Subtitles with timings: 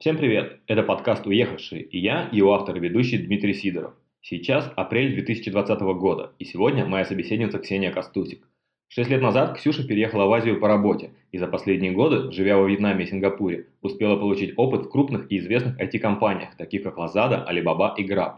[0.00, 0.60] Всем привет!
[0.66, 3.92] Это подкаст «Уехавшие» и я, его автор и ведущий Дмитрий Сидоров.
[4.22, 8.48] Сейчас апрель 2020 года, и сегодня моя собеседница Ксения Костусик.
[8.88, 12.66] Шесть лет назад Ксюша переехала в Азию по работе, и за последние годы, живя во
[12.66, 17.92] Вьетнаме и Сингапуре, успела получить опыт в крупных и известных IT-компаниях, таких как Lazada, Alibaba
[17.98, 18.36] и Grab.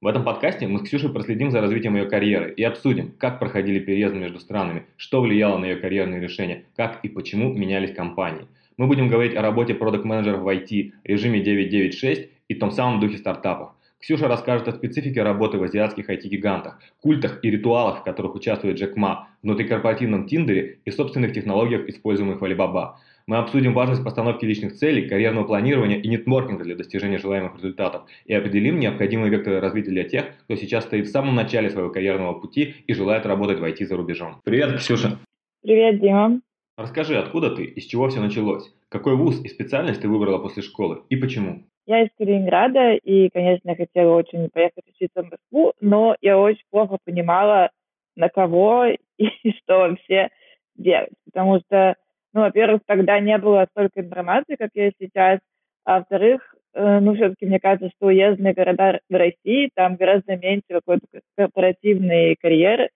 [0.00, 3.78] В этом подкасте мы с Ксюшей проследим за развитием ее карьеры и обсудим, как проходили
[3.78, 8.86] переезды между странами, что влияло на ее карьерные решения, как и почему менялись компании– мы
[8.86, 13.70] будем говорить о работе продукт-менеджеров в IT, режиме 996 и том самом духе стартапов.
[14.00, 18.96] Ксюша расскажет о специфике работы в азиатских IT-гигантах, культах и ритуалах, в которых участвует Джек
[18.96, 22.96] Ма, внутрикорпоративном Тиндере и собственных технологиях, используемых в Alibaba.
[23.26, 28.34] Мы обсудим важность постановки личных целей, карьерного планирования и нетворкинга для достижения желаемых результатов и
[28.34, 32.74] определим необходимые векторы развития для тех, кто сейчас стоит в самом начале своего карьерного пути
[32.86, 34.42] и желает работать в IT за рубежом.
[34.44, 35.18] Привет, Ксюша!
[35.62, 36.40] Привет, Дима!
[36.76, 38.74] Расскажи, откуда ты, из чего все началось?
[38.88, 41.62] Какой вуз и специальность ты выбрала после школы и почему?
[41.86, 46.98] Я из Калининграда и, конечно, хотела очень поехать учиться в Москву, но я очень плохо
[47.04, 47.70] понимала,
[48.16, 48.86] на кого
[49.18, 50.30] и что вообще
[50.74, 51.12] делать.
[51.26, 51.94] Потому что,
[52.32, 55.38] ну, во-первых, тогда не было столько информации, как есть сейчас,
[55.84, 60.64] а во-вторых, э, ну, все-таки мне кажется, что уездные города в России, там гораздо меньше
[60.70, 62.88] какой-то корпоративной карьеры,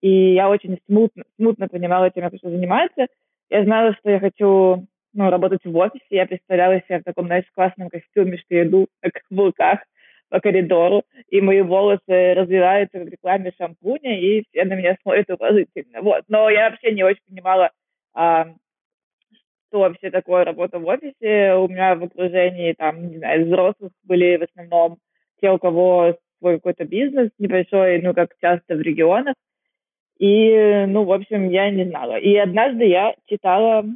[0.00, 3.06] и я очень смутно, смутно понимала, чем я хочу заниматься.
[3.50, 6.04] Я знала, что я хочу ну, работать в офисе.
[6.10, 9.80] Я представляла себя в таком, знаешь, классном костюме, что я иду как в вулках
[10.28, 16.02] по коридору, и мои волосы развиваются в рекламе шампуня, и все на меня смотрят уважительно.
[16.02, 16.22] Вот.
[16.28, 17.72] Но я вообще не очень понимала,
[18.14, 18.46] а,
[19.68, 21.54] что вообще такое работа в офисе.
[21.54, 24.98] У меня в окружении, там, не знаю, взрослых были в основном
[25.40, 29.34] те, у кого свой какой-то бизнес небольшой, ну, как часто в регионах.
[30.20, 32.18] И, ну, в общем, я не знала.
[32.18, 33.86] И однажды я читала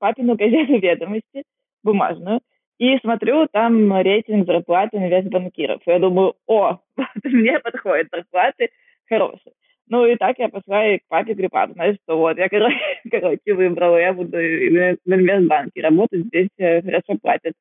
[0.00, 1.44] папину газету «Ведомости»,
[1.84, 2.40] бумажную,
[2.78, 5.80] и смотрю, там рейтинг зарплаты на вес банкиров.
[5.86, 6.78] Я думаю, о,
[7.24, 8.70] мне подходят зарплаты
[9.08, 9.52] хорошие.
[9.88, 12.76] Ну и так я пошла и к папе говорю, папа, знаешь что, вот, я, короче,
[13.10, 17.54] короче в я буду в инвестбанке работать, здесь э, хорошо платят.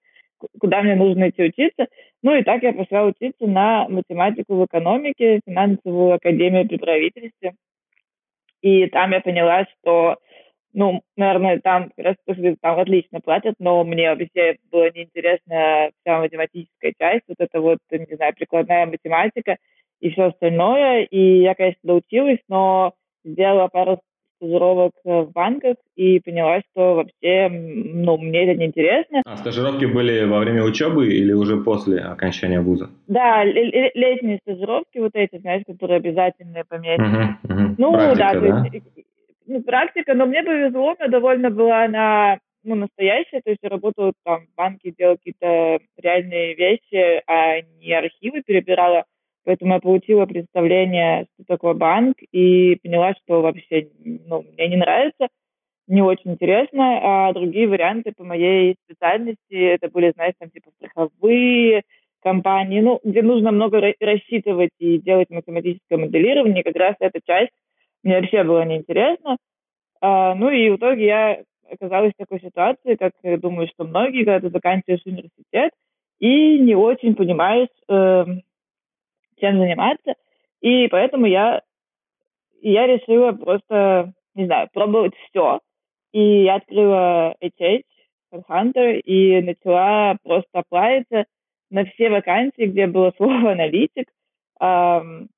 [0.60, 1.88] Куда мне нужно идти учиться?
[2.24, 7.54] Ну и так я пошла учиться на математику в экономике, финансовую академию при правительстве.
[8.62, 10.18] И там я поняла, что,
[10.74, 12.16] ну, наверное, там как раз
[12.62, 18.16] там отлично платят, но мне вообще было неинтересна вся математическая часть, вот это вот, не
[18.16, 19.58] знаю, прикладная математика
[20.00, 21.04] и все остальное.
[21.04, 24.02] И я, конечно, доучилась, но сделала пару
[24.38, 29.22] стажировок в банках и поняла, что вообще, ну, мне это неинтересно.
[29.26, 32.90] А стажировки были во время учебы или уже после окончания вуза?
[33.08, 37.04] Да, летние стажировки вот эти, знаешь, которые обязательные по мере.
[37.04, 37.76] Угу, угу.
[37.78, 38.66] Ну, практика, да, да?
[38.72, 38.86] есть,
[39.48, 44.12] ну, практика, но мне повезло, я довольно была на ну, настоящая, то есть я работала
[44.26, 49.06] там в банке, делала какие-то реальные вещи, а не архивы перебирала.
[49.48, 55.30] Поэтому я получила представление, что такое банк, и поняла, что вообще ну, мне не нравится,
[55.88, 57.00] не очень интересно.
[57.02, 61.84] А другие варианты по моей специальности, это были, знаете, там типа страховые
[62.22, 66.62] компании, ну, где нужно много рассчитывать и делать математическое моделирование.
[66.62, 67.54] Как раз эта часть
[68.04, 69.38] мне вообще была неинтересна.
[70.02, 74.26] А, ну и в итоге я оказалась в такой ситуации, как я думаю, что многие,
[74.26, 75.72] когда ты заканчиваешь университет
[76.20, 78.26] и не очень понимаешь, э,
[79.40, 80.16] чем заниматься.
[80.62, 81.62] И поэтому я,
[82.62, 85.60] я решила просто, не знаю, пробовать все.
[86.12, 87.84] И я открыла HH,
[88.34, 91.26] Hunter, и начала просто оплавиться
[91.70, 94.08] на все вакансии, где было слово аналитик,
[94.60, 95.30] эм,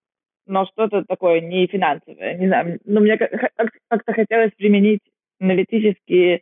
[0.46, 2.80] но что-то такое не финансовое, не знаю.
[2.86, 5.02] Но мне как-то хотелось применить
[5.40, 6.42] аналитические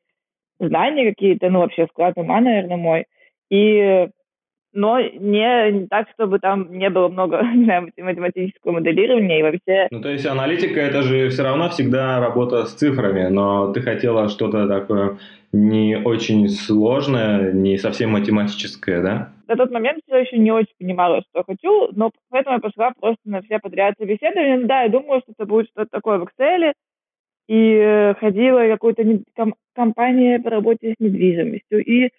[0.59, 3.05] знания какие-то, ну, вообще склад ума, наверное, мой.
[3.49, 4.07] И
[4.77, 9.87] но не, так, чтобы там не было много не знаю, математического моделирования и вообще...
[9.89, 14.29] Ну, то есть аналитика— это же все равно всегда работа с цифрами, но ты хотела
[14.29, 15.17] что-то такое
[15.51, 19.33] не очень сложное, не совсем математическое, да?
[19.47, 23.21] На тот момент все еще не очень понимала, что хочу, но поэтому я пошла просто
[23.25, 24.67] на все подряд собеседования.
[24.67, 26.73] Да, я думала, что это будет что-то такое в Excel,
[27.47, 29.03] и э, ходила в какую-то
[29.73, 32.11] компанию по работе с недвижимостью, и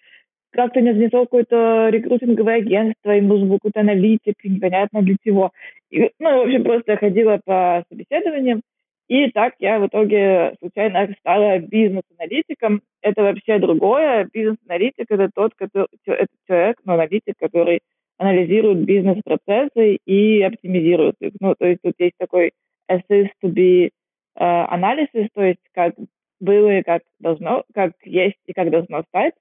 [0.51, 5.51] как-то не занято какое-то рекрутинговое агентство, им нужен был какой-то аналитик, непонятно для чего.
[5.89, 8.61] И, ну, в общем, просто ходила по собеседованиям,
[9.09, 12.81] и так я в итоге случайно стала бизнес-аналитиком.
[13.01, 14.29] Это вообще другое.
[14.31, 17.79] Бизнес-аналитик— это тот, который, это человек, ну, аналитик, который
[18.19, 21.33] анализирует бизнес-процессы и оптимизирует их.
[21.39, 22.51] Ну, то есть тут есть такой
[22.91, 23.89] assist to be
[24.37, 25.95] uh, analysis, то есть как
[26.39, 29.33] было и как должно, как есть и как должно стать.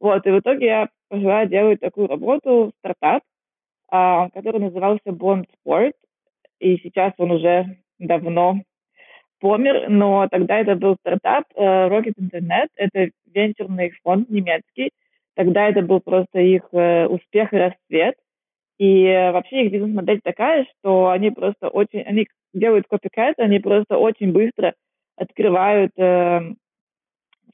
[0.00, 3.22] Вот, и в итоге я пошла делать такую работу, стартап,
[3.90, 5.92] а, который назывался Bond Sport,
[6.60, 8.62] и сейчас он уже давно
[9.40, 14.90] помер, но тогда это был стартап э, Rocket Internet, это венчурный фонд немецкий,
[15.34, 18.16] тогда это был просто их э, успех и расцвет,
[18.78, 24.32] и вообще их бизнес-модель такая, что они просто очень, они делают копикэт, они просто очень
[24.32, 24.74] быстро
[25.16, 26.40] открывают э,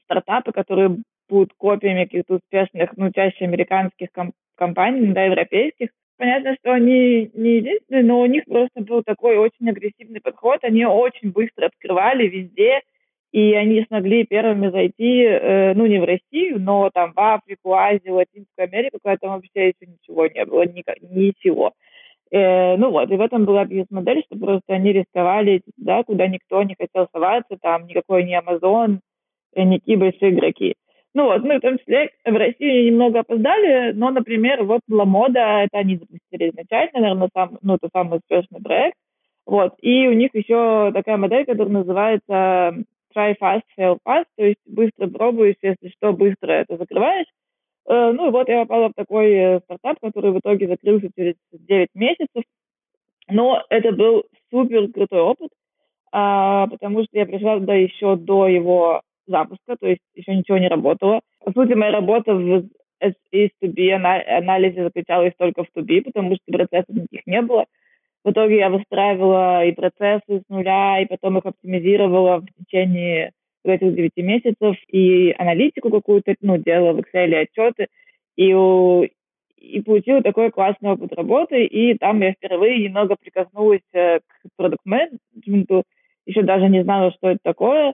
[0.03, 0.97] стартапы, которые
[1.29, 5.89] будут копиями каких-то успешных, ну, чаще американских ком- компаний, да, европейских.
[6.17, 10.59] Понятно, что они не единственные, но у них просто был такой очень агрессивный подход.
[10.63, 12.81] Они очень быстро открывали везде,
[13.33, 18.15] и они смогли первыми зайти, э, ну, не в Россию, но там в Африку, Азию,
[18.15, 21.73] Латинскую Америку, когда там вообще еще ничего не было, ни, ничего.
[22.31, 26.63] Э, ну вот, и в этом была бизнес-модель, что просто они рисковали, да, куда никто
[26.63, 29.01] не хотел соваться, там никакой не Амазон,
[29.55, 30.75] никакие большие игроки.
[31.15, 35.63] Ну вот, мы в том числе в России немного опоздали, но, например, вот была мода,
[35.63, 38.97] это они запустили изначально, наверное, сам, ну, это самый успешный проект.
[39.45, 42.83] Вот, и у них еще такая модель, которая называется
[43.15, 47.27] try fast, fail fast, то есть быстро пробуешь, если что, быстро это закрываешь.
[47.87, 51.35] Э, ну и вот я попала в такой э, стартап, который в итоге закрылся через
[51.53, 52.43] 9 месяцев.
[53.29, 55.49] Но это был супер крутой опыт,
[56.11, 60.67] а, потому что я пришла туда еще до его запуска, то есть еще ничего не
[60.67, 61.21] работало.
[61.43, 62.67] По сути, моя работа в
[63.03, 67.65] to be анализе заключалась только в be, потому что процессов никаких не было.
[68.23, 73.31] В итоге я выстраивала и процессы с нуля, и потом их оптимизировала в течение
[73.63, 77.87] этих девяти месяцев, и аналитику какую-то, ну, делала в Excel отчеты,
[78.35, 78.51] и,
[79.57, 85.83] и получила такой классный опыт работы, и там я впервые немного прикоснулась э, к продукт-менеджменту,
[86.25, 87.93] еще даже не знала, что это такое,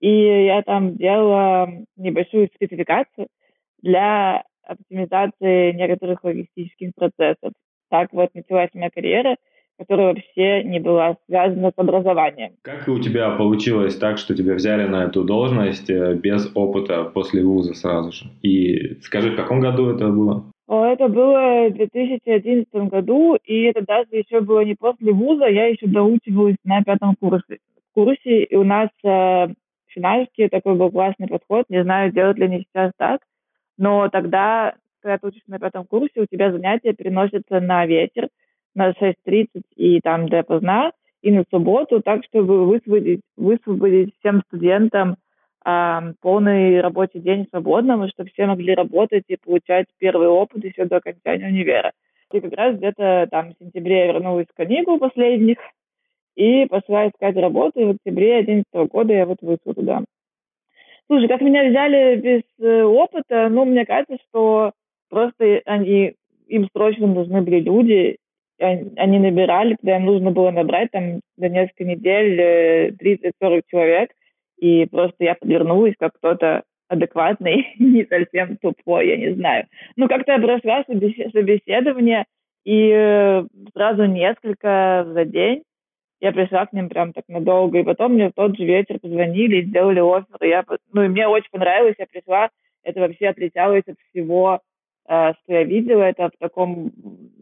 [0.00, 3.28] и я там делала небольшую спецификацию
[3.82, 7.52] для оптимизации некоторых логистических процессов.
[7.88, 9.36] Так вот началась моя карьера,
[9.78, 12.52] которая вообще не была связана с образованием.
[12.62, 17.44] Как у тебя получилось так, что тебя взяли на эту должность э, без опыта после
[17.44, 18.24] вуза сразу же?
[18.42, 20.44] И скажи, в каком году это было?
[20.68, 25.86] Это было в 2011 году, и это даже еще было не после вуза, я еще
[25.86, 27.58] доучивалась на пятом курсе.
[27.94, 29.48] курсе и у нас э,
[29.96, 31.64] финальский такой был классный подход.
[31.68, 33.22] Не знаю, делают ли они сейчас так,
[33.78, 38.28] но тогда, когда ты учишься на пятом курсе, у тебя занятия переносятся на вечер,
[38.74, 45.16] на 6.30 и там допоздна, и на субботу, так, чтобы высвободить, высвободить всем студентам
[45.64, 50.84] э, полный рабочий день свободным, и чтобы все могли работать и получать первый опыт еще
[50.84, 51.92] до окончания универа.
[52.32, 55.58] И как раз где-то там в сентябре я вернулась в каникул последних,
[56.36, 60.04] и пошла искать работу, и в октябре 2011 года я вот вышла туда.
[61.08, 64.72] Слушай, как меня взяли без э, опыта, ну, мне кажется, что
[65.08, 66.14] просто они,
[66.46, 68.16] им срочно нужны были люди,
[68.58, 74.10] они, набирали, когда им нужно было набрать там за несколько недель 30-40 э, человек,
[74.58, 79.66] и просто я подвернулась как кто-то адекватный, не совсем тупой, я не знаю.
[79.96, 82.24] Ну, как-то я прошла собеседование,
[82.64, 83.44] и э,
[83.74, 85.62] сразу несколько за день,
[86.20, 89.56] я пришла к ним прям так надолго, и потом мне в тот же вечер позвонили
[89.56, 92.48] и сделали офер, и я, ну, и мне очень понравилось, я пришла,
[92.82, 94.60] это вообще отличалось от всего,
[95.08, 96.92] э, что я видела, это в таком,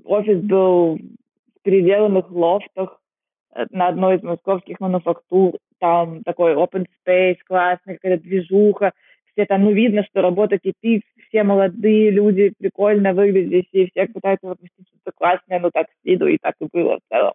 [0.05, 3.01] офис был в переделанных лофтах
[3.55, 8.93] э, на одной из московских мануфактур, там такой open space классный, какая-то движуха,
[9.33, 14.87] все там, ну, видно, что работа кипит, все молодые люди, прикольно выглядящие, все пытаются выпустить
[14.89, 17.35] что-то классное, ну, так с виду, и так и было в целом.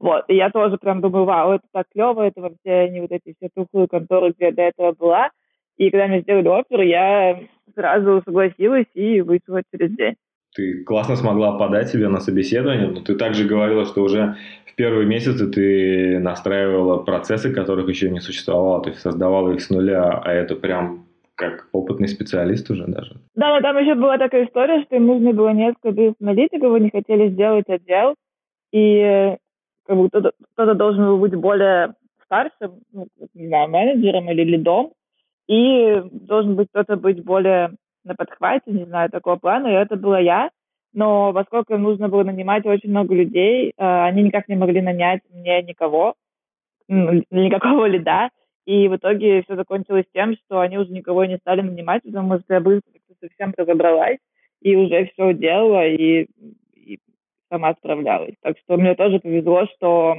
[0.00, 3.34] Вот, и я тоже прям думаю, вау, это так клево, это вообще не вот эти
[3.36, 5.30] все тухлые конторы, где я до этого была.
[5.76, 7.38] И когда мне сделали офер, я
[7.74, 10.14] сразу согласилась и вышла через день.
[10.56, 15.06] Ты классно смогла подать себе на собеседование, но ты также говорила, что уже в первые
[15.06, 20.32] месяцы ты настраивала процессы, которых еще не существовало, то есть создавала их с нуля, а
[20.32, 21.04] это прям
[21.34, 23.16] как опытный специалист уже даже.
[23.34, 27.30] Да, но там еще была такая история, что им нужно было несколько бизнес-аналитиков, они хотели
[27.30, 28.14] сделать отдел,
[28.72, 29.36] и
[30.08, 31.94] кто-то, должен был быть более
[32.24, 34.92] старшим, ну, не знаю, менеджером или лидом,
[35.48, 37.72] и должен быть кто-то быть более
[38.04, 40.50] на подхвате, не знаю, такого плана, и это была я.
[40.92, 45.62] Но поскольку нужно было нанимать очень много людей, э, они никак не могли нанять мне
[45.62, 46.14] никого,
[46.88, 48.30] никакого лида,
[48.66, 52.54] и в итоге все закончилось тем, что они уже никого не стали нанимать, потому что
[52.54, 54.18] я быстро совсем разобралась
[54.62, 56.26] и уже все делала, и
[57.50, 58.34] сама справлялась.
[58.42, 60.16] Так что мне тоже повезло, что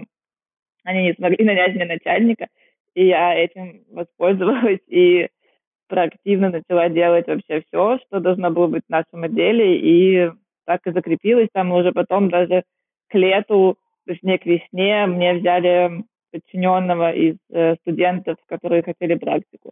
[0.83, 2.47] они не смогли нанять мне начальника,
[2.93, 5.29] и я этим воспользовалась и
[5.87, 10.31] проактивно начала делать вообще все, что должно было быть в нашем отделе, и
[10.65, 12.63] так и закрепилась там, уже потом даже
[13.09, 19.71] к лету, точнее к весне, мне взяли подчиненного из э, студентов, которые хотели практику.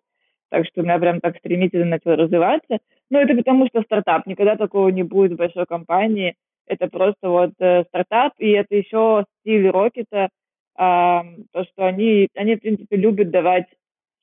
[0.50, 2.80] Так что у меня прям так стремительно начало развиваться.
[3.10, 4.26] Но это потому, что стартап.
[4.26, 6.36] Никогда такого не будет в большой компании.
[6.70, 10.30] Это просто вот э, стартап, и это еще стиль Рокета, э,
[10.78, 13.66] то, что они, они, в принципе, любят давать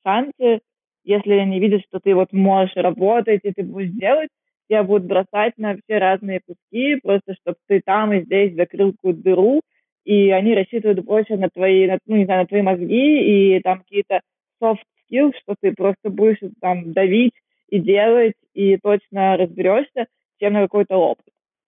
[0.07, 0.61] шансы,
[1.03, 4.29] если они видят, что ты вот можешь работать, и ты будешь делать,
[4.69, 9.23] тебя будут бросать на все разные куски, просто чтобы ты там и здесь закрыл какую-то
[9.23, 9.61] дыру,
[10.05, 13.81] и они рассчитывают больше на твои, на, ну, не знаю, на твои мозги и там
[13.81, 14.21] какие-то
[14.63, 17.35] soft skills, что ты просто будешь там давить
[17.71, 20.07] и делать, и точно разберешься,
[20.39, 21.27] чем на какой-то опыт.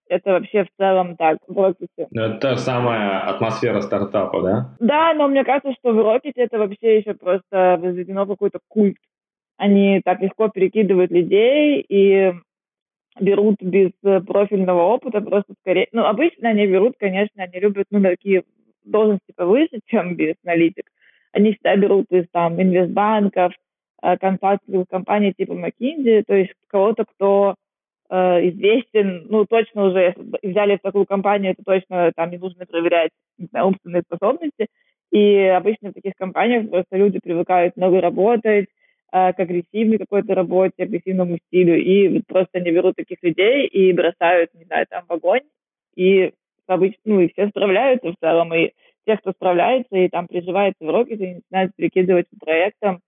[0.09, 2.09] Это вообще в целом так в Рокете.
[2.11, 4.77] Ну, это та самая атмосфера стартапа, да?
[4.81, 8.97] Да, но мне кажется, что в Рокете это вообще еще просто возведено какой-то культ.
[9.57, 12.33] Они так легко перекидывают людей и
[13.21, 13.91] берут без
[14.27, 15.89] профильного опыта, просто скорее...
[15.93, 18.45] Ну, обычно они берут, конечно, они любят, ну, такие
[18.85, 20.85] должности повыше, чем бизнес-аналитик.
[21.33, 23.53] Они всегда берут из там инвестбанков,
[24.03, 27.55] э, консалтинговых компаний типа McKinsey, то есть кого-то, кто
[28.11, 33.11] э, известен, ну, точно уже, взяли в такую компанию, то точно там не нужно проверять
[33.39, 34.67] знаю, умственные способности.
[35.11, 38.67] И обычно в таких компаниях просто люди привыкают много работать,
[39.13, 44.51] э, к агрессивной какой-то работе, агрессивному стилю, и просто они берут таких людей и бросают,
[44.55, 45.43] не знаю, там в огонь,
[45.97, 46.33] и
[46.67, 48.73] обычно, ну, и все справляются в целом, и
[49.07, 53.01] те, кто справляется и там приживается в Рокете, они начинают перекидывать по проектам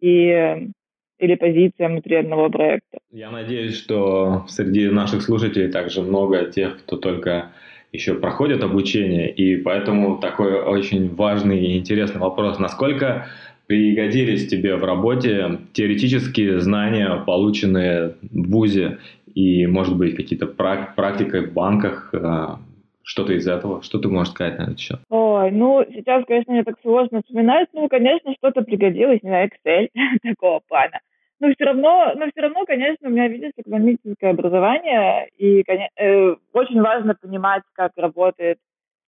[0.00, 0.68] и
[1.18, 2.98] или позициям внутри одного проекта.
[3.12, 7.52] Я надеюсь, что среди наших слушателей также много тех, кто только
[7.92, 12.58] еще проходит обучение, и поэтому такой очень важный и интересный вопрос.
[12.58, 13.26] Насколько
[13.66, 18.98] пригодились тебе в работе теоретические знания, полученные в ВУЗе,
[19.34, 22.58] и, может быть, какие-то практики в банках, а,
[23.02, 23.82] что-то из этого?
[23.82, 25.00] Что ты можешь сказать на этот счет?
[25.50, 27.68] Ну, сейчас, конечно, мне так сложно вспоминать.
[27.72, 29.88] Ну, конечно, что-то пригодилось, не знаю, Excel
[30.22, 31.00] такого плана.
[31.40, 36.36] Но все равно, но все равно, конечно, у меня, видишь, экономическое образование, и конечно, э,
[36.52, 38.58] очень важно понимать, как работает,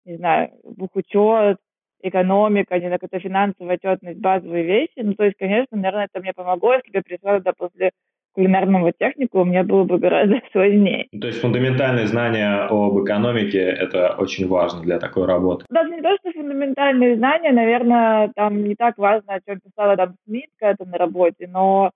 [0.06, 1.58] не знаю, бухучет,
[2.02, 5.00] экономика, не знаю, какая-то финансовая отчетность, базовые вещи.
[5.02, 7.92] Ну, то есть, конечно, наверное, это мне помогло, если бы я пришла туда после
[8.36, 11.08] кулинарного технику, мне было бы гораздо сложнее.
[11.20, 15.66] То есть фундаментальные знания об экономике– это очень важно для такой работы?
[15.70, 20.16] Даже не то, что фундаментальные знания, наверное, там не так важно, о чем писала там
[20.26, 21.92] Смит когда-то на работе, но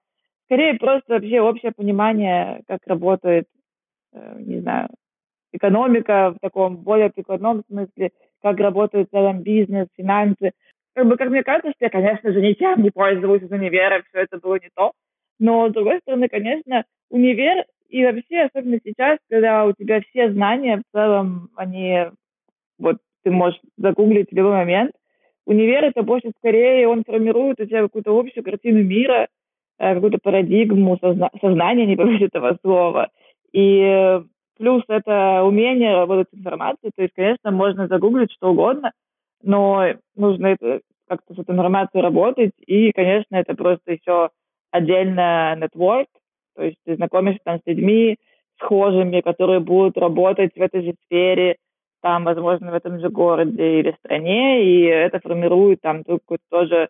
[0.45, 3.45] скорее просто вообще общее понимание, как работает,
[4.13, 4.89] э, не знаю,
[5.51, 10.51] экономика в таком более прикладном смысле, как работает в целом бизнес, финансы.
[10.95, 14.21] Как бы, как мне кажется, что я, конечно же, ничем не пользовалась из универа, все
[14.23, 14.93] это было не то.
[15.39, 20.77] Но, с другой стороны, конечно, универ и вообще, особенно сейчас, когда у тебя все знания
[20.77, 22.05] в целом, они,
[22.77, 24.91] вот, ты можешь загуглить в любой момент,
[25.45, 29.27] универ это больше скорее, он формирует у тебя какую-то общую картину мира,
[29.79, 33.09] э, какую-то парадигму созна- сознания, не побоюсь этого слова.
[33.51, 34.21] И
[34.57, 38.91] плюс это умение работать с информацией, то есть, конечно, можно загуглить что угодно,
[39.41, 44.29] но нужно это как-то с этой информацией работать, и, конечно, это просто еще
[44.71, 46.07] отдельно network,
[46.55, 48.17] то есть ты знакомишься там с людьми
[48.59, 51.57] схожими, которые будут работать в этой же сфере,
[52.01, 56.89] там, возможно, в этом же городе или стране, и это формирует там какую-то тоже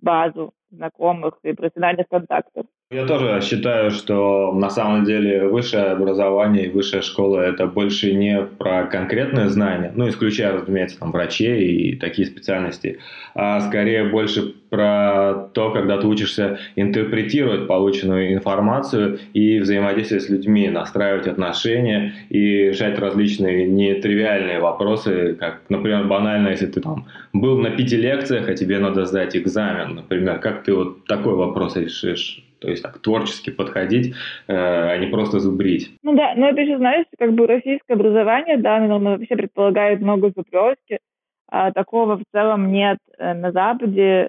[0.00, 2.66] базу знакомых и профессиональных контактов.
[2.92, 8.42] Я тоже считаю, что на самом деле высшее образование и высшая школа это больше не
[8.42, 12.98] про конкретные знания, ну, исключая, разумеется, там, врачей и такие специальности,
[13.34, 20.68] а скорее больше про то, когда ты учишься интерпретировать полученную информацию и взаимодействовать с людьми,
[20.68, 27.70] настраивать отношения и решать различные нетривиальные вопросы, как, например, банально, если ты там был на
[27.70, 32.44] пяти лекциях, а тебе надо сдать экзамен, например, как ты вот такой вопрос решишь?
[32.62, 34.14] То есть так творчески подходить,
[34.46, 35.90] э, а не просто зубрить.
[36.02, 40.30] Ну да, но это еще, знаешь, как бы российское образование, да, оно вообще предполагает много
[40.34, 41.00] зубрежки,
[41.48, 44.28] а такого в целом нет э, на Западе.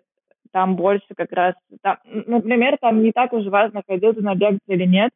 [0.52, 4.74] Там больше как раз, там, например, там не так уж важно, ходил ты на лекции
[4.74, 5.12] или нет,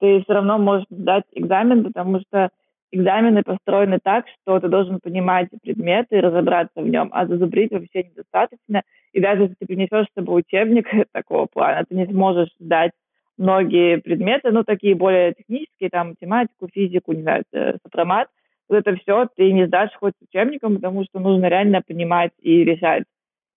[0.00, 2.50] ты все равно можешь сдать экзамен, потому что
[2.92, 8.04] экзамены построены так, что ты должен понимать предмет и разобраться в нем, а зазубрить вообще
[8.04, 8.82] недостаточно.
[9.12, 12.92] И даже если ты принесешь с собой учебник такого плана, ты не сможешь сдать
[13.36, 17.44] многие предметы, ну, такие более технические, там, математику, физику, не знаю,
[17.82, 18.28] сопромат,
[18.68, 22.64] вот это все ты не сдашь хоть с учебником, потому что нужно реально понимать и
[22.64, 23.04] решать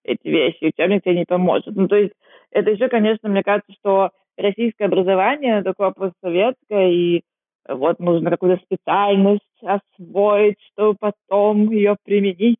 [0.03, 0.71] эти вещи.
[0.75, 1.75] Учебник тебе не поможет.
[1.75, 2.13] Ну, то есть
[2.51, 7.21] это еще, конечно, мне кажется, что российское образование, такое постсоветское, и
[7.69, 12.57] вот нужно какую-то специальность освоить, чтобы потом ее применить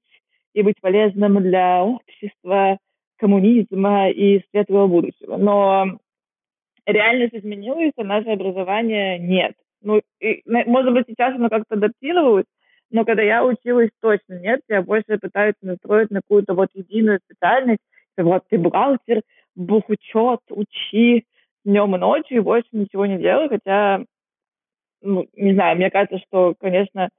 [0.54, 2.78] и быть полезным для общества,
[3.18, 5.38] коммунизма и светлого будущего.
[5.38, 6.00] Но
[6.86, 9.54] реальность изменилась, а наше образование нет.
[9.82, 12.46] Ну, и, может быть, сейчас оно как-то адаптировалось,
[12.92, 14.62] но когда я училась, точно нет.
[14.68, 17.82] Я больше пытаются настроить на какую-то вот единую специальность.
[18.18, 19.22] Вот ты бухгалтер,
[19.56, 21.26] бухучет, учи
[21.64, 23.48] днем и ночью, и больше ничего не делай.
[23.48, 24.04] Хотя,
[25.02, 27.10] ну, не знаю, мне кажется, что, конечно,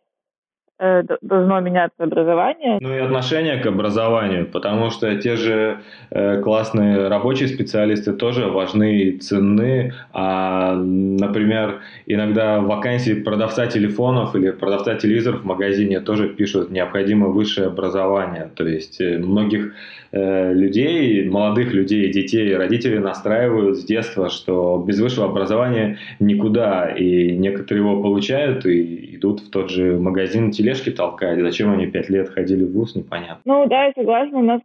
[1.21, 2.79] должно меняться образование.
[2.81, 9.03] Ну и отношение к образованию, потому что те же э, классные рабочие специалисты тоже важны
[9.03, 9.93] и ценны.
[10.13, 17.67] А, например, иногда вакансии продавца телефонов или продавца телевизоров в магазине тоже пишут необходимо высшее
[17.67, 18.51] образование.
[18.55, 19.75] То есть э, многих
[20.13, 26.89] э, людей, молодых людей, детей, родители настраивают с детства, что без высшего образования никуда.
[26.89, 31.39] И некоторые его получают и идут в тот же магазин телевизора тележки толкать.
[31.41, 33.41] Зачем они пять лет ходили в ВУЗ, непонятно.
[33.45, 34.39] Ну да, я согласна.
[34.39, 34.61] У нас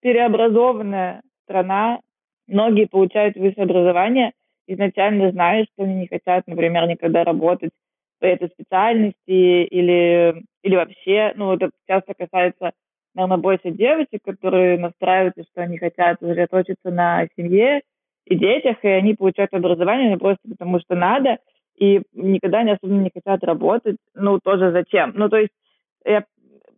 [0.00, 2.00] переобразованная страна.
[2.48, 4.32] Многие получают высшее образование,
[4.66, 7.70] изначально зная, что они не хотят, например, никогда работать
[8.20, 12.72] по этой специальности или, или вообще, ну, это часто касается,
[13.14, 17.82] наверное, больше девочек, которые настраиваются, что они хотят сосредоточиться на семье
[18.26, 21.38] и детях, и они получают образование просто потому, что надо–
[21.76, 23.96] и никогда не особенно не хотят работать.
[24.14, 25.12] Ну, тоже зачем?
[25.14, 25.52] Ну, то есть,
[26.04, 26.24] я,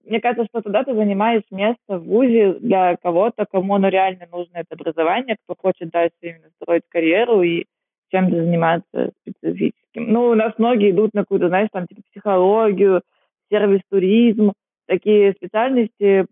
[0.05, 4.59] мне кажется, что тогда ты занимаешь место в ВУЗе для кого-то, кому оно реально нужно,
[4.59, 7.65] это образование, кто хочет дальше именно строить карьеру и
[8.11, 10.13] чем-то заниматься специфическим.
[10.13, 13.03] Ну, у нас многие идут на какую-то, знаешь, там, типа, психологию,
[13.51, 14.53] сервис-туризм,
[14.87, 16.27] такие специальности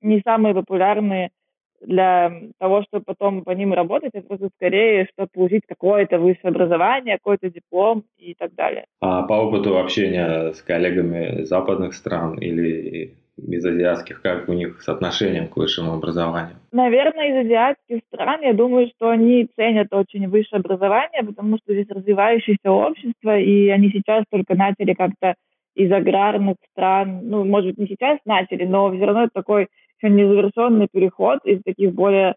[0.00, 1.30] не самые популярные
[1.80, 7.18] для того, чтобы потом по ним работать, это просто скорее, чтобы получить какое-то высшее образование,
[7.18, 8.86] какой-то диплом и так далее.
[9.00, 14.88] А по опыту общения с коллегами западных стран или из азиатских, как у них с
[14.88, 16.56] отношением к высшему образованию?
[16.72, 21.88] Наверное, из азиатских стран, я думаю, что они ценят очень высшее образование, потому что здесь
[21.90, 25.34] развивающееся общество, и они сейчас только начали как-то
[25.74, 29.66] из аграрных стран, ну, может быть, не сейчас начали, но все равно это такой
[30.02, 32.34] незавершенный переход из таких более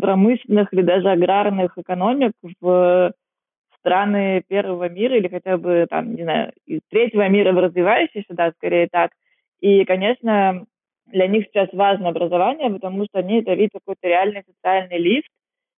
[0.00, 3.12] промышленных или даже аграрных экономик в
[3.78, 8.52] страны первого мира или хотя бы там, не знаю, из третьего мира в развивающиеся, да,
[8.52, 9.10] скорее так.
[9.60, 10.64] И, конечно,
[11.06, 15.28] для них сейчас важно образование, потому что они это видят какой-то реальный социальный лифт,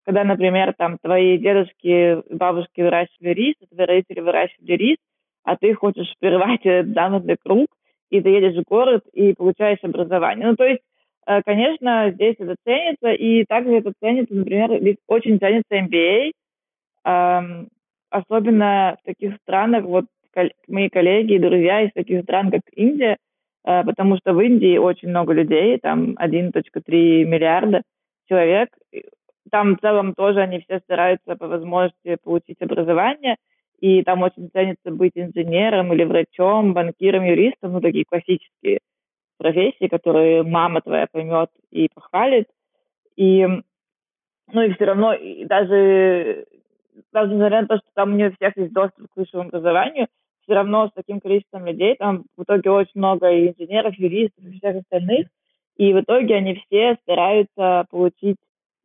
[0.05, 4.97] когда, например, там твои дедушки, бабушки выращивали рис, твои родители выращивали рис,
[5.43, 7.67] а ты хочешь прервать этот замкнутый круг,
[8.09, 10.47] и ты едешь в город и получаешь образование.
[10.47, 10.81] Ну, то есть
[11.45, 16.31] конечно, здесь это ценится, и также это ценится, например, очень ценится MBA,
[18.09, 20.05] особенно в таких странах, вот
[20.67, 23.17] мои коллеги и друзья из таких стран, как Индия,
[23.65, 27.83] э, потому что в Индии очень много людей, там 1.3 миллиарда
[28.27, 28.69] человек.
[29.51, 33.35] Там в целом тоже они все стараются по возможности получить образование,
[33.79, 38.79] и там очень ценится быть инженером или врачом, банкиром, юристом, ну, такие классические
[39.43, 42.47] профессии, которые мама твоя поймет и похвалит.
[43.17, 43.45] И,
[44.51, 46.45] ну и все равно, и даже,
[47.11, 50.07] даже несмотря на то, что там у нее всех есть доступ к высшему образованию,
[50.43, 54.57] все равно с таким количеством людей, там в итоге очень много и инженеров, юристов и
[54.57, 55.27] всех остальных,
[55.77, 58.37] и в итоге они все стараются получить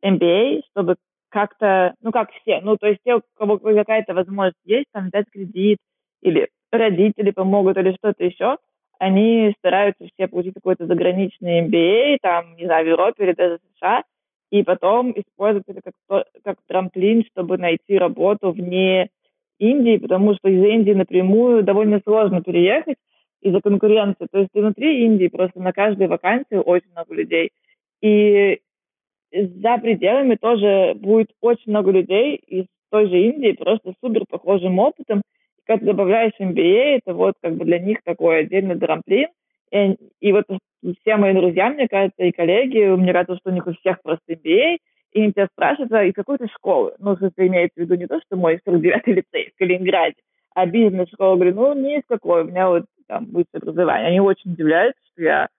[0.03, 0.95] MBA, чтобы
[1.29, 5.29] как-то, ну как все, ну то есть те, у кого какая-то возможность есть, там взять
[5.31, 5.77] кредит,
[6.21, 8.57] или родители помогут, или что-то еще,
[8.99, 13.77] они стараются все получить какой-то заграничный MBA, там, не знаю, в Европе или даже в
[13.77, 14.03] США,
[14.51, 19.09] и потом использовать это как, как трамплин, чтобы найти работу вне
[19.57, 22.97] Индии, потому что из Индии напрямую довольно сложно переехать
[23.41, 24.27] из-за конкуренции.
[24.31, 27.51] То есть внутри Индии просто на каждой вакансии очень много людей.
[28.01, 28.59] И
[29.31, 35.21] за пределами тоже будет очень много людей из той же Индии, просто супер похожим опытом,
[35.69, 39.27] когда ты добавляешь MBA, это вот как бы для них такой отдельный трамплин.
[39.71, 40.45] И, и вот
[40.99, 44.33] все мои друзья, мне кажется, и коллеги, мне кажется, что у них у всех просто
[44.33, 44.79] MBA,
[45.11, 46.93] и они тебя спрашивают, а из какой то школы?
[46.97, 50.15] Ну, если имеется в виду не то, что мой 49-й лицей в Калининграде,
[50.55, 51.35] а бизнес-школа.
[51.35, 54.07] Говорю, ну, ни из какой, у меня вот там высшее образование.
[54.07, 55.49] Они очень удивляются, что я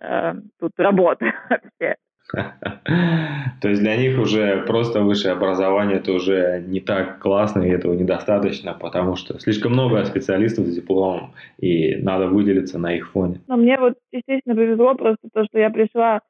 [0.00, 1.96] э, тут работаю вообще.
[2.32, 7.94] То есть для них уже просто высшее образование это уже не так классно, и этого
[7.94, 13.40] недостаточно, потому что слишком много специалистов с дипломом, и надо выделиться на их фоне.
[13.48, 16.20] Но мне вот, естественно, повезло просто то, что я пришла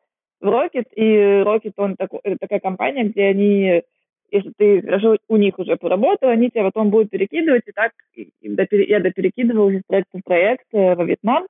[0.40, 3.82] в Rocket, и Rocket, он такой, это такая компания, где они
[4.32, 9.00] если ты хорошо у них уже поработал, они тебя потом будут перекидывать, и так я
[9.00, 11.46] доперекидывалась из проекта в проект э, во Вьетнам.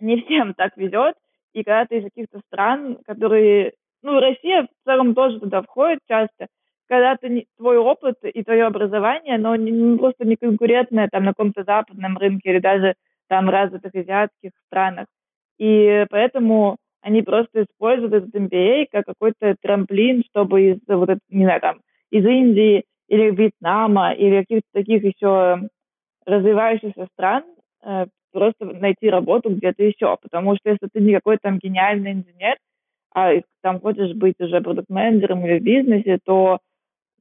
[0.00, 1.16] Не всем так везет,
[1.58, 3.72] и когда ты из каких-то стран, которые...
[4.02, 6.46] Ну, Россия в целом тоже туда входит часто,
[6.88, 11.64] когда ты, твой опыт и твое образование, оно не, просто не конкурентное там на каком-то
[11.64, 12.94] западном рынке или даже
[13.28, 15.06] там развитых азиатских странах.
[15.58, 21.60] И поэтому они просто используют этот MBA как какой-то трамплин, чтобы из, вот, не знаю,
[21.60, 25.68] там, из Индии или Вьетнама или каких-то таких еще
[26.24, 27.44] развивающихся стран
[27.82, 30.16] э, просто найти работу где-то еще.
[30.20, 32.56] Потому что если ты не какой-то там гениальный инженер,
[33.14, 36.58] а там хочешь быть уже продукт-менеджером или в бизнесе, то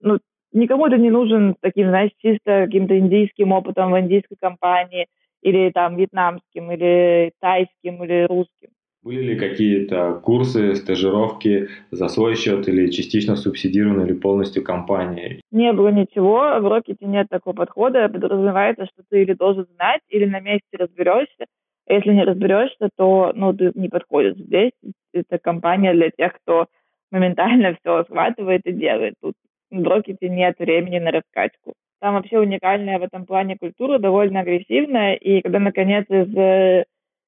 [0.01, 0.19] ну,
[0.51, 5.07] никому ты не нужен таким, знаешь, чисто каким-то индийским опытом в индийской компании
[5.41, 8.69] или там вьетнамским, или тайским, или русским.
[9.07, 15.39] Были ли какие-то курсы, стажировки за свой счет или частично субсидированы или полностью компанией?
[15.49, 18.09] Не было ничего, в Рокете нет такого подхода.
[18.09, 21.45] Подразумевается, что ты или должен знать, или на месте разберешься.
[21.87, 24.73] А если не разберешься, то ну, ты не подходишь здесь.
[25.13, 26.67] Это компания для тех, кто
[27.09, 29.13] моментально все схватывает и делает.
[29.21, 29.35] Тут
[29.71, 31.75] в Рокете нет времени на раскачку.
[32.01, 35.13] Там вообще уникальная в этом плане культура, довольно агрессивная.
[35.13, 36.85] И когда, наконец, из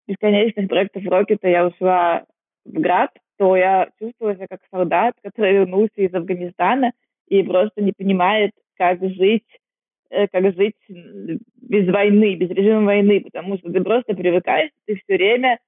[0.10, 2.26] бесконечных проектов Рокета я ушла
[2.66, 6.92] в град, то я чувствовала себя как солдат, который вернулся из Афганистана
[7.28, 9.48] и просто не понимает, как жить,
[10.10, 15.16] э, как жить без войны, без режима войны, потому что ты просто привыкаешь, ты все
[15.16, 15.60] время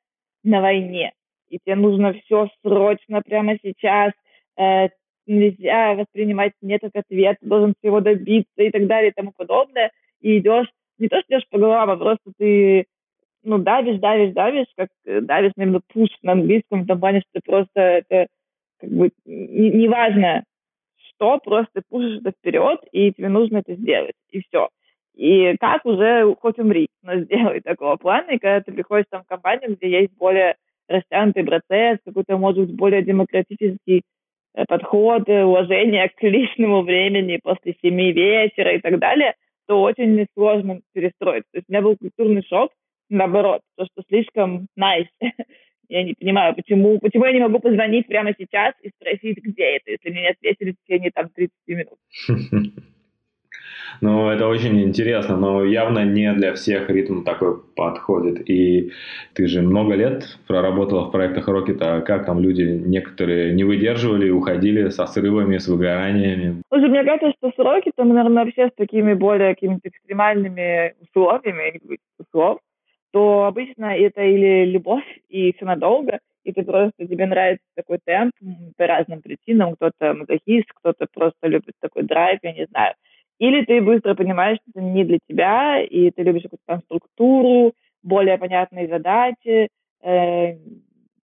[0.44, 1.14] на войне,
[1.50, 4.12] и тебе нужно все срочно прямо сейчас,
[4.58, 4.90] э,
[5.28, 10.40] нельзя воспринимать нет как ответ, должен всего добиться и так далее и тому подобное, и
[10.40, 12.86] идешь, не то, что идешь по головам, а просто ты
[13.44, 17.42] ну, давишь, давишь, давишь, как э, давишь, наверное, пуш на английском, в том плане, что
[17.46, 18.28] просто это
[18.80, 20.44] как бы неважно,
[20.98, 24.70] что, просто пушишь это вперед, и тебе нужно это сделать, и все.
[25.14, 29.28] И как уже хоть умри, но сделай такого плана, и когда ты приходишь там в
[29.28, 30.56] компанию, где есть более
[30.88, 34.02] растянутый процесс, какой-то, может быть, более демократический
[34.54, 39.36] э, подход, э, уважение к личному времени после семи вечера и так далее,
[39.68, 41.50] то очень сложно перестроиться.
[41.52, 42.72] То есть у меня был культурный шок,
[43.12, 45.08] наоборот, то, что слишком nice.
[45.90, 49.92] я не понимаю, почему, почему я не могу позвонить прямо сейчас и спросить, где это,
[49.92, 52.00] если меня ответили в течение там 30 минут.
[54.00, 58.50] Ну, это очень интересно, но явно не для всех ритм такой подходит.
[58.50, 58.92] И
[59.34, 61.98] ты же много лет проработала в проектах Рокета.
[61.98, 66.64] А как там люди, некоторые не выдерживали уходили со срывами, с выгораниями?
[66.70, 71.80] Слушай, мне кажется, что с Рокетом, наверное, вообще с такими более какими-то экстремальными условиями,
[72.18, 72.60] услов,
[73.12, 78.34] то обычно это или любовь, и все надолго, и ты просто, тебе нравится такой темп
[78.78, 82.96] по разным причинам, кто-то мазохист, кто-то просто любит такой драйв, я не знаю.
[83.40, 87.74] Или ты быстро понимаешь, что это не для тебя, и ты любишь какую-то там структуру,
[88.04, 89.70] более понятные задачи,
[90.04, 90.58] э,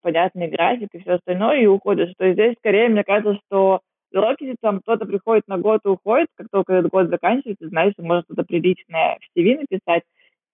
[0.02, 2.14] понятный график и все остальное, и уходишь.
[2.18, 5.90] То есть здесь скорее, мне кажется, что в Рокете там кто-то приходит на год и
[5.90, 10.04] уходит, как только этот год заканчивается, знаешь, может что-то приличное в CV написать,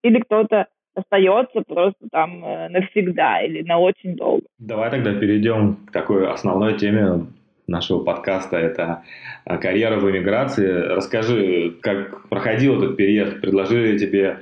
[0.04, 4.44] или кто-то остается просто там э, навсегда или на очень долго.
[4.60, 7.28] Давай тогда перейдем к такой основной теме
[7.68, 8.58] нашего подкаста.
[8.58, 9.04] Это
[9.46, 10.68] э, карьера в эмиграции.
[10.68, 13.42] Расскажи, как проходил этот переезд?
[13.42, 14.40] Предложили тебе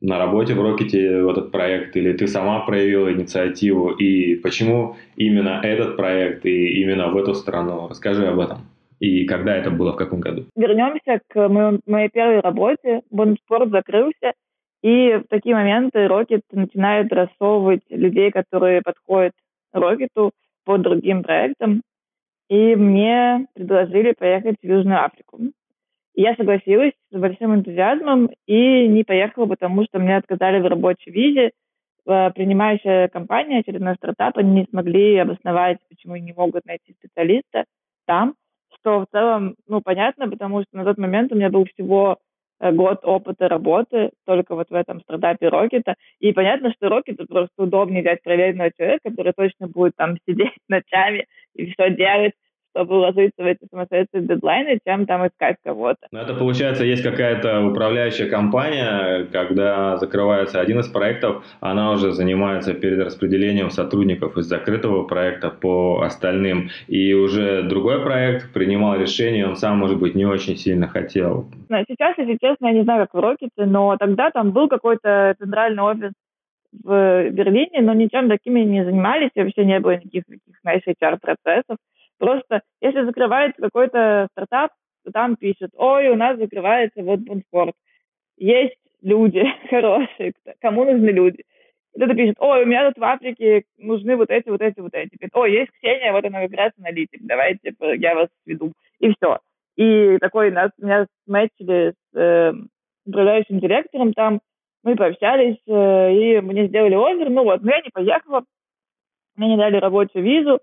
[0.00, 5.60] на работе в Рокете в этот проект, или ты сама проявила инициативу, и почему именно
[5.62, 7.88] этот проект и именно в эту страну?
[7.88, 8.58] Расскажи об этом.
[9.00, 10.44] И когда это было, в каком году?
[10.56, 11.48] Вернемся к
[11.86, 13.02] моей первой работе.
[13.10, 14.32] Бонспорт закрылся,
[14.84, 19.32] и в такие моменты Rocket начинает рассовывать людей, которые подходят
[19.72, 20.32] Рокету
[20.66, 21.80] по другим проектам.
[22.50, 25.38] И мне предложили поехать в Южную Африку.
[26.14, 31.52] Я согласилась с большим энтузиазмом и не поехала, потому что мне отказали в рабочей визе.
[32.04, 37.64] Принимающая компания, очередной стартап, они не смогли обосновать, почему не могут найти специалиста
[38.06, 38.34] там,
[38.74, 42.33] что в целом, ну, понятно, потому что на тот момент у меня был всего Э,
[42.60, 45.96] год опыта работы только вот в этом стартапе Рокета.
[46.20, 51.26] И понятно, что Рокет просто удобнее взять проверенного человека, который точно будет там сидеть ночами
[51.54, 52.32] и все делать,
[52.74, 56.08] чтобы уложиться в эти сумасшедшие дедлайны, чем там искать кого-то.
[56.10, 62.74] Ну, это получается, есть какая-то управляющая компания, когда закрывается один из проектов, она уже занимается
[62.74, 66.70] перед распределением сотрудников из закрытого проекта по остальным.
[66.88, 71.46] И уже другой проект принимал решение, он сам, может быть, не очень сильно хотел.
[71.88, 75.82] Сейчас, если честно, я не знаю, как в Рокете, но тогда там был какой-то центральный
[75.82, 76.12] офис
[76.82, 81.76] в Берлине, но ничем такими не занимались, вообще не было никаких таких, знаешь, HR-процессов.
[83.24, 84.72] Закрывается какой-то стартап,
[85.14, 87.74] там пишут, ой, у нас закрывается вот Бунфорд.
[88.36, 91.42] Есть люди хорошие, кому нужны люди.
[91.96, 95.16] Кто-то пишет, ой, у меня тут в Африке нужны вот эти, вот эти, вот эти.
[95.16, 98.72] Говорит, ой, есть Ксения, вот она как раз аналитик, давайте я вас сведу.
[98.98, 99.38] И все.
[99.76, 102.52] И такой нас, меня сметчили с э,
[103.06, 104.40] управляющим директором там,
[104.82, 108.44] мы пообщались, э, и мне сделали офер, ну вот, но я не поехала,
[109.36, 110.60] мне не дали рабочую визу,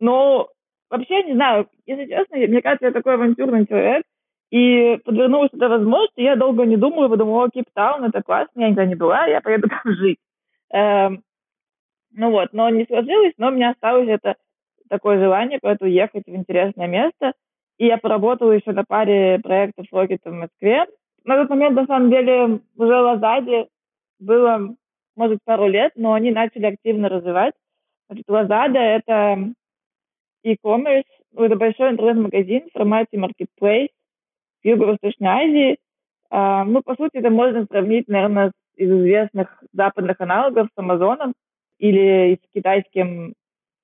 [0.00, 0.48] но
[0.90, 4.04] вообще, не знаю, если честно, мне кажется, я такой авантюрный человек,
[4.50, 8.86] и подвернулась эта возможность, я долго не думала, подумала, о, Кейптаун, это классно, я никогда
[8.86, 10.18] не была, я поеду там жить.
[10.72, 11.22] Эм,
[12.12, 14.34] ну вот, но не сложилось, но у меня осталось это
[14.88, 17.32] такое желание куда-то уехать в интересное место.
[17.78, 20.86] И я поработала еще на паре проектов Rocket в Москве.
[21.24, 23.68] На тот момент, на самом деле, уже Лазаде
[24.18, 24.74] было,
[25.16, 27.54] может, пару лет, но они начали активно развивать.
[28.08, 29.52] Значит, Лазада— это
[30.42, 33.88] e-commerce, ну, это большой интернет-магазин в формате marketplace
[34.62, 35.78] в Юго-Восточной Азии.
[36.30, 41.34] А, ну, по сути, это можно сравнить, наверное, из известных западных аналогов с Амазоном
[41.78, 43.34] или с китайским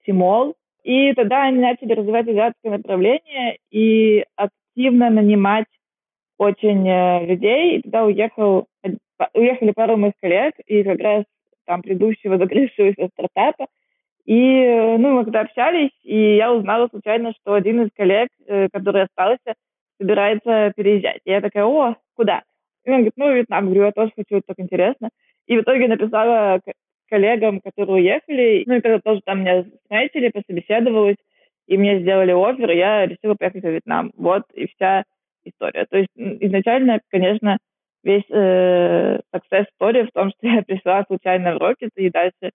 [0.04, 0.54] Тимол.
[0.82, 5.66] И тогда они начали развивать азиатское направление и активно нанимать
[6.38, 7.78] очень э, людей.
[7.78, 8.66] И тогда уехал,
[9.34, 11.24] уехали пару моих коллег и как раз
[11.64, 13.66] там предыдущего закрывшегося стартапа.
[14.26, 19.04] И ну, мы когда общались, и я узнала случайно, что один из коллег, э, который
[19.04, 19.54] остался,
[20.00, 21.20] собирается переезжать.
[21.24, 22.42] И я такая, о, куда?
[22.84, 23.66] И он говорит, ну, Вьетнам.
[23.66, 25.10] Говорю, я тоже хочу, так интересно.
[25.46, 26.60] И в итоге написала
[27.08, 31.16] коллегам, которые уехали, ну, и когда тоже там меня сметили, пособеседовалась,
[31.68, 34.12] и мне сделали офер, и я решила поехать в Вьетнам.
[34.16, 35.04] Вот и вся
[35.44, 35.86] история.
[35.88, 37.58] То есть изначально, конечно,
[38.02, 42.50] весь э, success story в том, что я пришла случайно в Rocket, и дальше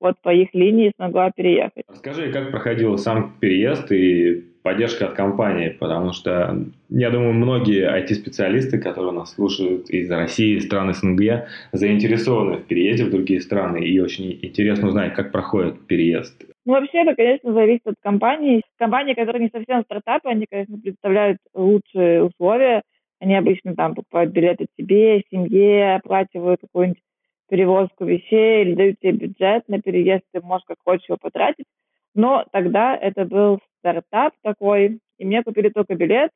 [0.00, 1.84] вот по их линии смогла переехать.
[1.88, 6.56] Расскажи, как проходил сам переезд и поддержка от компании, потому что,
[6.88, 13.10] я думаю, многие IT-специалисты, которые нас слушают из России, стран СНГ, заинтересованы в переезде в
[13.10, 16.44] другие страны, и очень интересно узнать, как проходит переезд.
[16.64, 18.62] Ну, вообще, это, конечно, зависит от компании.
[18.78, 22.82] Компании, которые не совсем стартапы, они, конечно, представляют лучшие условия.
[23.20, 27.00] Они обычно там покупают билеты себе, семье, оплачивают какую-нибудь
[27.48, 31.66] перевозку вещей или дают тебе бюджет на переезд, ты можешь как хочешь его потратить.
[32.14, 36.30] Но тогда это был стартап такой, и мне купили только билет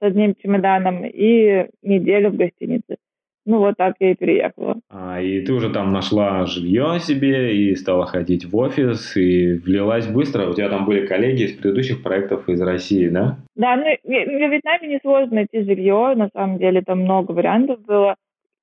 [0.00, 2.96] с одним чемоданом и неделю в гостинице.
[3.44, 4.78] Ну, вот так я и переехала.
[4.88, 10.06] А, и ты уже там нашла жилье себе и стала ходить в офис, и влилась
[10.06, 10.48] быстро.
[10.48, 13.38] У тебя там были коллеги из предыдущих проектов из России, да?
[13.56, 16.14] Да, ну, в Вьетнаме несложно найти жилье.
[16.14, 18.14] На самом деле там много вариантов было.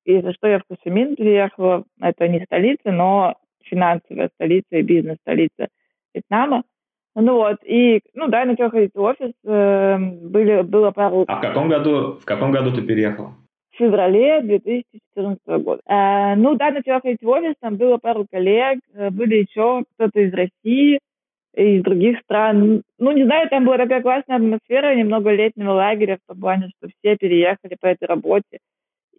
[0.09, 1.83] И за что я в Кусумин приехала.
[2.01, 5.67] Это не столица, но финансовая столица и бизнес-столица
[6.15, 6.63] Вьетнама.
[7.13, 11.25] Ну вот, и, ну да, ходить в офис, э, были, было пару...
[11.27, 13.35] А в каком году, в каком году ты переехала?
[13.71, 15.81] В феврале 2014 года.
[15.85, 20.33] Э, ну да, ходить в офис, там было пару коллег, э, были еще кто-то из
[20.33, 20.99] России,
[21.55, 22.81] из других стран.
[22.97, 26.89] Ну, не знаю, там была такая классная атмосфера, немного летнего лагеря, в том плане, что
[26.97, 28.57] все переехали по этой работе.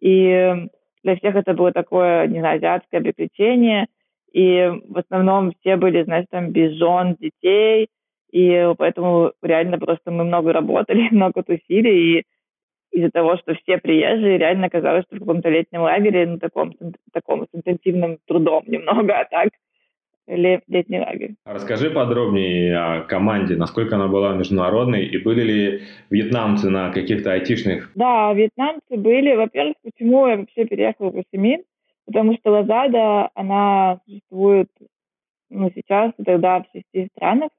[0.01, 0.67] И
[1.03, 3.87] для всех это было такое, не знаю, азиатское приключение–
[4.31, 7.89] и в основном все были, знаешь, там без жен, детей,
[8.31, 12.23] и поэтому реально просто мы много работали, много тусили, и
[12.91, 16.73] из-за того, что все приезжие, реально казалось, что в каком-то летнем лагере, ну, таком,
[17.13, 19.49] таком с интенсивным трудом немного, а так
[20.35, 21.35] летний лагерь.
[21.45, 27.91] Расскажи подробнее о команде, насколько она была международной, и были ли вьетнамцы на каких-то айтишных?
[27.95, 29.35] Да, вьетнамцы были.
[29.35, 31.63] Во-первых, почему я вообще переехала в Гусимин?
[32.11, 34.69] потому что Лазада, она существует
[35.49, 37.51] ну, сейчас и тогда в шести странах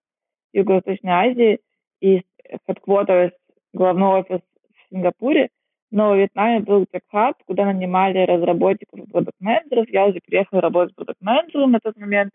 [0.52, 1.60] Юго-Восточной Азии,
[2.00, 2.22] и
[2.68, 3.32] headquarters,
[3.72, 5.48] главной офис в Сингапуре,
[5.90, 9.88] но в Вьетнаме был теххаб, куда нанимали разработчиков и продукт-менеджеров.
[9.88, 12.32] Я уже приехала работать продукт-менеджером на тот момент.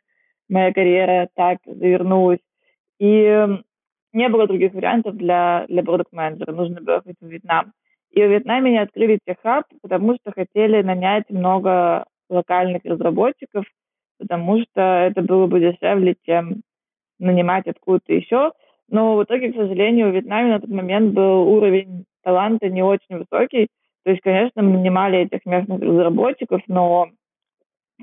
[0.49, 2.39] Моя карьера так завернулась.
[2.99, 3.47] И
[4.13, 6.51] не было других вариантов для, для продукт-менеджера.
[6.53, 7.73] Нужно было ехать в Вьетнам.
[8.11, 13.65] И в Вьетнаме не открыли теххаб, потому что хотели нанять много локальных разработчиков,
[14.17, 16.61] потому что это было бы дешевле, чем
[17.19, 18.51] нанимать откуда-то еще.
[18.89, 23.17] Но в итоге, к сожалению, в Вьетнаме на тот момент был уровень таланта не очень
[23.17, 23.67] высокий.
[24.03, 27.09] То есть, конечно, мы нанимали этих местных разработчиков, но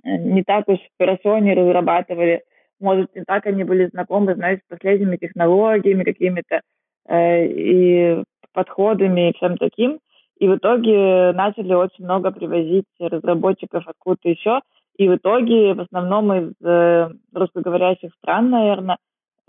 [0.03, 2.43] не так уж хорошо они разрабатывали.
[2.81, 6.61] Может, не так они были знакомы, знаешь, с последними технологиями какими-то
[7.09, 10.01] э, и подходами и всем таким.
[10.39, 14.61] И в итоге начали очень много привозить разработчиков откуда-то еще.
[14.97, 18.99] И в итоге в основном из э, русскоговорящих стран, наверное,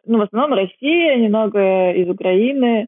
[0.05, 2.88] ну, в основном Россия, немного из Украины,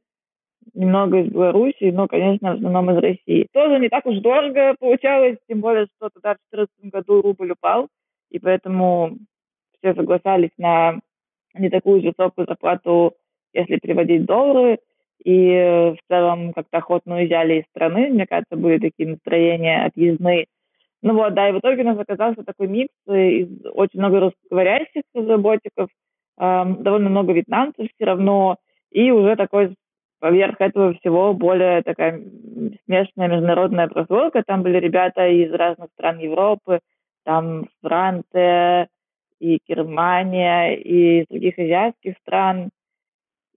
[0.73, 3.47] немного из Беларуси, но, конечно, в основном из России.
[3.53, 7.87] Тоже не так уж дорого получалось, тем более, что тогда в 2014 году рубль упал,
[8.29, 9.17] и поэтому
[9.79, 10.99] все соглашались на
[11.53, 13.13] не такую высокую зарплату,
[13.53, 14.79] если переводить доллары,
[15.23, 18.09] и в целом как-то охотно уезжали из страны.
[18.09, 20.45] Мне кажется, были такие настроения отъездные.
[21.01, 25.03] Ну вот, да, и в итоге у нас оказался такой микс из очень много русскоговорящих
[25.13, 25.89] разработчиков,
[26.39, 28.57] э, довольно много вьетнамцев все равно,
[28.91, 29.75] и уже такой
[30.19, 32.21] поверх этого всего более такая
[32.85, 34.43] смешанная международная прослойка.
[34.45, 36.79] Там были ребята из разных стран Европы,
[37.23, 38.89] там Франция,
[39.39, 42.69] и Германия, и из других азиатских стран,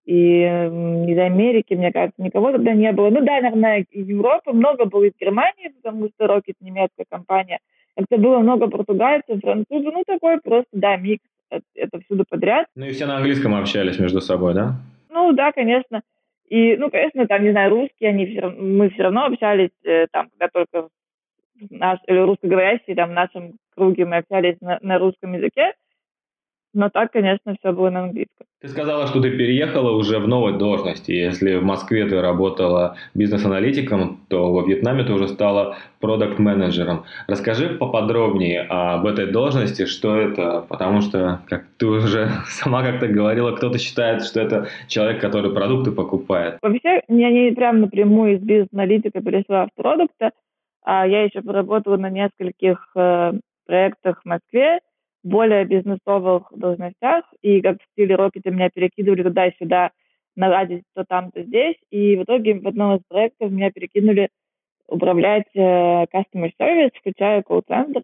[0.05, 3.11] и из Америки, мне кажется, никого тогда не было.
[3.11, 7.61] Ну да, наверное, из Европы много было из Германии, потому что Rocket немецкая компания.
[7.97, 11.23] Это было много португальцев, французов, ну такой просто, да, микс,
[11.75, 12.67] это всюду подряд.
[12.75, 14.75] Ну и все на английском общались между собой, да?
[15.11, 16.03] Ну да, конечно.
[16.51, 20.29] И, ну, конечно, там, не знаю, русские, они все мы все равно общались, э, там,
[20.31, 20.89] когда только
[21.71, 25.75] наш, или русскоговорящие, там, в нашем круге мы общались на, на русском языке,
[26.73, 28.47] но так, конечно, все было на английском.
[28.61, 31.13] Ты сказала, что ты переехала уже в новой должности.
[31.13, 37.05] Если в Москве ты работала бизнес-аналитиком, то во Вьетнаме ты уже стала продукт-менеджером.
[37.27, 43.53] Расскажи поподробнее об этой должности, что это, потому что, как ты уже сама как-то говорила,
[43.53, 46.59] кто-то считает, что это человек, который продукты покупает.
[46.61, 50.33] Вообще, я не прям напрямую из бизнес-аналитика перешла в продукта,
[50.85, 53.33] а я еще поработала на нескольких э,
[53.67, 54.81] проектах в Москве,
[55.23, 59.91] более бизнесовых должностях, и как в стиле Рокета меня перекидывали туда-сюда,
[60.37, 64.31] наладить то там, то здесь, и в итоге в одном из проектов меня перекинули
[64.87, 68.03] управлять э, customer service, включая колл-центр,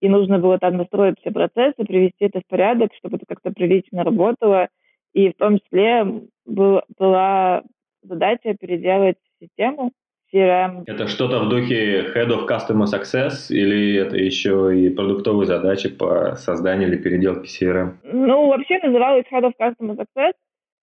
[0.00, 4.04] и нужно было там настроить все процессы, привести это в порядок, чтобы это как-то прилично
[4.04, 4.68] работало,
[5.12, 6.04] и в том числе
[6.44, 7.62] был, была
[8.02, 9.92] задача переделать систему,
[10.36, 10.84] CRM.
[10.86, 16.36] Это что-то в духе Head of Customer Success или это еще и продуктовые задачи по
[16.36, 17.94] созданию или переделке CRM?
[18.04, 20.32] Ну, вообще называлось Head of Customer Success,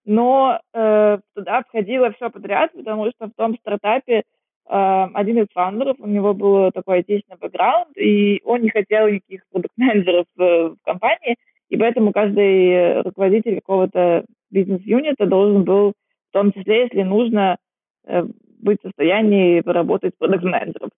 [0.06, 4.24] но э, туда входило все подряд, потому что в том стартапе э,
[4.68, 10.26] один из фаундеров, у него был такой айтичный бэкграунд, и он не хотел никаких продукт-менеджеров
[10.36, 11.36] в, в компании,
[11.70, 15.94] и поэтому каждый руководитель какого-то бизнес-юнита должен был,
[16.30, 17.58] в том числе, если нужно,
[18.06, 18.24] э,
[18.64, 20.90] быть в состоянии поработать с продакт-менеджером.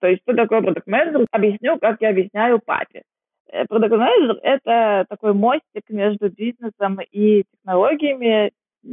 [0.00, 1.26] То есть, что такое продакт-менеджер?
[1.30, 3.02] Объясню, как я объясняю папе.
[3.50, 8.50] Э, продакт-менеджер– это такой мостик между бизнесом и технологиями,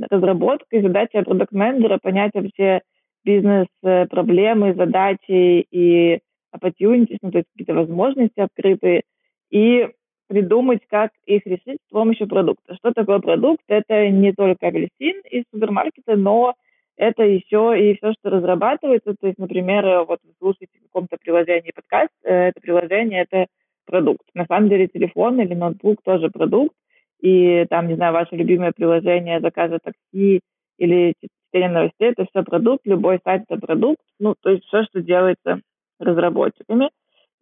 [0.10, 0.81] разработкой.
[0.81, 2.81] Задача продакт-менеджера– понять вообще
[3.23, 6.19] бизнес-проблемы, задачи и
[6.55, 9.03] opportunities, ну, то есть какие-то возможности открытые,
[9.49, 9.89] и
[10.27, 12.75] придумать, как их решить с помощью продукта.
[12.75, 13.62] Что такое продукт?
[13.67, 16.55] Это не только апельсин из супермаркета, но
[16.97, 19.15] это еще и все, что разрабатывается.
[19.19, 23.47] То есть, например, э, вот вы слушаете в каком-то приложении подкаст, э, это приложение— это
[23.86, 24.23] продукт.
[24.34, 26.75] На самом деле телефон или ноутбук тоже продукт,
[27.21, 30.41] и там, не знаю, ваше любимое приложение заказа такси
[30.77, 31.13] или
[31.49, 35.62] чтение новостей— это все продукт, любой сайт— это продукт, ну, то есть все, что делается
[35.99, 36.89] разработчиками.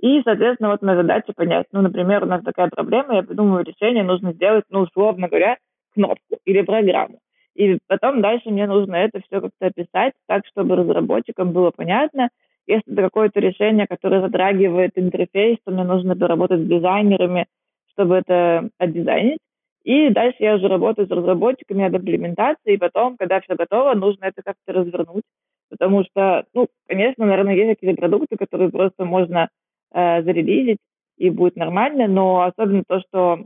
[0.01, 4.03] И, соответственно, вот моя задача понять, ну, например, у нас такая проблема, я придумываю решение,
[4.03, 5.57] нужно сделать, ну, условно говоря,
[5.93, 7.19] кнопку или программу.
[7.55, 12.29] И потом дальше мне нужно это все как-то описать так, чтобы разработчикам было понятно.
[12.67, 17.47] Если это какое-то решение, которое затрагивает интерфейс, то мне нужно поработать с дизайнерами,
[17.91, 19.39] чтобы это отдизайнить.
[19.83, 24.25] И дальше я уже работаю с разработчиками над имплементацией, и потом, когда все готово, нужно
[24.25, 25.23] это как-то развернуть.
[25.69, 29.49] Потому что, ну, конечно, наверное, есть какие-то продукты, которые просто можно
[29.93, 30.79] э, зарелизить,
[31.17, 33.45] и будет нормально, но особенно то, что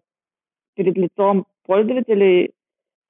[0.76, 2.52] перед лицом пользователей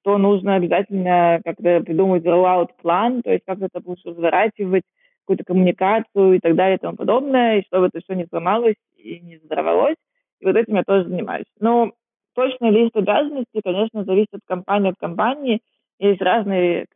[0.04, 4.84] то нужно обязательно как-то придумать rollout-план, то есть как это будешь разворачивать,
[5.22, 9.18] какую-то коммуникацию и так далее и тому подобное, и чтобы это все не сломалось и
[9.20, 9.96] не взорвалось.
[10.40, 11.46] И вот этим я тоже занимаюсь.
[11.58, 11.92] Но
[12.34, 15.60] точный лист обязанностей, конечно, зависит от компании от компании.
[15.98, 16.86] Есть разные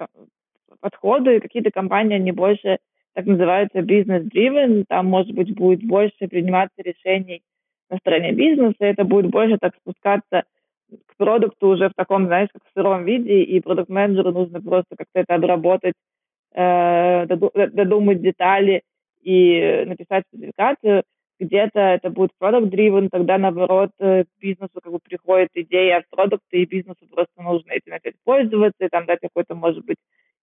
[0.80, 1.40] подходы.
[1.40, 2.78] Какие-то компании, они больше
[3.14, 4.84] так называются business-driven.
[4.86, 7.40] Там, может быть, будет больше приниматься решений
[7.88, 8.76] на стороне бизнеса.
[8.80, 10.44] Это будет больше так спускаться
[11.06, 15.20] к продукту уже в таком, знаешь, как в сыром виде, и продукт-менеджеру нужно просто как-то
[15.20, 15.94] это обработать,
[16.54, 18.82] э, додумать детали
[19.22, 21.02] и написать спецификацию.
[21.40, 26.56] Где-то это будет product-driven, тогда, наоборот, э, к бизнесу как бы приходит идея от продукта,
[26.56, 29.98] и бизнесу просто нужно этим опять пользоваться, и там дать какой-то, может быть,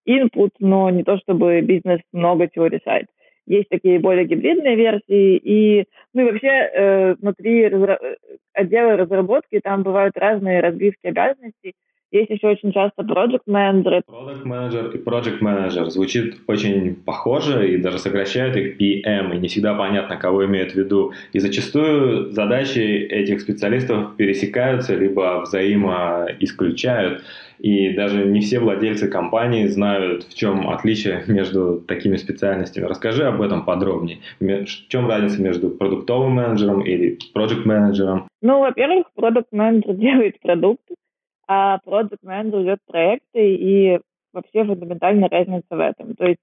[0.08, 3.08] input, но не то, чтобы бизнес много чего решает.
[3.46, 8.16] Есть такие более гибридные версии, и, ну и вообще э, внутри разра-
[8.52, 11.74] отдела разработки там бывают разные разбивки обязанностей.
[12.12, 14.02] Есть еще очень часто project менеджеры.
[14.08, 19.48] Product менеджер и project менеджер звучит очень похоже и даже сокращают их PM, и не
[19.48, 21.12] всегда понятно, кого имеют в виду.
[21.32, 27.22] И зачастую задачи этих специалистов пересекаются, либо взаимоисключают.
[27.58, 32.84] И даже не все владельцы компании знают, в чем отличие между такими специальностями.
[32.84, 34.18] Расскажи об этом подробнее.
[34.40, 38.28] В чем разница между продуктовым менеджером или project менеджером?
[38.42, 40.82] Ну, во-первых, продукт менеджер делает продукт,
[41.46, 44.00] а продукт менеджер ведет проекты, и
[44.32, 46.14] вообще фундаментальная разница в этом.
[46.14, 46.40] То есть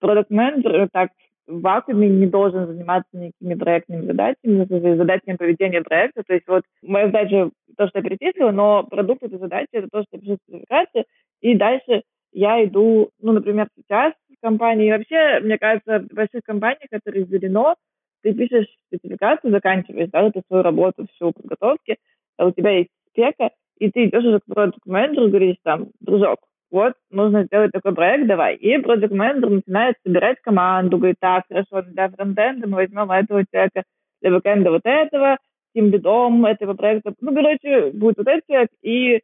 [0.00, 1.10] продукт менеджер так
[1.46, 6.22] в вакууме не должен заниматься никакими проектными задачами, задачами поведения проекта.
[6.26, 10.02] То есть вот моя задача то, что я перечислила, но продукт этой задачи это то,
[10.02, 11.04] что я пишу спецификацию,
[11.40, 12.02] и дальше
[12.32, 17.10] я иду, ну, например, сейчас в компании, и вообще, мне кажется, в больших компаниях это
[17.12, 17.76] разделено,
[18.22, 21.98] ты пишешь спецификацию, заканчиваешь, да, ты свою работу, всю подготовки,
[22.36, 26.38] а у тебя есть спека, и ты идешь уже к продукт-менеджеру, говоришь там, дружок,
[26.70, 28.56] вот, нужно сделать такой проект, давай.
[28.56, 33.84] И проект менеджер начинает собирать команду, говорит, так, хорошо, для фронтенда мы возьмем этого человека,
[34.20, 35.38] для бэкенда вот этого,
[35.74, 37.14] тимлидом этого проекта.
[37.20, 39.20] Ну, короче, будет вот этот человек, и,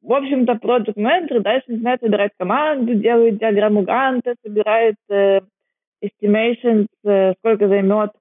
[0.00, 5.40] в общем-то, project manager дальше начинает собирать команду, делает диаграмму Ганта, собирает э,
[6.02, 8.12] estimations, э, сколько займет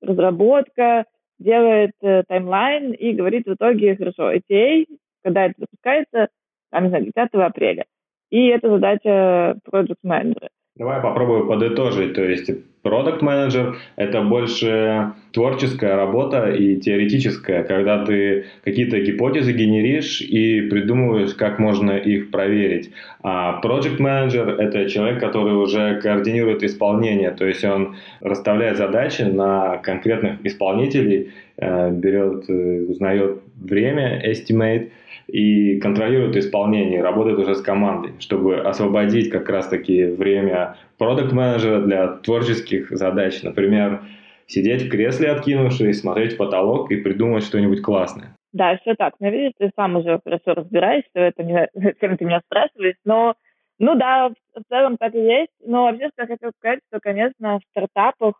[0.00, 1.04] разработка,
[1.38, 4.86] делает э, timeline и говорит в итоге, хорошо, ETA,
[5.26, 6.28] когда это запускается,
[6.70, 7.84] там, не знаю, 10 апреля.
[8.30, 10.50] И это задача project менеджера.
[10.76, 12.12] Давай попробую подытожить.
[12.14, 12.50] То есть
[12.82, 21.34] продукт менеджер это больше творческая работа и теоретическая, когда ты какие-то гипотезы генеришь и придумываешь,
[21.34, 22.92] как можно их проверить.
[23.22, 29.78] А project менеджер это человек, который уже координирует исполнение, то есть он расставляет задачи на
[29.78, 34.90] конкретных исполнителей, э, берет, э, узнает время, estimate,
[35.26, 42.90] и контролирует исполнение, работает уже с командой, чтобы освободить как раз-таки время продукт-менеджера для творческих
[42.90, 43.42] задач.
[43.42, 44.02] Например,
[44.46, 48.36] сидеть в кресле, откинувшись, смотреть в потолок и придумать что-нибудь классное.
[48.52, 49.14] Да, все так.
[49.18, 53.34] Но видишь, ты сам уже хорошо разбираешься в этом, зачем ты меня спрашиваешь, но
[53.78, 55.52] ну да, в целом так и есть.
[55.64, 58.34] Но вообще, что я хотела сказать, что, конечно, в стартапах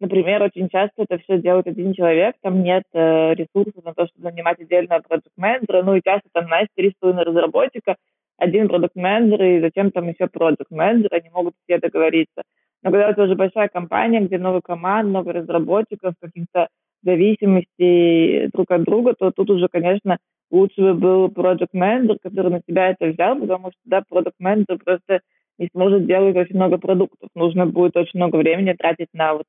[0.00, 4.30] Например, очень часто это все делает один человек, там нет э, ресурсов на то, чтобы
[4.30, 7.96] нанимать отдельного продукт-менеджера, ну и часто там, три с половиной разработчика,
[8.38, 12.42] один продукт-менеджер и зачем там еще продукт-менеджер, они могут все договориться.
[12.82, 16.68] Но когда это уже большая компания, где много команд, много разработчиков, каких-то
[17.02, 20.16] зависимостей друг от друга, то тут уже, конечно,
[20.50, 24.78] лучше бы был продукт менеджер который на себя это взял, потому что, да, продукт менеджер
[24.82, 25.20] просто
[25.58, 27.28] не сможет делать очень много продуктов.
[27.34, 29.44] Нужно будет очень много времени тратить на вот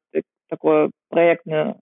[0.51, 1.77] такую проектную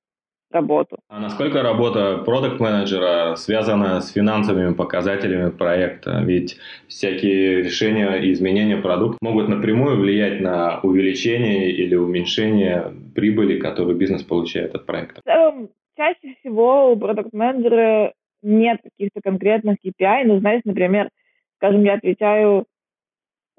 [0.52, 0.98] работу.
[1.10, 6.22] А насколько работа продукт-менеджера связана с финансовыми показателями проекта?
[6.24, 6.58] Ведь
[6.88, 14.24] всякие решения и изменения продукта могут напрямую влиять на увеличение или уменьшение прибыли, которую бизнес
[14.24, 15.22] получает от проекта.
[15.22, 21.10] В целом, чаще всего у продукт-менеджера нет каких-то конкретных KPI, но, знаешь, например,
[21.58, 22.66] скажем, я отвечаю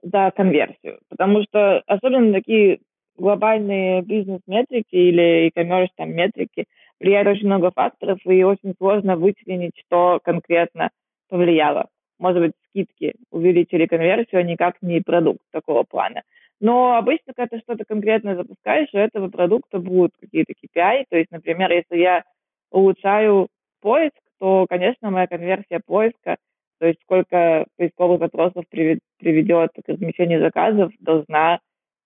[0.03, 2.81] за конверсию, потому что особенно такие
[3.17, 5.51] глобальные бизнес-метрики или
[5.97, 6.65] там метрики
[7.01, 10.91] влияют очень много факторов, и очень сложно вычленить, что конкретно
[11.29, 11.89] повлияло.
[12.19, 16.23] Может быть, скидки увеличили конверсию, а никак не продукт такого плана.
[16.61, 21.05] Но обычно, когда ты что-то конкретно запускаешь, у этого продукта будут какие-то KPI.
[21.09, 22.25] То есть, например, если я
[22.71, 23.49] улучшаю
[23.81, 26.37] поиск, то, конечно, моя конверсия поиска,
[26.79, 31.61] то есть сколько поисковых запросов приведет к размещению заказов, должна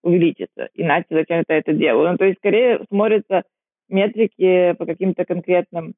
[0.04, 0.68] увеличится.
[0.74, 2.12] Иначе зачем я это делаю?
[2.12, 3.42] Ну, то есть скорее смотрятся
[3.88, 5.94] метрики по каким-то конкретным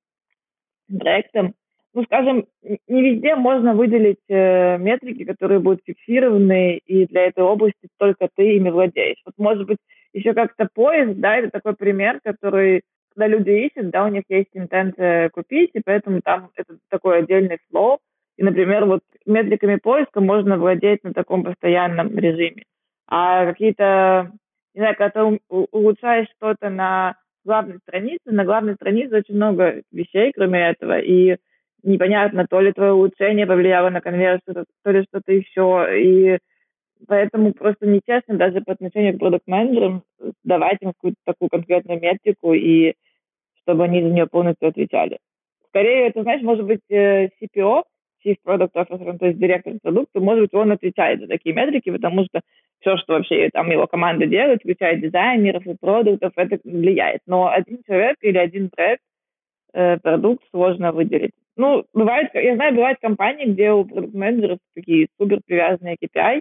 [0.88, 1.54] проектам.
[1.92, 7.88] Ну, скажем, не везде можно выделить э, метрики, которые будут фиксированы, и для этой области
[7.98, 9.20] только ты ими владеешь.
[9.24, 9.78] Вот, может быть,
[10.12, 12.82] еще как-то поиск, да, это такой пример, который,
[13.14, 17.58] когда люди ищут, да, у них есть интенция купить, и поэтому там это такой отдельный
[17.70, 17.98] флоу.
[18.36, 22.64] И, например, вот метриками поиска можно владеть на таком постоянном режиме
[23.08, 24.32] а какие-то,
[24.74, 30.32] не знаю, когда ты улучшаешь что-то на главной странице, на главной странице очень много вещей,
[30.32, 31.36] кроме этого, и
[31.82, 36.38] непонятно, то ли твое улучшение повлияло на конверсию, то ли что-то еще, и
[37.06, 40.02] поэтому просто нечестно даже по отношению к продукт-менеджерам
[40.44, 42.94] давать им какую-то такую конкретную метрику, и
[43.62, 45.18] чтобы они за нее полностью отвечали.
[45.68, 47.84] Скорее, это, знаешь, может быть, э, CPO,
[48.24, 52.24] Chief Product Officer, то есть директор продукта, может быть, он отвечает за такие метрики, потому
[52.24, 52.40] что
[52.86, 57.20] все, что вообще там его команда делает, включая дизайнеров и продуктов, это влияет.
[57.26, 59.02] Но один человек или один проект,
[59.74, 61.32] э, продукт сложно выделить.
[61.56, 66.40] Ну, бывает, я знаю, бывают компании, где у продукт-менеджеров такие супер привязанные KPI,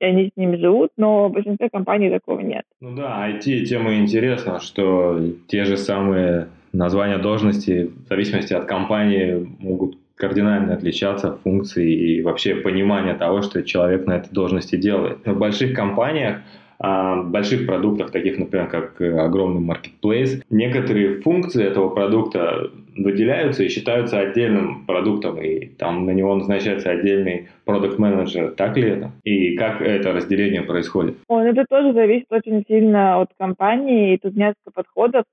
[0.00, 2.64] и они с ними живут, но в большинстве компаний такого нет.
[2.80, 9.96] Ну да, IT-тема интересна, что те же самые названия должности в зависимости от компании могут
[10.16, 15.18] кардинально отличаться функции и вообще понимание того, что человек на этой должности делает.
[15.24, 16.38] В больших компаниях
[16.84, 23.68] а, больших продуктах, таких, например, как э, огромный маркетплейс, некоторые функции этого продукта выделяются и
[23.68, 29.12] считаются отдельным продуктом, и там на него назначается отдельный продукт менеджер Так ли это?
[29.22, 31.18] И как это разделение происходит?
[31.28, 35.24] Он, это тоже зависит очень сильно от компании, и тут несколько подходов.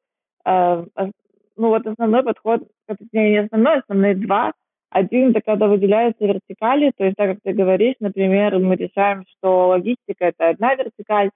[0.45, 0.85] А,
[1.57, 2.61] ну вот основной подход,
[3.11, 4.53] не основной, основные два.
[4.89, 9.67] Один– это когда выделяются вертикали, то есть так, как ты говоришь, например, мы решаем, что
[9.67, 11.29] логистика– это одна вертикаль,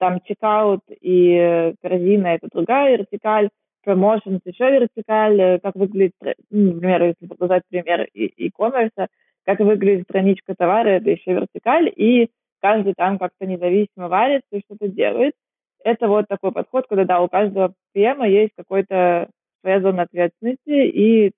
[0.00, 3.50] там чекаут и корзина– это другая вертикаль,
[3.84, 6.14] промоушен– еще вертикаль, э, как выглядит,
[6.50, 9.06] ну, например, если показать пример e-commerce,
[9.44, 14.88] как выглядит страничка товара, это еще вертикаль, и каждый там как-то независимо варится и что-то
[14.88, 15.34] делает.
[15.84, 19.28] Это вот такой подход, когда, да, у каждого PM есть какой-то
[19.60, 21.30] своя зона ответственности, и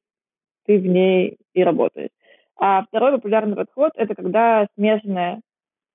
[0.68, 2.10] ты в ней и работаешь.
[2.56, 5.40] А второй популярный подход– это когда смешанная,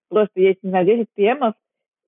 [0.09, 1.53] просто есть, не знаю, 10 PM,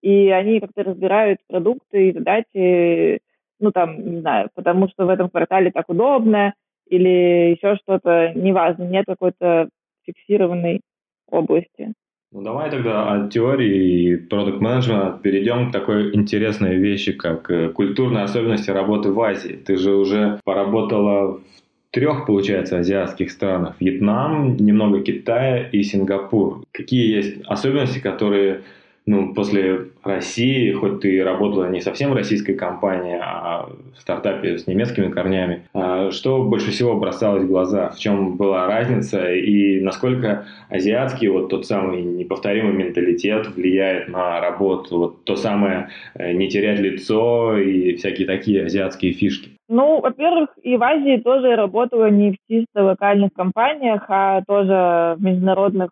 [0.01, 3.19] и они как-то разбирают продукты и задачи,
[3.59, 6.53] ну, там, не знаю, потому что в этом квартале так удобно,
[6.87, 9.69] или еще что-то, неважно, нет какой-то
[10.05, 10.81] фиксированной
[11.29, 11.93] области.
[12.31, 18.25] Ну, давай тогда от теории продукт менеджмента перейдем к такой интересной вещи, как э, культурные
[18.25, 19.53] особенности работы в Азии.
[19.53, 21.64] Ты же уже поработала в
[21.95, 23.75] трех, получается, азиатских странах.
[23.79, 26.65] Вьетнам, немного Китая и Сингапур.
[26.73, 28.63] Какие есть особенности, которые
[29.05, 34.67] ну, после России, хоть ты работала не совсем в российской компании, а в стартапе с
[34.67, 37.91] немецкими корнями, а что больше всего бросалось в глаза?
[37.91, 44.97] В чем была разница и насколько азиатский вот тот самый неповторимый менталитет влияет на работу?
[44.97, 49.51] Вот то самое э, не терять лицо и всякие такие азиатские фишки.
[49.67, 55.15] Ну, во-первых, и в Азии тоже я работала не в чисто локальных компаниях, а тоже
[55.17, 55.89] в международных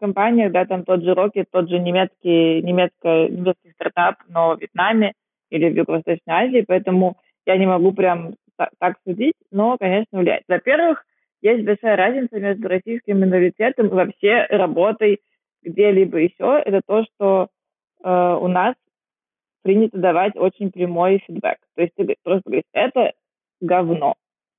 [0.00, 5.12] компаниях, да, там тот же Rocket, тот же немецкий, немецкий, немецкий стартап, но в Вьетнаме
[5.50, 8.34] или в Юго-Восточной Азии, поэтому я не могу прям
[8.78, 10.42] так, судить, но, конечно, влияет.
[10.48, 11.04] Во-первых,
[11.40, 15.20] есть большая разница между российским менталитетом и вообще работой
[15.62, 16.62] где-либо еще.
[16.64, 17.48] Это то, что
[18.02, 18.74] э, у нас
[19.64, 21.56] принято давать очень прямой фидбэк.
[21.74, 23.12] То есть ты просто говоришь, это
[23.60, 24.14] говно.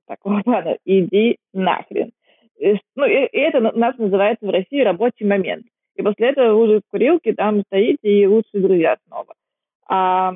[0.07, 2.11] Такого плана, иди нахрен.
[2.95, 5.65] Ну, и, и это у нас называется в России рабочий момент.
[5.95, 9.33] И после этого уже в курилке там стоите и лучшие друзья снова.
[9.87, 10.33] А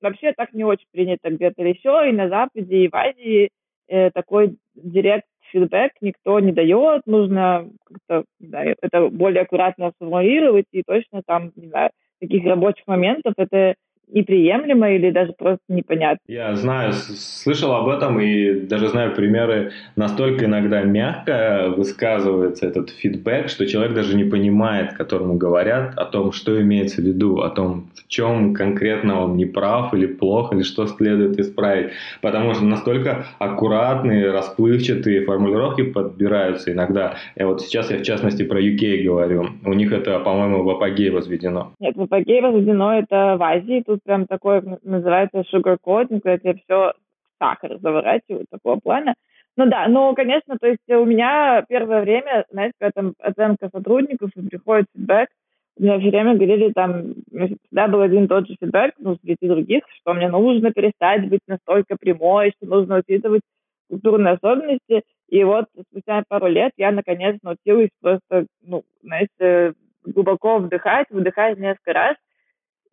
[0.00, 3.48] вообще так не очень принято где-то еще, и на Западе, и в Азии
[3.88, 10.82] э, такой директ фидбэк никто не дает, нужно как-то, не это более аккуратно сформулировать, и
[10.82, 11.90] точно там, не знаю,
[12.20, 13.74] таких рабочих моментов это
[14.08, 16.20] неприемлемо или даже просто непонятно.
[16.28, 23.48] Я знаю, слышал об этом и даже знаю примеры, настолько иногда мягко высказывается этот фидбэк,
[23.48, 27.88] что человек даже не понимает, которому говорят о том, что имеется в виду, о том,
[27.94, 31.90] в чем конкретно он не прав или плох, или что следует исправить.
[32.20, 37.14] Потому что настолько аккуратные, расплывчатые формулировки подбираются иногда.
[37.36, 39.48] И вот сейчас я в частности про UK говорю.
[39.64, 41.72] У них это, по-моему, в апогей возведено.
[41.80, 46.60] Нет, в апогей возведено это в Азии, тут прям такое называется sugar coating, когда тебе
[46.64, 46.92] все
[47.38, 49.14] сахар заворачивают такого плана.
[49.56, 54.30] Ну да, ну, конечно, то есть у меня первое время, знаете, когда там оценка сотрудников
[54.34, 55.28] и приходит фидбэк,
[55.76, 59.48] у меня все время говорили там, всегда был один и тот же фидбэк, ну, среди
[59.48, 63.42] других, что мне нужно перестать быть настолько прямой, что нужно учитывать
[63.88, 65.02] культурные особенности.
[65.28, 69.74] И вот спустя пару лет я наконец научилась просто, ну, знаете,
[70.04, 72.16] глубоко вдыхать, выдыхать несколько раз,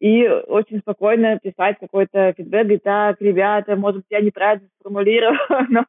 [0.02, 5.38] и очень спокойно писать какой-то фидбэк, говорить, так, ребята, может, я неправильно сформулировал,
[5.70, 5.86] но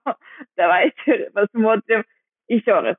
[0.55, 2.05] давайте посмотрим
[2.47, 2.97] еще раз.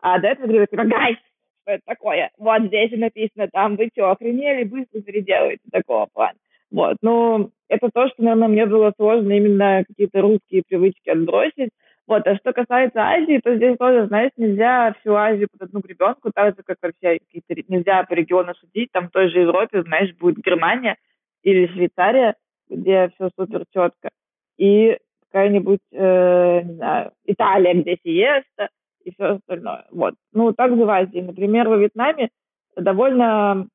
[0.00, 1.18] А до этого говорю, типа, гайс,
[1.62, 2.30] что это такое?
[2.36, 6.36] Вот здесь написано, там, вы что, охренели, быстро переделываете такого плана.
[6.72, 11.70] Вот, ну, это то, что, наверное, мне было сложно именно какие-то русские привычки отбросить,
[12.06, 16.30] вот, а что касается Азии, то здесь тоже, знаешь, нельзя всю Азию под одну гребенку,
[16.32, 20.14] так же, как вообще какие-то нельзя по региону судить, там в той же Европе, знаешь,
[20.14, 20.96] будет Германия
[21.42, 22.36] или Швейцария,
[22.68, 24.10] где все супер четко,
[24.56, 24.98] и
[25.30, 28.68] какая-нибудь, э, не знаю, Италия, где сиеста
[29.04, 29.86] и все остальное.
[29.90, 30.14] Вот.
[30.32, 31.20] Ну, также в Азии.
[31.20, 32.30] Например, во Вьетнаме
[32.76, 33.66] довольно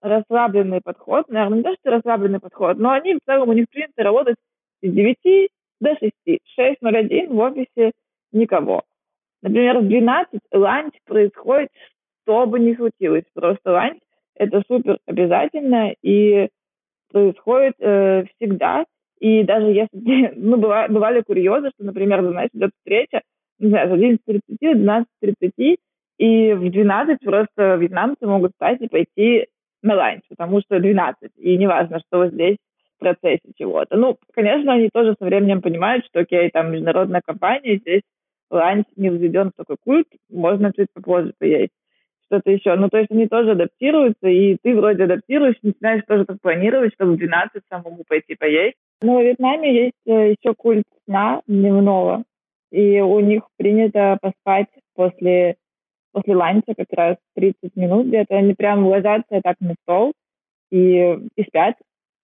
[0.00, 4.02] расслабленный подход, наверное, не то, что расслабленный подход, но они в целом, у них принято
[4.02, 4.36] работать
[4.82, 5.50] с 9
[5.80, 6.12] до 6.
[6.58, 7.92] 6.01 в офисе
[8.32, 8.82] никого.
[9.42, 11.68] Например, в 12 ланч происходит,
[12.22, 13.24] что бы ни случилось.
[13.34, 13.98] Просто ланч–
[14.34, 16.48] это супер обязательно и
[17.10, 18.84] происходит э, всегда.
[19.20, 23.22] И даже если, ну, бывали, бывали курьезы, что, например, знаешь, идет встреча,
[23.58, 25.76] не знаю, в 11.30, 12.30,
[26.18, 29.46] и в 12 просто вьетнамцы могут встать и пойти
[29.82, 32.56] на ланч, потому что 12, и неважно, что здесь
[32.98, 33.96] процессе чего-то.
[33.96, 38.02] Ну, конечно, они тоже со временем понимают, что, окей, там международная компания, здесь
[38.50, 41.72] ланч не взведен в такой культ, можно чуть попозже поесть
[42.26, 42.74] что-то еще.
[42.74, 47.12] Ну, то есть они тоже адаптируются, и ты вроде адаптируешь, начинаешь тоже так планировать, чтобы
[47.12, 48.76] в 12 самому пойти поесть.
[49.02, 52.24] Но в Вьетнаме есть э, еще культ сна дневного,
[52.70, 55.56] и у них принято поспать после,
[56.12, 58.36] после ланча как раз 30 минут где-то.
[58.36, 60.12] Они прям ложатся так на стол
[60.70, 61.76] и, и спят,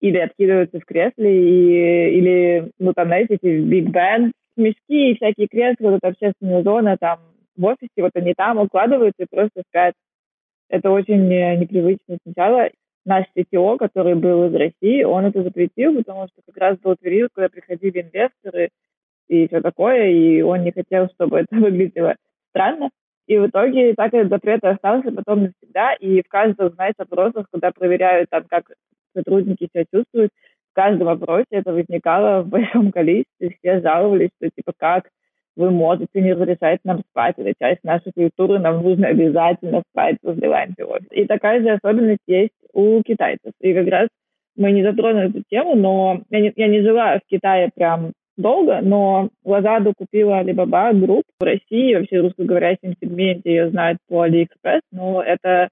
[0.02, 5.48] или откидываются в кресле, и, или, ну, там, знаете, эти биг бен, мешки и всякие
[5.48, 7.20] кресла, вот эта общественная зона, там,
[7.56, 9.93] в офисе, вот они там укладываются и просто спят.
[10.70, 12.70] Это очень непривычно сначала.
[13.06, 17.32] Наш CTO, который был из России, он это запретил, потому что как раз был период,
[17.34, 18.70] когда приходили инвесторы
[19.30, 22.16] и все такое, и он не хотел, чтобы это выглядело
[22.50, 22.89] странно.
[23.28, 27.72] И в итоге так этот запрет остался потом навсегда, и в каждом, знаете, опросах, когда
[27.72, 28.66] проверяют там, как
[29.16, 30.32] сотрудники себя чувствуют,
[30.72, 35.10] в каждом вопросе это возникало в большом количестве, все жаловались, что типа как
[35.55, 40.47] вы можете не разрешать нам спать, это часть нашей культуры, нам нужно обязательно спать возле
[40.47, 40.86] ланча.
[41.12, 43.53] И такая же особенность есть у китайцев.
[43.60, 44.08] И как раз
[44.55, 48.82] мы не затронули эту тему, но я не, я не жила в Китае прям долго,
[48.82, 55.24] но Лазаду купила Alibaba Group в России, вообще русскоговорящем сегменте ее знают по AliExpress, но
[55.24, 55.70] это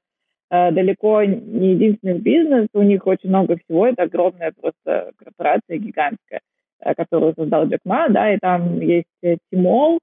[0.72, 6.42] далеко не единственный бизнес, у них очень много всего, это огромная просто корпорация гигантская.
[6.86, 9.08] Э, которую создал Джек Ма, да, и там есть
[9.52, 10.00] Тимол,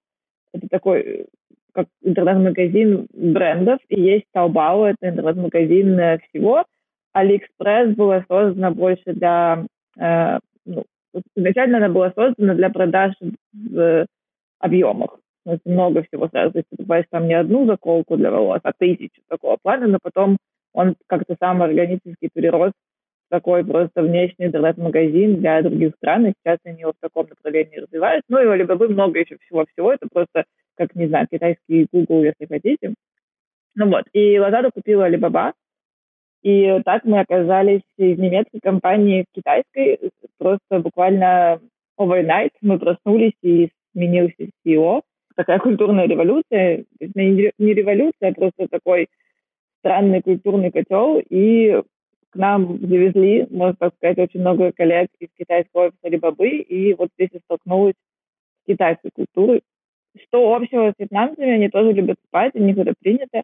[0.52, 1.26] это такой
[1.72, 6.64] как интернет-магазин брендов, и есть Taobao, это интернет-магазин э, всего.
[7.16, 9.64] AliExpress было создано больше для...
[9.98, 10.84] Э, ну,
[11.36, 13.14] изначально она была создана для продаж
[13.52, 14.06] в
[14.58, 15.18] объемах.
[15.64, 16.52] Много всего сразу.
[16.52, 20.38] Ты там не одну заколку для волос, а тысячу такого плана, но потом
[20.72, 22.72] он как-то сам органически перерос
[23.28, 28.24] такой просто внешний интернет-магазин для других стран, и сейчас они его в таком направлении развивают.
[28.28, 30.44] Ну и Alibaba много еще всего-всего, это просто,
[30.76, 32.94] как, не знаю, китайский Google, если хотите.
[33.74, 35.52] Ну вот, и Lazada купила Alibaba,
[36.42, 41.58] и так мы оказались из немецкой компании в китайской, просто буквально
[41.98, 45.02] overnight мы проснулись и сменился CEO.
[45.34, 49.08] Такая культурная революция, не революция, а просто такой
[49.80, 51.82] странный культурный котел, и
[52.30, 57.10] к нам завезли, можно так сказать, очень много коллег из китайского офиса Алибабы, и вот
[57.14, 59.62] здесь я столкнулась с китайской культурой.
[60.26, 63.42] Что общего с вьетнамцами, они тоже любят спать, у них это принято.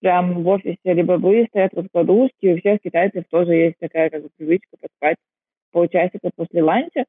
[0.00, 4.76] Прям в офисе Алибабы стоят раскладушки, у всех китайцев тоже есть такая как бы привычка
[4.80, 5.16] поспать
[5.70, 7.04] полчасика после ланча.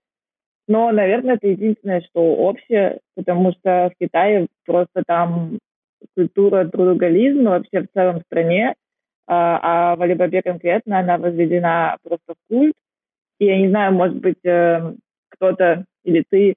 [0.67, 5.59] Но, наверное, это единственное, что общее, потому что в Китае просто там
[6.15, 8.73] культура трудоголизма вообще в целом стране,
[9.27, 12.73] а, а в Алибабе конкретно она возведена просто в культ.
[13.39, 14.93] И я не знаю, может быть, э,
[15.29, 16.55] кто-то или ты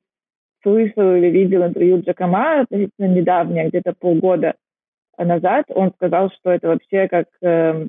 [0.63, 4.55] слышал или видел интервью Джакома относительно недавнее, где-то полгода
[5.17, 5.67] назад.
[5.71, 7.87] Он сказал, что это вообще как э,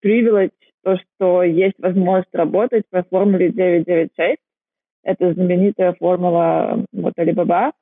[0.00, 4.38] привилегь, то, что есть возможность работать по формуле 996.
[5.04, 7.72] Это знаменитая формула вот Alibaba,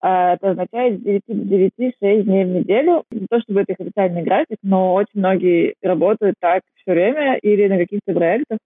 [0.00, 3.04] а, это означает с 9 до 9, 6 дней в неделю.
[3.10, 7.66] Не то чтобы это их официальный график, но очень многие работают так все время или
[7.68, 8.58] на каких-то проектах.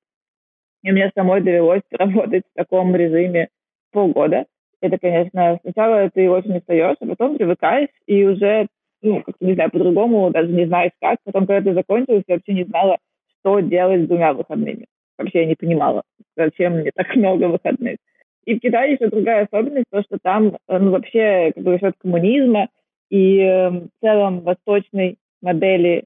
[0.82, 3.48] И мне самой довелось работать в таком режиме
[3.92, 4.46] полгода.
[4.80, 8.66] Это, конечно, сначала ты очень устаешь, а потом привыкаешь и уже,
[9.02, 11.18] ну, как не знаю, по-другому даже не знаешь как.
[11.24, 12.96] Потом, когда ты закончилась, я вообще не знала,
[13.38, 14.86] что делать с двумя выходными.
[15.20, 16.02] Вообще я не понимала,
[16.34, 17.98] зачем мне так много выходных.
[18.46, 21.94] И в Китае еще другая особенность, то, что там э, ну, вообще как бы счет
[22.00, 22.68] коммунизма
[23.10, 26.04] и э, в целом восточной модели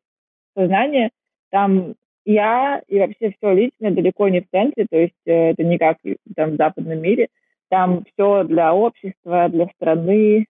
[0.57, 1.11] сознания,
[1.51, 1.95] там
[2.25, 5.99] я и вообще все личное далеко не в центре, то есть э, это не как
[6.35, 7.29] там в западном мире,
[7.69, 10.47] там все для общества, для страны,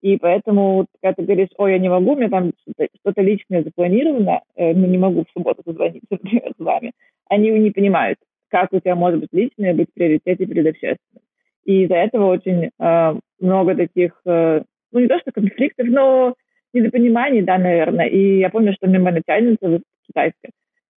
[0.00, 2.52] и поэтому, когда ты говоришь, ой, я не могу, у меня там
[3.00, 6.92] что-то личное запланировано, э, ну, не могу в субботу позвонить, например, с вами,
[7.28, 8.18] они не понимают,
[8.48, 11.22] как у тебя может быть личное быть в приоритете перед общественным.
[11.64, 14.62] И из-за этого очень э, много таких, э,
[14.92, 16.34] ну не то что конфликтов, но
[16.72, 18.06] недопониманий, да, наверное.
[18.06, 20.50] И я помню, что мне моя начальница китайская,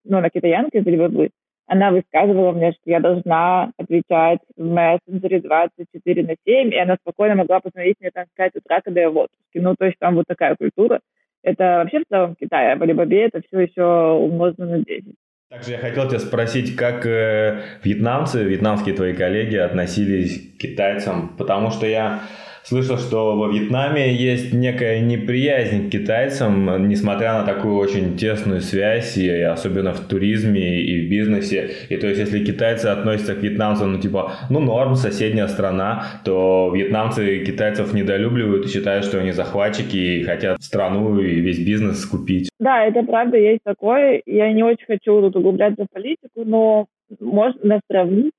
[0.06, 1.30] ну, она китаянка из Ливабы,
[1.70, 7.36] она высказывала мне, что я должна отвечать в мессенджере 24 на 7, и она спокойно
[7.36, 9.62] могла посмотреть мне там 5 утра, когда я в отпуске.
[9.62, 11.00] Ну, то есть там вот такая культура.
[11.44, 15.16] Это вообще в целом Китай, а в Алибабе это все еще умножено на 10.
[15.50, 21.72] Также я хотел тебя спросить, как э, вьетнамцы, вьетнамские твои коллеги относились к китайцам, потому
[21.72, 22.22] что я
[22.70, 29.18] слышал, что во Вьетнаме есть некая неприязнь к китайцам, несмотря на такую очень тесную связь,
[29.18, 31.72] и особенно в туризме и в бизнесе.
[31.90, 36.72] И то есть, если китайцы относятся к вьетнамцам, ну типа, ну норм, соседняя страна, то
[36.74, 42.50] вьетнамцы китайцев недолюбливают и считают, что они захватчики и хотят страну и весь бизнес скупить.
[42.60, 44.22] Да, это правда есть такое.
[44.28, 46.86] Я не очень хочу тут углубляться в политику, но
[47.20, 48.34] можно сравнить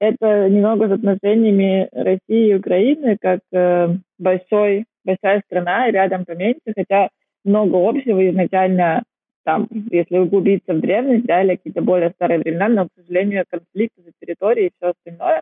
[0.00, 3.88] это немного с отношениями России и Украины, как э,
[4.18, 7.08] большой, большая страна и рядом поменьше, хотя
[7.44, 9.02] много общего изначально
[9.44, 14.02] там, если углубиться в древность, да, или какие-то более старые времена, но, к сожалению, конфликты
[14.02, 15.40] за территории и все остальное.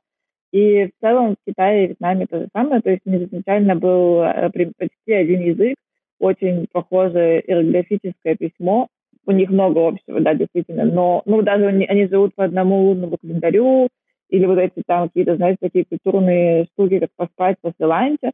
[0.53, 4.51] И в целом в Китае и Вьетнаме то же самое, то есть изначально был э,
[4.51, 5.77] почти один язык,
[6.21, 8.87] очень похожее иероглифическое письмо,
[9.27, 13.17] у них много общего, да, действительно, но ну, даже они, они живут по одному лунному
[13.21, 13.89] календарю,
[14.31, 18.33] или вот эти там какие-то, знаете, такие культурные штуки, как поспать после ланча.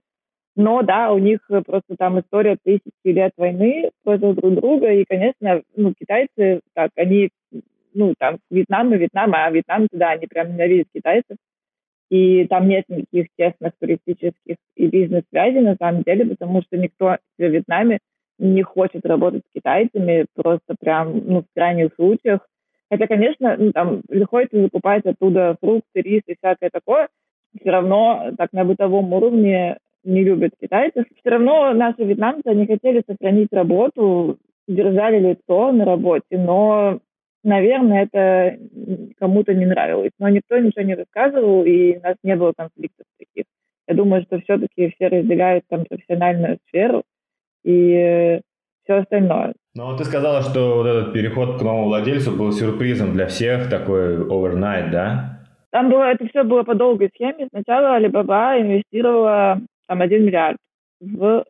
[0.55, 5.63] Но да, у них просто там история тысячи лет войны против друг друга, и, конечно,
[5.77, 7.31] ну, китайцы, так, они,
[7.95, 11.39] ну, там, Вьетнам и Вьетнам, а Вьетнам, да, они прям ненавидят китайцев,
[12.11, 17.43] и там нет никаких тесных туристических и бизнес-связей, на самом деле, потому что никто в
[17.43, 18.01] Вьетнаме
[18.39, 22.47] не хочет работать с китайцами, просто прям, ну, в крайних случаях,
[22.93, 27.09] Хотя, конечно, там приходится закупать оттуда фрукты, рис и всякое такое.
[27.59, 31.07] Все равно так на бытовом уровне не любят китайцев.
[31.19, 34.37] Все равно наши вьетнамцы, они хотели сохранить работу,
[34.69, 37.01] держали лицо на работе, но,
[37.43, 38.59] наверное, это
[39.19, 40.13] кому-то не нравилось.
[40.19, 43.47] Но никто ничего не рассказывал, и у нас не было конфликтов таких.
[43.89, 47.05] Я думаю, что все-таки все разделяют там профессиональную сферу
[47.65, 48.43] и
[48.85, 49.55] все остальное.
[49.75, 54.17] Ну, ты сказала, что вот этот переход к новому владельцу был сюрпризом для всех, такой
[54.17, 55.39] overnight, да?
[55.71, 57.49] Там было, это все было по долгой схеме.
[57.51, 60.59] Сначала Alibaba инвестировала там 1 миллиард
[61.01, 61.45] в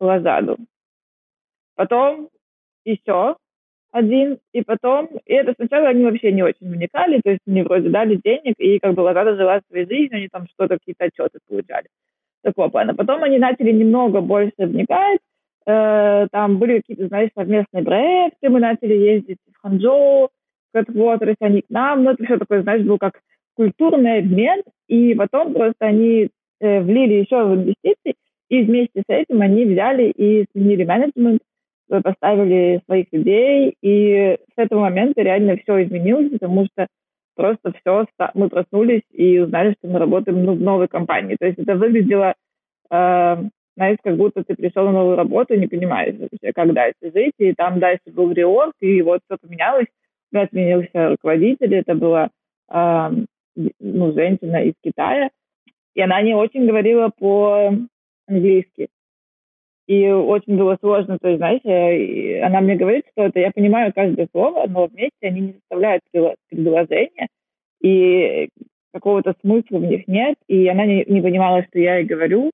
[0.00, 0.58] Лазаду.
[1.76, 2.28] Потом
[2.84, 3.36] еще
[3.92, 7.88] один, и потом, и это сначала они вообще не очень вникали, то есть они вроде
[7.88, 11.86] дали денег, и как бы Лазада жила своей жизнью, они там что-то, какие-то отчеты получали.
[12.42, 12.94] Такого плана.
[12.94, 15.20] Потом они начали немного больше вникать,
[16.32, 20.30] там были какие-то, знаешь, совместные проекты, мы начали ездить в Ханчжоу,
[20.72, 23.20] вот, они к нам, ну, это все такое, знаешь, был как
[23.54, 28.14] культурный обмен, и потом просто они э, влили еще в инвестиции,
[28.48, 31.42] и вместе с этим они взяли и сменили менеджмент,
[31.90, 36.86] э, поставили своих людей, и с этого момента реально все изменилось, потому что
[37.36, 41.36] просто все, мы проснулись и узнали, что мы работаем ну, в новой компании.
[41.38, 42.34] То есть это выглядело
[42.90, 43.36] э,
[43.80, 47.54] знаешь, как будто ты пришел на новую работу, не понимаешь вообще, как дальше жить, и
[47.54, 49.86] там дальше был реорг, и вот все поменялось,
[50.30, 52.28] у меня сменился руководитель, это была
[52.70, 53.10] э,
[53.80, 55.30] ну, женщина из Китая,
[55.94, 58.88] и она не очень говорила по-английски.
[59.86, 64.28] И очень было сложно, то есть, знаете, она мне говорит что это, я понимаю каждое
[64.30, 66.02] слово, но вместе они не составляют
[66.50, 67.28] предложения,
[67.82, 68.50] и
[68.92, 72.50] какого-то смысла в них нет, и она не, не понимала, что я ей говорю,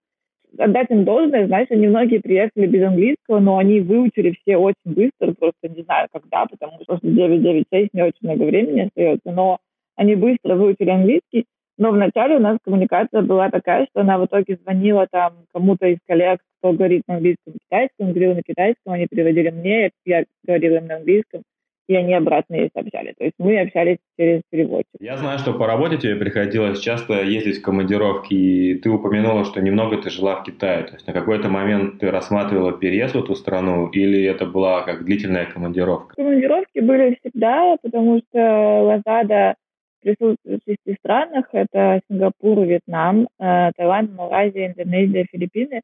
[0.59, 5.33] отдать им должное, знаешь, они многие приехали без английского, но они выучили все очень быстро,
[5.33, 9.59] просто не знаю когда, потому что после 996 не очень много времени остается, но
[9.97, 11.47] они быстро выучили английский,
[11.79, 15.99] но вначале у нас коммуникация была такая, что она в итоге звонила там кому-то из
[16.07, 20.87] коллег, кто говорит на английском китайском, говорил на китайском, они переводили мне, я говорила им
[20.87, 21.43] на английском,
[21.89, 23.15] и они обратно ей сообщали.
[23.17, 24.97] То есть мы общались через переводчик.
[25.01, 29.61] Я знаю, что по работе тебе приходилось часто ездить в командировки, и ты упомянула, что
[29.61, 30.85] немного ты жила в Китае.
[30.85, 35.05] То есть на какой-то момент ты рассматривала переезд в эту страну, или это была как
[35.05, 36.17] длительная командировка?
[36.17, 39.55] Командировки были всегда, потому что Лазада
[40.03, 41.47] присутствует в шести странах.
[41.53, 45.83] Это Сингапур, Вьетнам, э, Таиланд, Малайзия, Индонезия, Филиппины.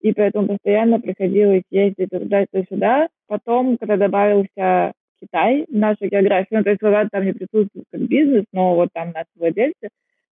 [0.00, 3.08] И поэтому постоянно приходилось ездить туда и сюда.
[3.26, 8.44] Потом, когда добавился Китай, наша география, ну, то есть Лазад там не присутствует как бизнес,
[8.52, 9.88] но вот там наши владельцы,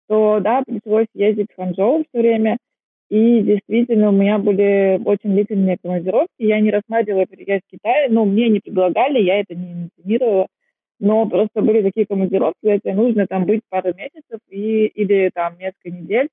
[0.07, 2.57] то, да, пришлось ездить в Ханчжоу все время,
[3.09, 8.25] и действительно у меня были очень длительные командировки, я не рассматривала переезд в Китай, но
[8.25, 10.47] мне не предлагали, я это не инициировала,
[10.99, 15.57] но просто были такие командировки, где тебе нужно там быть пару месяцев и, или там
[15.57, 16.30] несколько недель,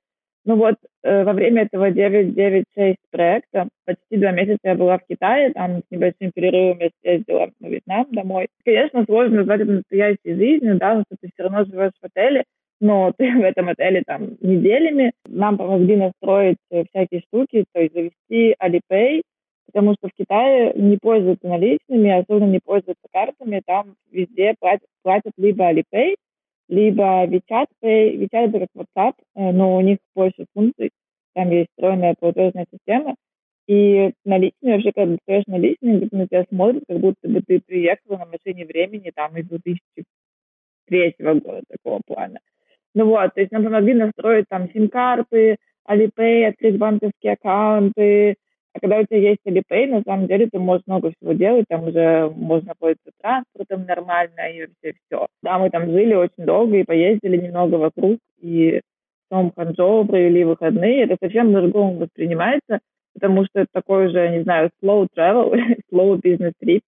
[0.46, 5.52] Ну вот, э, во время этого 996 проекта почти два месяца я была в Китае,
[5.52, 8.46] там с небольшим перерывом я съездила в Вьетнам домой.
[8.64, 12.44] Конечно, сложно назвать это настоящей жизнью, да, потому что ты все равно живешь в отеле,
[12.80, 15.10] но ты в этом отеле там неделями.
[15.26, 19.22] Нам помогли настроить э, всякие штуки, то есть завести Alipay,
[19.66, 25.32] потому что в Китае не пользуются наличными, особенно не пользуются картами, там везде платят, платят
[25.38, 26.14] либо Alipay,
[26.68, 28.16] либо WeChat Pay.
[28.16, 30.90] WeChat это как WhatsApp, э, но у них больше функций,
[31.34, 33.14] там есть встроенная платежная система,
[33.66, 38.26] и наличные, вообще, когда достаешь наличные, на тебя смотрят, как будто бы ты приехала на
[38.26, 42.38] машине времени там из 2003 года такого плана.
[42.94, 45.56] Ну вот, то есть нам помогли настроить там сим-карты,
[45.88, 48.36] Alipay, открыть банковские аккаунты,
[48.76, 51.88] а когда у тебя есть Alipay, на самом деле ты можешь много всего делать, там
[51.88, 55.26] уже можно пользоваться транспортом нормально и вообще все.
[55.42, 58.80] Да, мы там жили очень долго и поездили немного вокруг, и
[59.26, 61.04] в том Ханчжоу провели выходные.
[61.04, 62.80] Это совсем по-другому воспринимается,
[63.14, 65.54] потому что это такой уже, не знаю, slow travel,
[65.92, 66.80] slow business trip,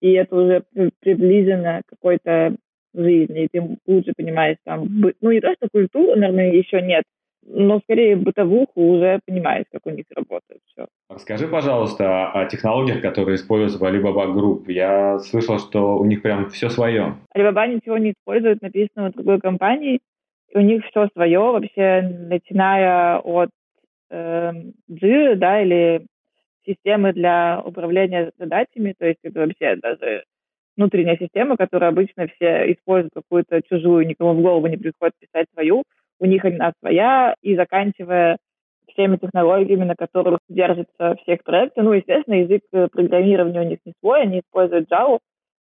[0.00, 0.64] и это уже
[1.00, 2.56] приближено к какой-то
[2.94, 4.86] жизни, и ты лучше понимаешь там,
[5.20, 7.04] ну не то, что культуру, наверное, еще нет,
[7.44, 10.86] но скорее бытовуху уже понимаешь, как у них работает все.
[11.08, 14.70] Расскажи, пожалуйста, о технологиях, которые используются в Alibaba Group.
[14.70, 17.16] Я слышал, что у них прям все свое.
[17.36, 20.00] Alibaba ничего не использует, написано в другой компании.
[20.50, 23.50] И у них все свое, вообще, начиная от
[24.10, 24.52] э,
[24.90, 26.06] Jira, да, или
[26.66, 30.24] системы для управления задачами, то есть это вообще даже
[30.76, 35.84] внутренняя система, которую обычно все используют какую-то чужую, никому в голову не приходит писать свою
[36.22, 38.38] у них одна своя, и заканчивая
[38.92, 41.82] всеми технологиями, на которых держатся все их проекты.
[41.82, 42.62] Ну, естественно, язык
[42.92, 45.18] программирования у них не свой, они используют Java,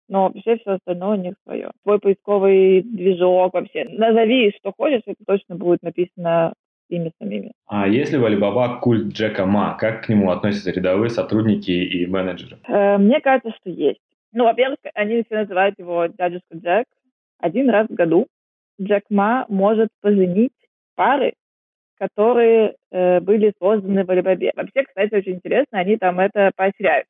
[0.09, 1.71] но вообще все остальное у них свое.
[1.83, 3.85] Свой поисковый движок вообще.
[3.85, 6.55] Назови, что хочешь, это точно будет написано
[6.89, 7.53] ими самими.
[7.67, 12.59] А если в Alibaba культ Джека Ма, как к нему относятся рядовые сотрудники и менеджеры?
[12.69, 14.01] Э, мне кажется, что есть.
[14.33, 16.87] Ну, во-первых, они все называют его дядюшка Джек
[17.41, 18.29] один раз в году.
[18.81, 20.53] Джек Ма может поженить
[20.95, 21.35] пары,
[21.99, 24.53] которые э, были созданы в Алибабе.
[24.55, 27.07] Вообще, кстати, очень интересно, они там это поощряют.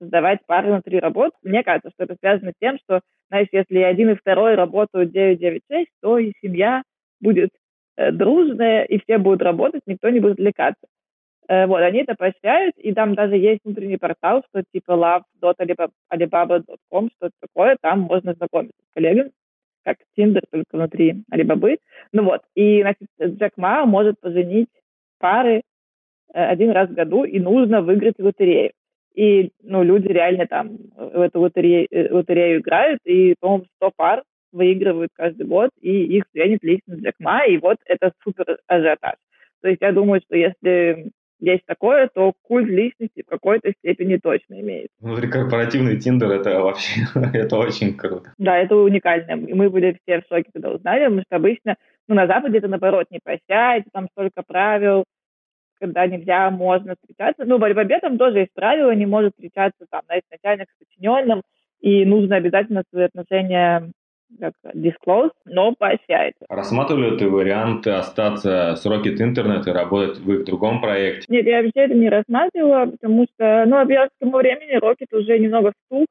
[0.00, 1.32] Создавать пары внутри работ.
[1.42, 5.88] Мне кажется, что это связано с тем, что, знаешь, если один и второй работают 996,
[6.00, 6.82] то и семья
[7.20, 7.50] будет
[7.96, 10.84] э, дружная, и все будут работать, никто не будет отвлекаться.
[11.48, 17.34] Э, вот, они это поощряют, и там даже есть внутренний портал, что типа love.alibaba.com, что-то
[17.40, 19.30] такое, там можно знакомиться с коллегами
[19.84, 21.78] как Тиндер, только внутри Алибабы.
[22.12, 24.68] Ну вот, и, значит, Джек Ма может поженить
[25.18, 25.62] пары
[26.32, 28.72] э, один раз в году, и нужно выиграть лотерею.
[29.14, 34.22] И, ну, люди реально там в эту лотерею, э, лотерею играют, и, по-моему, 100 пар
[34.52, 39.14] выигрывают каждый год, и их ценит лично Джек Ма, и вот это супер ажиотаж.
[39.62, 41.10] То есть я думаю, что если
[41.42, 44.88] есть такое, то культ личности в какой-то степени точно имеет.
[45.00, 47.00] Внутрикорпоративный Тиндер— это вообще
[47.34, 48.32] это очень круто.
[48.38, 49.44] Да, это уникально.
[49.46, 51.76] И мы были все в шоке, когда узнали, потому что обычно
[52.08, 55.04] ну, на Западе это, наоборот, не прощается, там столько правил,
[55.80, 57.44] когда нельзя, можно встречаться.
[57.44, 61.42] Ну, в Альбабе там тоже есть правила, не может встречаться там, знаете, начальник с подчиненным,
[61.80, 63.90] и нужно обязательно свои отношения
[64.38, 66.44] как disclose, но поощряется.
[66.48, 71.26] Рассматривали ты варианты остаться с Rocket Internet и работать в их другом проекте?
[71.28, 75.38] Нет, я вообще это не рассматривала, потому что, ну, во-первых, к тому времени Rocket уже
[75.38, 76.06] немного стух,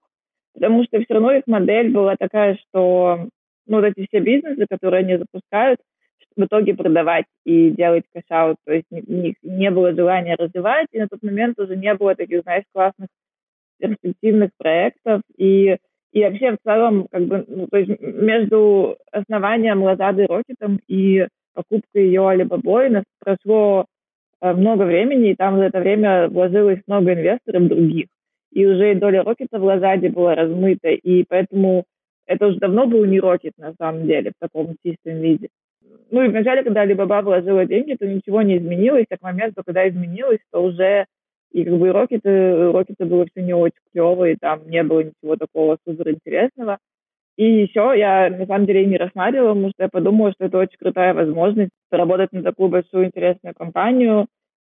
[0.54, 3.28] потому что все равно их модель была такая, что
[3.68, 5.80] ну, вот эти все бизнесы, которые они запускают,
[6.36, 8.58] в итоге продавать и делать cash-out.
[8.66, 12.42] То есть не, не было желания развивать, и на тот момент уже не было таких,
[12.44, 13.10] знаешь, классных
[13.80, 15.22] перспективных проектов.
[15.38, 15.78] И
[16.12, 22.06] и вообще в целом, как бы, ну, то есть между основанием Лазады Рокетом и покупкой
[22.06, 23.86] ее Алибабой прошло
[24.42, 28.08] э, много времени, и там за это время вложилось много инвесторов других.
[28.52, 31.86] И уже доля Рокета в Лазаде была размыта, и поэтому
[32.26, 35.48] это уже давно был не Рокет на самом деле в таком чистом виде.
[36.10, 39.88] Ну и вначале, когда Алибаба вложила деньги, то ничего не изменилось, а к моменту, когда
[39.88, 41.06] изменилось, то уже
[41.52, 45.02] и как бы и Рокеты, Рокеты было все не очень клево, и там не было
[45.02, 46.78] ничего такого супер интересного.
[47.38, 50.78] И еще я на самом деле не рассматривала, потому что я подумала, что это очень
[50.78, 54.28] крутая возможность поработать на такую большую интересную компанию,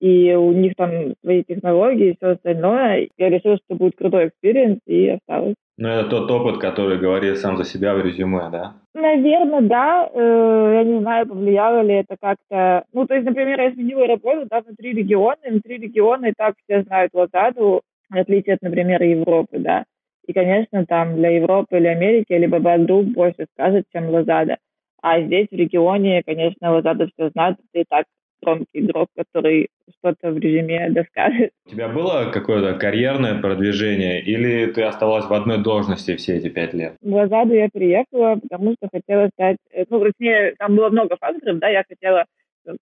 [0.05, 3.09] и у них там свои технологии и все остальное.
[3.17, 5.55] Я решила, что будет крутой experience, и осталась.
[5.79, 8.75] Ну, это тот опыт, который говорит сам за себя в резюме, да?
[8.93, 10.07] Наверное, да.
[10.13, 12.83] Э, я не знаю, повлияло ли это как-то...
[12.93, 16.53] Ну, то есть, например, я сменила работу да, внутри региона, и внутри региона и так
[16.63, 19.85] все знают Лазаду, в отличие от, например, Европы, да.
[20.27, 24.57] И, конечно, там для Европы или Америки либо Бадрук больше скажет, чем Лазада.
[25.01, 28.05] А здесь, в регионе, конечно, Лазада все знают, и так
[28.41, 29.69] громкий игрок, который
[29.99, 31.51] что-то в резюме доскажет.
[31.65, 36.73] У тебя было какое-то карьерное продвижение или ты оставалась в одной должности все эти пять
[36.73, 36.95] лет?
[37.01, 39.57] В Лазаду я приехала, потому что хотела стать...
[39.71, 42.25] Э, ну, точнее, там было много факторов, да, я хотела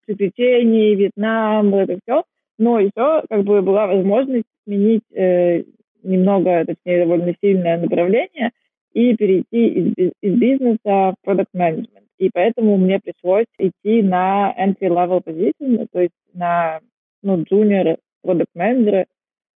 [0.05, 2.23] приключений, Вьетнам, это все,
[2.57, 5.63] но еще как бы была возможность сменить э,
[6.03, 8.51] немного, точнее, довольно сильное направление
[8.93, 12.05] и перейти из, из бизнеса в product management.
[12.19, 16.79] И поэтому мне пришлось идти на entry-level position, то есть на
[17.21, 19.05] ну, junior product manager,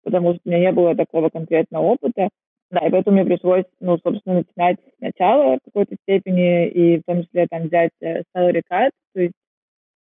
[0.04, 2.30] потому что у меня не было такого конкретного опыта.
[2.70, 7.24] Да, и поэтому мне пришлось, ну, собственно, начинать сначала в какой-то степени, и в том
[7.24, 9.34] числе там взять э, salary cut, то есть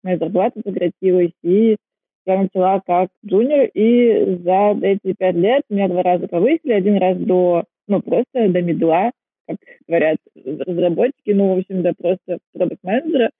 [0.04, 1.78] моя зарплата сократилась, и
[2.26, 7.18] я начала как джуниор, и за эти пять лет меня два раза повысили, один раз
[7.18, 9.12] до, ну, просто до медла,
[9.58, 13.32] как говорят разработчики, ну, в общем, до просто продукт менеджера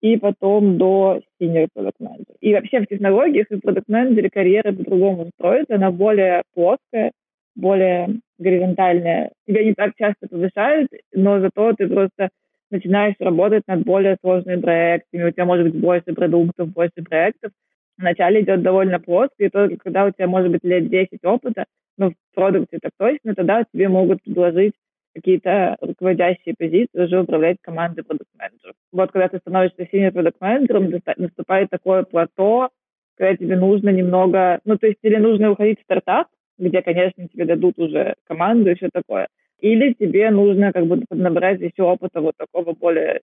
[0.00, 5.30] и потом до senior продукт менеджера И вообще в технологиях и продукт менеджере карьера по-другому
[5.34, 7.12] строится, она более плоская,
[7.56, 9.32] более горизонтальная.
[9.46, 12.28] Тебя не так часто повышают, но зато ты просто
[12.70, 17.52] начинаешь работать над более сложными проектами, у тебя может быть больше продуктов, больше проектов.
[17.96, 21.64] Вначале идет довольно плоско, и только когда у тебя может быть лет 10 опыта,
[21.96, 24.74] ну, в продукте так точно, тогда тебе могут предложить
[25.18, 28.74] какие-то руководящие позиции, уже управлять командой продукт-менеджеров.
[28.92, 32.70] Вот когда ты становишься синим продукт-менеджером, наступает такое плато,
[33.16, 37.44] когда тебе нужно немного, ну, то есть или нужно уходить в стартап, где, конечно, тебе
[37.44, 39.28] дадут уже команду и все такое,
[39.60, 43.20] или тебе нужно как бы набрать еще опыта вот такого более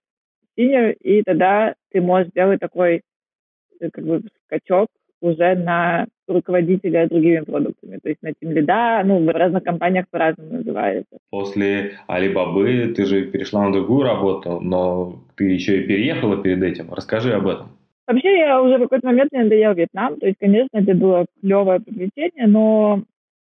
[0.57, 3.01] синего, и тогда ты можешь сделать такой
[3.79, 4.89] э, как бы скачок
[5.21, 10.57] уже на руководителя другими продуктами, то есть на тем лида, ну, в разных компаниях по-разному
[10.57, 11.17] называется.
[11.29, 16.93] После Алибабы ты же перешла на другую работу, но ты еще и переехала перед этим.
[16.93, 17.69] Расскажи об этом.
[18.07, 21.79] Вообще, я уже в какой-то момент мне надоел Вьетнам, то есть, конечно, это было клевое
[21.79, 23.03] приобретение, но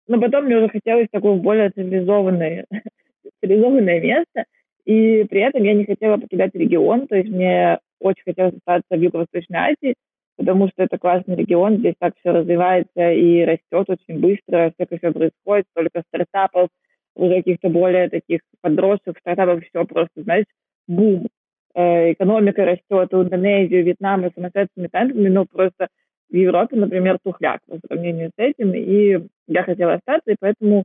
[0.07, 2.67] но потом мне уже хотелось такое более цивилизованное,
[3.43, 4.45] цивилизованное место,
[4.85, 9.01] и при этом я не хотела покидать регион, то есть мне очень хотелось остаться в
[9.01, 9.95] Юго-Восточной Азии,
[10.37, 15.13] потому что это классный регион, здесь так все развивается и растет очень быстро, всякое все
[15.13, 16.69] происходит, столько стартапов,
[17.15, 20.47] уже каких-то более таких подростков, стартапов, все просто, знаешь,
[20.89, 21.29] бум.
[21.75, 25.89] Э, экономика растет, у Индонезии, Вьетнама сумасшедшими темпами, ну, просто
[26.31, 30.85] в Европе, например, тухляк по сравнению с этим, и я хотела остаться, и поэтому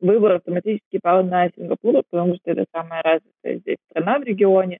[0.00, 4.78] выбор автоматически пал на Сингапур, потому что это самая развитая здесь страна в регионе.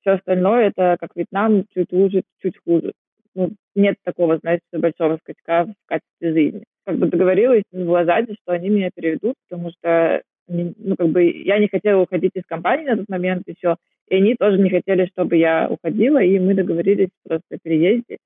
[0.00, 2.92] Все остальное это как Вьетнам, чуть лучше, чуть хуже.
[3.34, 6.64] Ну, нет такого, знаете, большого скачка в качестве жизни.
[6.84, 11.58] Как бы договорилась в Лазаде, что они меня переведут, потому что ну, как бы я
[11.58, 13.76] не хотела уходить из компании на тот момент еще,
[14.08, 18.18] и они тоже не хотели, чтобы я уходила, и мы договорились просто о переезде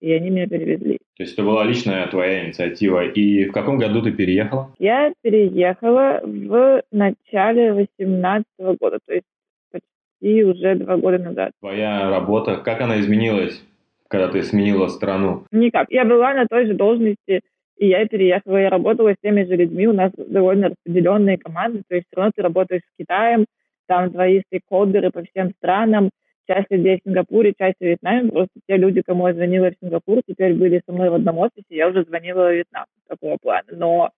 [0.00, 0.98] и они меня перевезли.
[1.16, 3.04] То есть это была личная твоя инициатива.
[3.04, 4.72] И в каком году ты переехала?
[4.78, 8.44] Я переехала в начале 18
[8.80, 9.26] года, то есть
[9.72, 11.52] почти уже два года назад.
[11.60, 13.62] Твоя работа, как она изменилась,
[14.08, 15.44] когда ты сменила страну?
[15.52, 15.86] Никак.
[15.90, 17.42] Я была на той же должности,
[17.76, 21.94] и я переехала, я работала с теми же людьми, у нас довольно распределенные команды, то
[21.94, 23.46] есть все равно ты работаешь с Китаем,
[23.86, 26.10] там твои стейкхолдеры по всем странам,
[26.48, 28.30] часть людей в Сингапуре, часть в Вьетнаме.
[28.30, 31.66] Просто те люди, кому я звонила в Сингапур, теперь были со мной в одном офисе,
[31.70, 33.66] я уже звонила в Вьетнам такого плана.
[33.70, 34.10] Но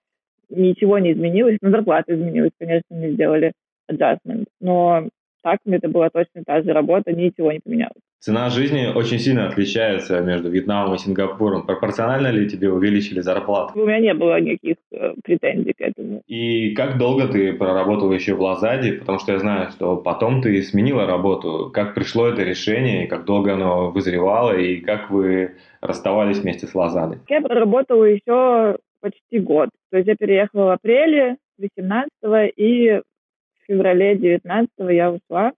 [0.49, 1.59] ничего не изменилось.
[1.61, 3.53] На зарплата изменилась, конечно, мы сделали
[3.91, 4.47] adjustment.
[4.61, 5.09] Но
[5.43, 8.03] так это была точно та же работа, ничего не поменялось.
[8.21, 11.65] Цена жизни очень сильно отличается между Вьетнамом и Сингапуром.
[11.65, 13.73] Пропорционально ли тебе увеличили зарплату?
[13.81, 16.21] У меня не было никаких э, претензий к этому.
[16.27, 18.93] И как долго ты проработала еще в Лазаде?
[18.93, 21.71] Потому что я знаю, что потом ты сменила работу.
[21.73, 27.21] Как пришло это решение, как долго оно вызревало, и как вы расставались вместе с Лазадой?
[27.27, 29.71] Я проработала еще почти год.
[29.91, 32.11] То есть я переехала в апреле 18
[32.55, 35.53] и в феврале 19 я ушла.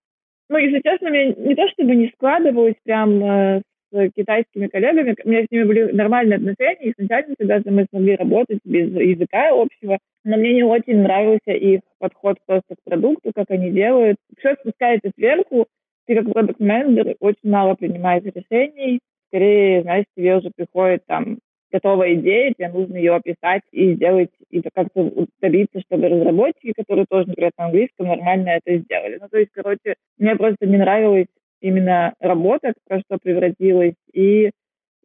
[0.53, 5.29] Ну, если честно, мне не то чтобы не складывалось прям э, с китайскими коллегами, у
[5.29, 9.97] меня с ними были нормальные отношения, и изначально даже мы смогли работать без языка общего,
[10.25, 14.19] но мне не очень нравился их подход просто к продукту, как они делают.
[14.39, 15.69] Все спускается сверху,
[16.07, 21.39] ты как продукт-менеджер очень мало принимаешь решений, скорее, знаешь, тебе уже приходит там
[21.73, 25.11] готовая идея, тебе нужно ее описать и сделать, и как-то
[25.41, 29.19] добиться, чтобы разработчики, которые тоже говорят на английском, нормально это сделали.
[29.21, 31.27] Ну, то есть, короче, мне просто не нравилась
[31.61, 34.51] именно работа, во что превратилась, и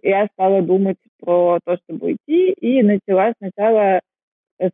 [0.04, 4.02] я стала думать про то, чтобы уйти, и начала сначала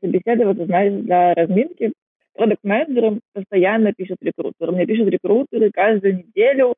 [0.02, 1.94] собеседоваться, знаешь, для разминки.
[2.36, 4.72] Продукт-менеджером постоянно пишут рекрутеры.
[4.72, 6.74] Мне пишут рекрутеры каждую неделю, э,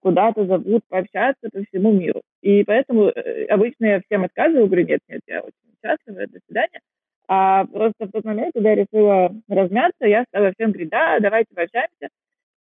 [0.00, 2.22] куда-то зовут пообщаться по всему миру.
[2.42, 6.80] И поэтому э, обычно я всем отказываю, говорю, нет, нет, я очень счастлива, до свидания.
[7.28, 11.54] А просто в тот момент, когда я решила размяться, я стала всем говорить, да, давайте
[11.54, 12.08] пообщаемся.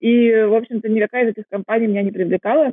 [0.00, 2.72] И, в общем-то, никакая из этих компаний меня не привлекала.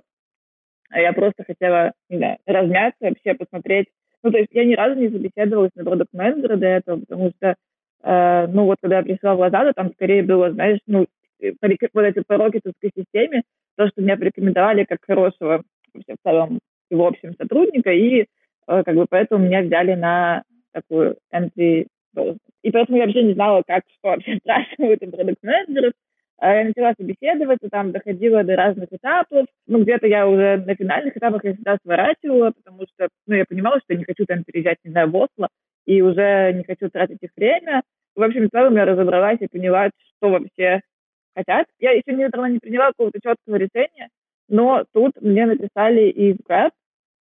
[0.89, 3.87] А я просто хотела, не знаю, размяться, вообще посмотреть.
[4.23, 7.55] Ну, то есть я ни разу не собеседовалась на продукт-менеджера до этого, потому что,
[8.03, 11.05] э, ну, вот когда я пришла в Лазаду, там скорее было, знаешь, ну,
[11.39, 13.43] вот эти по рокетовской системе,
[13.77, 15.63] то, что меня порекомендовали как хорошего
[15.93, 16.59] вообще, в целом
[16.89, 18.25] и в общем сотрудника, и э,
[18.65, 22.41] как бы поэтому меня взяли на такую entry должность.
[22.63, 25.93] И поэтому я вообще не знала, как, что вообще спрашивают у продукт-менеджеров.
[26.39, 29.47] А я начала собеседоваться, там доходила до разных этапов.
[29.65, 33.79] Ну, где-то я уже на финальных этапах я всегда сворачивала, потому что, ну, я понимала,
[33.83, 35.47] что не хочу там переезжать, не знаю, в Осло,
[35.85, 37.81] и уже не хочу тратить их время.
[38.15, 40.81] В общем, в целом я разобралась и поняла, что вообще
[41.37, 41.67] хотят.
[41.79, 44.09] Я еще не, не приняла какого-то четкого решения,
[44.49, 46.71] но тут мне написали из Grab,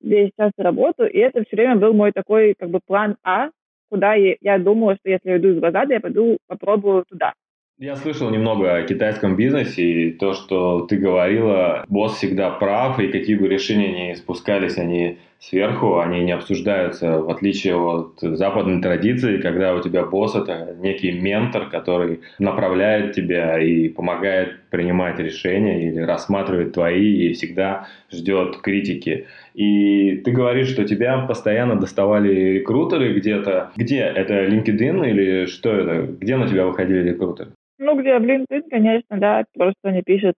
[0.01, 3.49] где я сейчас работаю, и это все время был мой такой как бы план А,
[3.91, 7.33] куда я, я думала, что если я иду из Базада, я пойду попробую туда.
[7.79, 13.09] Я слышал немного о китайском бизнесе и то, что ты говорила, босс всегда прав, и
[13.09, 19.41] какие бы решения ни спускались они сверху, они не обсуждаются, в отличие от западной традиции,
[19.41, 26.01] когда у тебя босс– это некий ментор, который направляет тебя и помогает принимать решения или
[26.01, 29.27] рассматривает твои и всегда ждет критики.
[29.55, 33.71] И ты говоришь, что тебя постоянно доставали рекрутеры где-то.
[33.77, 34.01] Где?
[34.01, 36.07] Это LinkedIn или что это?
[36.07, 37.51] Где на тебя выходили рекрутеры?
[37.79, 40.37] Ну, где в LinkedIn, конечно, да, просто они пишут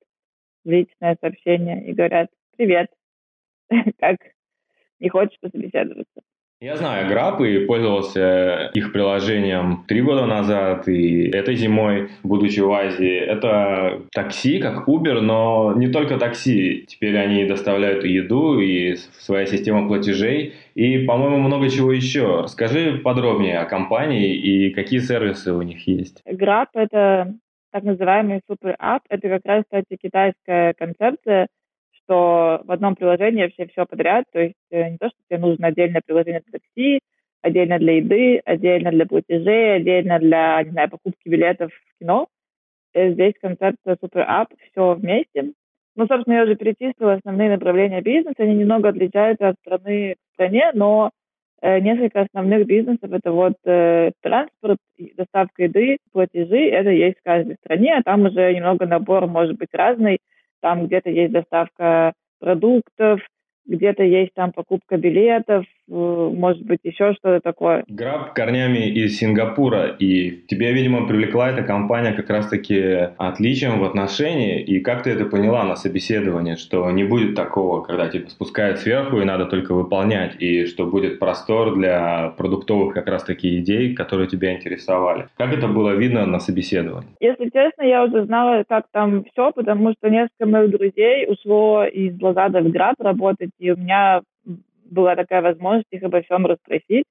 [0.65, 2.89] личное сообщение и говорят «Привет,
[4.01, 4.17] как
[5.01, 6.23] не хочешь пособеседоваться?»
[6.59, 12.73] Я знаю Граб и пользовался их приложением три года назад и этой зимой, будучи в
[12.73, 13.19] Азии.
[13.19, 16.87] Это такси, как Uber, но не только такси.
[16.89, 22.41] Теперь они доставляют еду и своя система платежей и, по-моему, много чего еще.
[22.45, 26.23] Расскажи подробнее о компании и какие сервисы у них есть.
[26.27, 27.35] Grab— это
[27.71, 29.03] так называемый супер-ап.
[29.11, 31.49] Это как раз, кстати, китайская концепция—
[32.07, 35.69] что в одном приложении вообще все подряд, то есть э, не то, что тебе нужно
[35.69, 37.01] отдельное приложение для такси,
[37.43, 42.29] отдельно для еды, отдельно для платежей, отдельно для, не знаю, покупки билетов в кино.
[42.95, 45.53] Э, здесь концепция супер ап, все вместе.
[45.97, 48.37] Ну, собственно, я уже перечислила основные направления бизнеса.
[48.39, 51.11] Они немного отличаются от страны к стране, но
[51.63, 54.79] э, несколько основных бизнесов это вот э, транспорт,
[55.17, 56.69] доставка еды, платежи.
[56.69, 60.19] Это есть в каждой стране, а там уже немного набор может быть разный
[60.61, 63.21] там где-то есть доставка продуктов,
[63.67, 67.85] где-то есть там покупка билетов, может быть, еще что-то такое.
[67.89, 74.61] Граб корнями из Сингапура, и тебя, видимо, привлекла эта компания как раз-таки отличием в отношении,
[74.61, 79.21] и как ты это поняла на собеседовании, что не будет такого, когда тебя спускают сверху,
[79.21, 84.55] и надо только выполнять, и что будет простор для продуктовых как раз-таки идей, которые тебя
[84.55, 85.29] интересовали.
[85.37, 87.11] Как это было видно на собеседовании?
[87.21, 92.21] Если честно, я уже знала, как там все, потому что несколько моих друзей ушло из
[92.21, 94.23] Лазада в Граб работать, и у меня
[94.91, 97.05] была такая возможность их обо всем расспросить,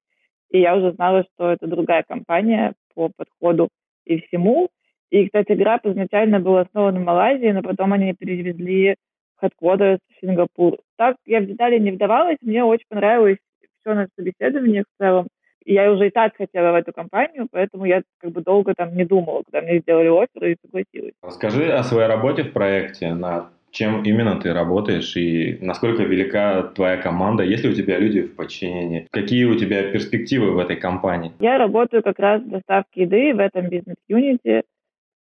[0.50, 3.68] и я уже знала, что это другая компания по подходу
[4.04, 4.68] и всему.
[5.10, 8.96] И, кстати, Граб изначально был основан в Малайзии, но потом они перевезли
[9.42, 10.78] headquarters в Сингапур.
[10.96, 13.38] Так я в детали не вдавалась, мне очень понравилось
[13.80, 15.28] все на собеседованиях в целом.
[15.64, 18.96] И я уже и так хотела в эту компанию, поэтому я как бы долго там
[18.96, 21.14] не думала, когда мне сделали офер и согласилась.
[21.22, 26.96] Расскажи о своей работе в проекте на чем именно ты работаешь и насколько велика твоя
[26.96, 31.32] команда, есть ли у тебя люди в подчинении, какие у тебя перспективы в этой компании?
[31.40, 34.62] Я работаю как раз в доставке еды в этом бизнес-юните.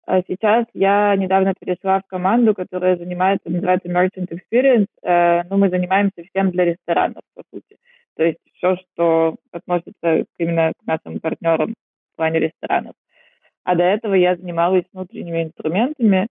[0.07, 4.87] А сейчас я недавно перешла в команду, которая занимается, называется Merchant Experience.
[5.03, 7.77] Э, ну, мы занимаемся всем для ресторанов, по сути.
[8.15, 11.73] То есть все, что относится именно к нашим партнерам
[12.13, 12.93] в плане ресторанов.
[13.63, 16.27] А до этого я занималась внутренними инструментами,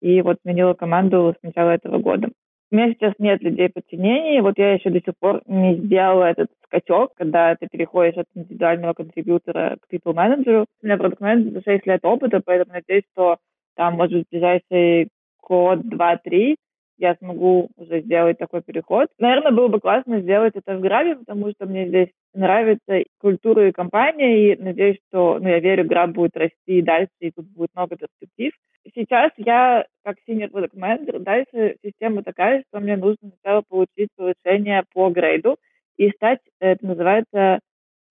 [0.00, 2.28] и вот сменила команду с начала этого года.
[2.70, 6.48] У меня сейчас нет людей подчинений, вот я еще до сих пор не сделала этот
[6.64, 10.66] скачок, когда ты переходишь от индивидуального контрибьютора к people менеджеру.
[10.82, 13.36] У меня продукт менеджер 6 лет опыта, поэтому надеюсь, что
[13.76, 15.08] там, может быть, ближайший
[15.40, 16.56] год, два, три
[16.98, 19.08] я смогу уже сделать такой переход.
[19.18, 23.72] Наверное, было бы классно сделать это в Грабе, потому что мне здесь нравится культура и
[23.72, 27.70] компания, и надеюсь, что, ну, я верю, Граб будет расти и дальше, и тут будет
[27.74, 28.52] много перспектив.
[28.96, 34.84] Сейчас я, как senior product manager, дальше система такая, что мне нужно сначала получить повышение
[34.94, 35.58] по грейду
[35.98, 37.60] и стать, это называется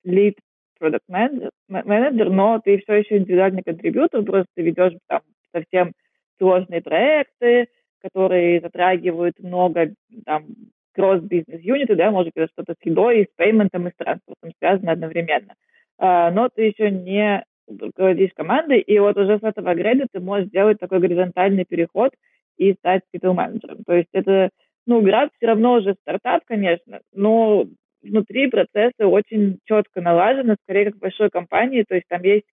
[0.05, 0.35] lead
[0.79, 5.21] product manager, менеджер, но ты все еще индивидуальный контрибьютор, просто ведешь там
[5.51, 5.91] совсем
[6.37, 7.67] сложные проекты,
[8.03, 9.91] которые затрагивают много
[10.23, 10.45] там
[10.93, 15.55] кросс-бизнес-юниты, да, может быть, что-то с едой, с пейментом и с транспортом связано одновременно.
[15.97, 20.47] А, но ты еще не руководишь командой, и вот уже с этого грейда ты можешь
[20.47, 22.11] сделать такой горизонтальный переход
[22.57, 23.83] и стать people менеджером.
[23.85, 24.49] То есть это,
[24.85, 27.65] ну, Град все равно уже стартап, конечно, но
[28.01, 32.45] внутри процессы очень четко налажены, скорее как в большой компании, то есть там есть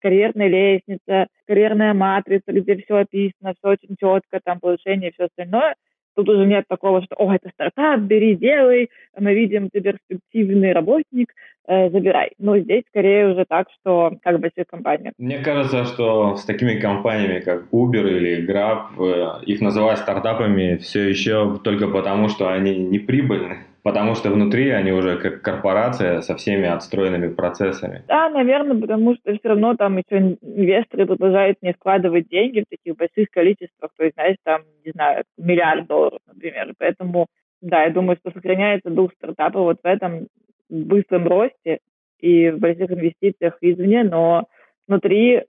[0.00, 5.74] карьерная лестница, карьерная матрица, где все описано, все очень четко, там повышение и все остальное.
[6.14, 8.88] Тут уже нет такого, что «О, это стартап, бери, делай,
[9.18, 11.34] мы видим, ты перспективный работник,
[11.66, 12.32] э, забирай».
[12.38, 15.14] Но здесь скорее уже так, что как больших компаниях.
[15.18, 21.08] Мне кажется, что с такими компаниями, как Uber или Grab, э, их называют стартапами все
[21.08, 26.34] еще только потому, что они не прибыльны потому что внутри они уже как корпорация со
[26.34, 28.02] всеми отстроенными процессами.
[28.08, 32.96] Да, наверное, потому что все равно там еще инвесторы продолжают не вкладывать деньги в таких
[32.96, 36.74] больших количествах, то есть, знаешь, там, не знаю, миллиард долларов, например.
[36.78, 37.26] Поэтому,
[37.60, 40.26] да, я думаю, что сохраняется дух стартапа вот в этом
[40.68, 41.80] быстром росте
[42.20, 44.46] и в больших инвестициях извне, но
[44.88, 45.44] внутри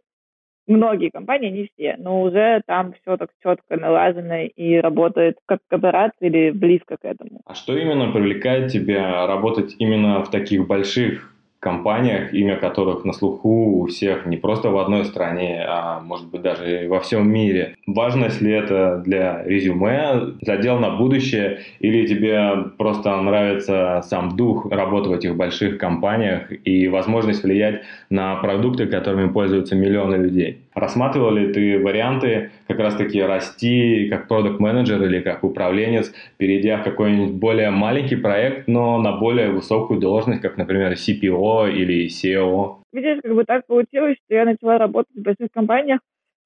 [0.67, 6.27] многие компании, не все, но уже там все так четко налажено и работает как кооперация
[6.27, 7.41] или близко к этому.
[7.45, 13.81] А что именно привлекает тебя работать именно в таких больших компаниях, имя которых на слуху
[13.81, 17.75] у всех не просто в одной стране, а может быть даже во всем мире.
[17.87, 25.09] Важно ли это для резюме, задел на будущее, или тебе просто нравится сам дух работы
[25.09, 30.59] в этих больших компаниях и возможность влиять на продукты, которыми пользуются миллионы людей?
[30.77, 36.83] Рассматривал ли ты варианты как раз-таки расти как продукт менеджер или как управленец, перейдя в
[36.83, 42.75] какой-нибудь более маленький проект, но на более высокую должность, как, например, CPO или SEO?
[42.93, 45.99] Видишь, как бы так получилось, что я начала работать в больших компаниях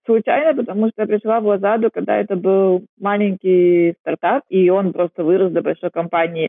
[0.06, 5.26] случайно, потому что я пришла в Лазаду, когда это был маленький стартап, и он просто
[5.26, 6.48] вырос до большой компании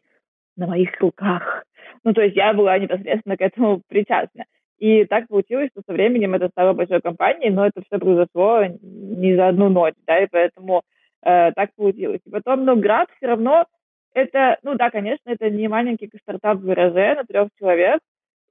[0.56, 1.64] на моих руках.
[2.04, 4.44] Ну, то есть я была непосредственно к этому причастна.
[4.78, 9.36] И так получилось, что со временем это стало большой компанией, но это все произошло не
[9.36, 10.82] за одну ночь, да, и поэтому
[11.22, 12.20] э, так получилось.
[12.24, 13.66] И потом, ну, Град все равно
[14.14, 18.00] это, ну да, конечно, это не маленький стартап в гараже на трех человек,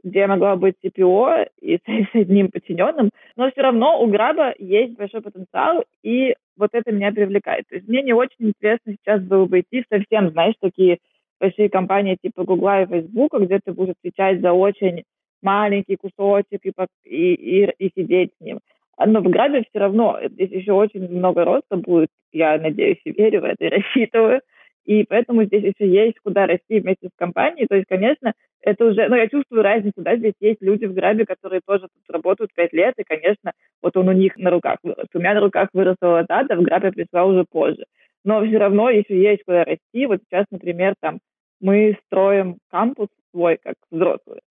[0.04, 5.22] где могла быть CPO и с одним подчиненным, но все равно у Граба есть большой
[5.22, 7.66] потенциал, и вот это меня привлекает.
[7.70, 11.00] То есть мне не очень интересно сейчас было бы идти в совсем, знаешь, такие
[11.40, 15.04] большие компании типа Гугла и Фейсбука, где ты будешь отвечать за очень
[15.42, 16.72] маленький кусочек и,
[17.06, 18.60] и, и, и сидеть с ним.
[19.04, 23.42] Но в Грабе все равно здесь еще очень много роста будет, я надеюсь и верю
[23.42, 24.42] в это и рассчитываю.
[24.86, 27.68] И поэтому здесь еще есть куда расти вместе с компанией.
[27.68, 31.26] То есть, конечно, это уже, ну, я чувствую разницу, да, здесь есть люди в Грабе,
[31.26, 35.08] которые тоже тут работают пять лет, и, конечно, вот он у них на руках вырос.
[35.14, 37.86] У меня на руках выросла Тата, в Грабе пришла уже позже.
[38.24, 40.06] Но все равно еще есть куда расти.
[40.06, 41.20] Вот сейчас, например, там
[41.60, 44.42] мы строим кампус свой, как взрослые.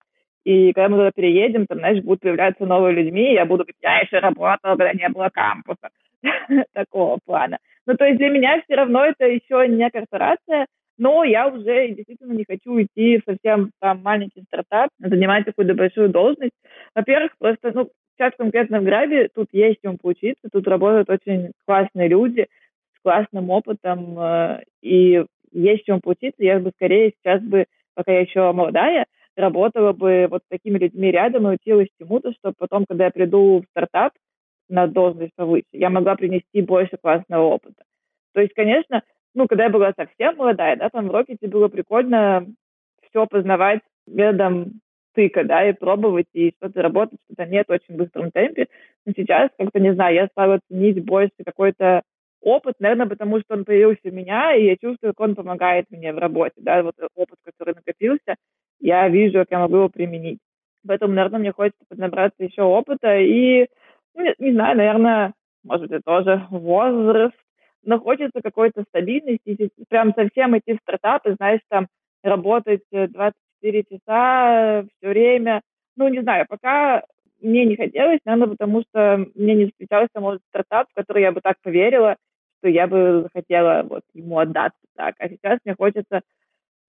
[0.43, 3.99] И когда мы туда переедем, там, знаешь, будут появляться новые людьми, я буду говорить, я
[3.99, 5.89] еще работала, когда не было кампуса.
[6.73, 7.57] Такого плана.
[7.85, 10.65] Ну, то есть для меня все равно это еще не корпорация,
[10.97, 16.51] но я уже действительно не хочу идти совсем там маленький стартап, занимать какую-то большую должность.
[16.95, 22.07] Во-первых, просто, ну, сейчас конкретно в Грабе тут есть чем поучиться, тут работают очень классные
[22.07, 22.47] люди
[22.97, 26.43] с классным опытом, э, и есть чем поучиться.
[26.43, 27.65] Я бы скорее сейчас бы,
[27.95, 29.05] пока я еще молодая,
[29.35, 33.61] работала бы вот с такими людьми рядом и училась чему-то, чтобы потом, когда я приду
[33.61, 34.13] в стартап
[34.69, 37.83] на должность повыше, я могла принести больше классного опыта.
[38.33, 39.03] То есть, конечно,
[39.33, 42.45] ну, когда я была совсем молодая, да, там в Рокете было прикольно
[43.09, 44.81] все познавать методом
[45.13, 48.67] тыка, да, и пробовать, и что-то работать, что-то нет в очень быстром темпе.
[49.05, 52.01] Но сейчас, как-то, не знаю, я стала ценить больше какой-то
[52.41, 56.11] опыт, наверное, потому что он появился у меня, и я чувствую, как он помогает мне
[56.13, 58.35] в работе, да, вот опыт, который накопился,
[58.81, 60.39] я вижу, как я могу его применить.
[60.87, 63.67] Поэтому, наверное, мне хочется поднабраться еще опыта и,
[64.15, 65.33] ну, не, знаю, наверное,
[65.63, 67.35] может быть, тоже возраст,
[67.83, 71.87] но хочется какой-то стабильности, прям совсем идти в стартапы, знаешь, там,
[72.23, 75.61] работать 24 часа все время.
[75.97, 77.03] Ну, не знаю, пока
[77.41, 81.41] мне не хотелось, наверное, потому что мне не встречался, может, стартап, в который я бы
[81.41, 82.15] так поверила,
[82.59, 85.15] что я бы захотела вот ему отдаться так.
[85.19, 86.21] А сейчас мне хочется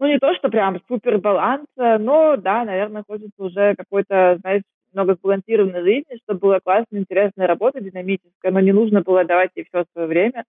[0.02, 4.62] ну, не то, что прям супер баланса, но, да, наверное, хочется уже какой-то, знаешь,
[4.92, 9.64] много сбалансированной жизни, чтобы была классная, интересная работа, динамическая, но не нужно было давать ей
[9.64, 10.42] все свое время.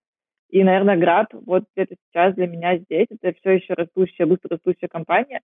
[0.50, 4.88] И, наверное, Град вот где-то сейчас для меня здесь, это все еще растущая, быстро растущая
[4.88, 5.42] компания,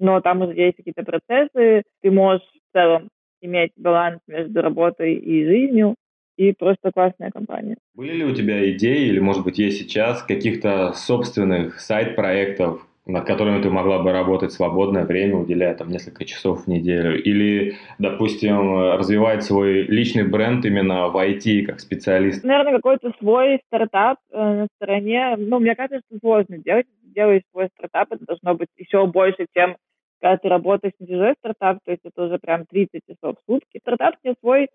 [0.00, 3.10] но там уже есть какие-то процессы, ты можешь в целом
[3.40, 5.94] иметь баланс между работой и жизнью,
[6.36, 7.76] и просто классная компания.
[7.94, 13.60] Были ли у тебя идеи, или, может быть, есть сейчас каких-то собственных сайт-проектов, над которыми
[13.60, 19.42] ты могла бы работать свободное время, уделяя там несколько часов в неделю, или, допустим, развивать
[19.42, 22.44] свой личный бренд именно в IT как специалист?
[22.44, 25.34] Наверное, какой-то свой стартап э, на стороне.
[25.36, 26.86] Ну, мне кажется, что сложно делать.
[27.02, 29.76] Делаешь свой стартап, это должно быть еще больше, чем
[30.20, 33.80] когда ты работаешь на чужой стартап, то есть это уже прям 30 часов в сутки.
[33.80, 34.68] Стартап тебе свой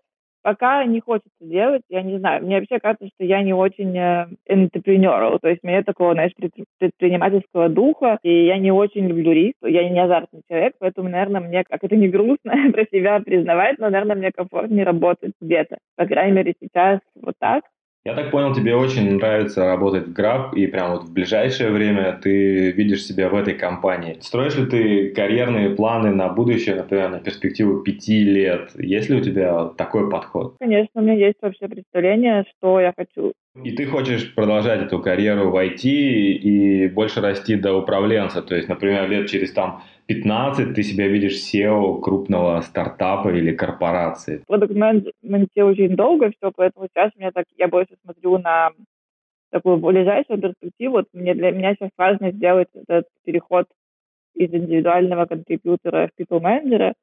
[0.48, 2.42] пока не хочется делать, я не знаю.
[2.42, 6.32] Мне вообще кажется, что я не очень э, entrepreneurial, то есть мне такого, знаешь,
[6.78, 11.64] предпринимательского духа, и я не очень люблю риск, я не азартный человек, поэтому, наверное, мне,
[11.64, 15.76] как это не грустно про себя признавать, но, наверное, мне комфортнее работать где-то.
[15.96, 17.64] По крайней мере, сейчас вот так.
[18.08, 22.18] Я так понял, тебе очень нравится работать в Grab, и прям вот в ближайшее время
[22.22, 24.16] ты видишь себя в этой компании.
[24.22, 28.70] Строишь ли ты карьерные планы на будущее, например, на перспективу пяти лет?
[28.78, 30.54] Есть ли у тебя такой подход?
[30.58, 33.34] Конечно, у меня есть вообще представление, что я хочу.
[33.64, 38.68] И ты хочешь продолжать эту карьеру в IT и больше расти до управленца, то есть,
[38.68, 44.42] например, лет через там 15 ты себя видишь SEO крупного стартапа или корпорации?
[44.46, 48.70] Продукт-менеджменте очень долго все, поэтому сейчас меня так, я больше смотрю на
[49.50, 50.92] такую ближайшую перспективу.
[50.96, 53.66] Вот мне, для меня сейчас важно сделать этот переход
[54.34, 56.94] из индивидуального контрибьютора в people менеджера,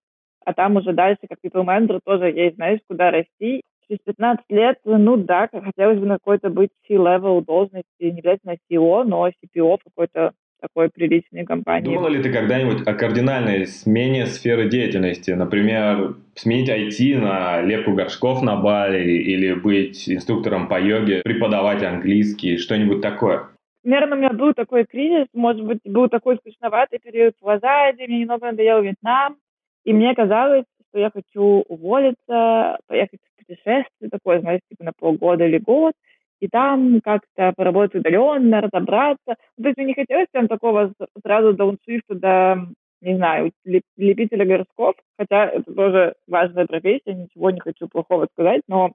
[0.45, 3.61] а там уже дальше, как people менеджер, тоже есть, знаешь, куда расти.
[3.87, 9.03] Через 15 лет, ну да, хотелось бы на какой-то быть C-level должности, не обязательно CEO,
[9.03, 11.85] но CPO какой-то такой приличной компании.
[11.85, 15.31] Думала ли ты когда-нибудь о кардинальной смене сферы деятельности?
[15.31, 22.57] Например, сменить IT на лепку горшков на Бали или быть инструктором по йоге, преподавать английский,
[22.57, 23.49] что-нибудь такое?
[23.83, 28.21] Наверное, у меня был такой кризис, может быть, был такой скучноватый период в Азиаде, мне
[28.21, 29.37] немного надоел Вьетнам,
[29.83, 35.45] и мне казалось, что я хочу уволиться, поехать в путешествие такое, знаете, типа на полгода
[35.45, 35.93] или год,
[36.39, 39.35] и там как-то поработать удаленно, разобраться.
[39.57, 42.67] Ну, то есть мне не хотелось прям такого сразу дауншифта до,
[43.01, 48.91] не знаю, лепителя горшков, хотя это тоже важная профессия, ничего не хочу плохого сказать, но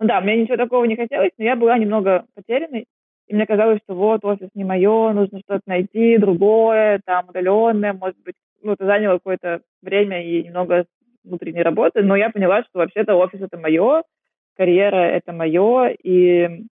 [0.00, 2.86] ну да, мне ничего такого не хотелось, но я была немного потерянной,
[3.28, 8.18] и мне казалось, что вот офис не мое, нужно что-то найти, другое, там, удаленное, может
[8.24, 10.86] быть, ну, это заняло какое-то время и немного
[11.24, 14.02] внутренней работы, но я поняла, что вообще-то офис это мое,
[14.56, 16.64] карьера— это мое, и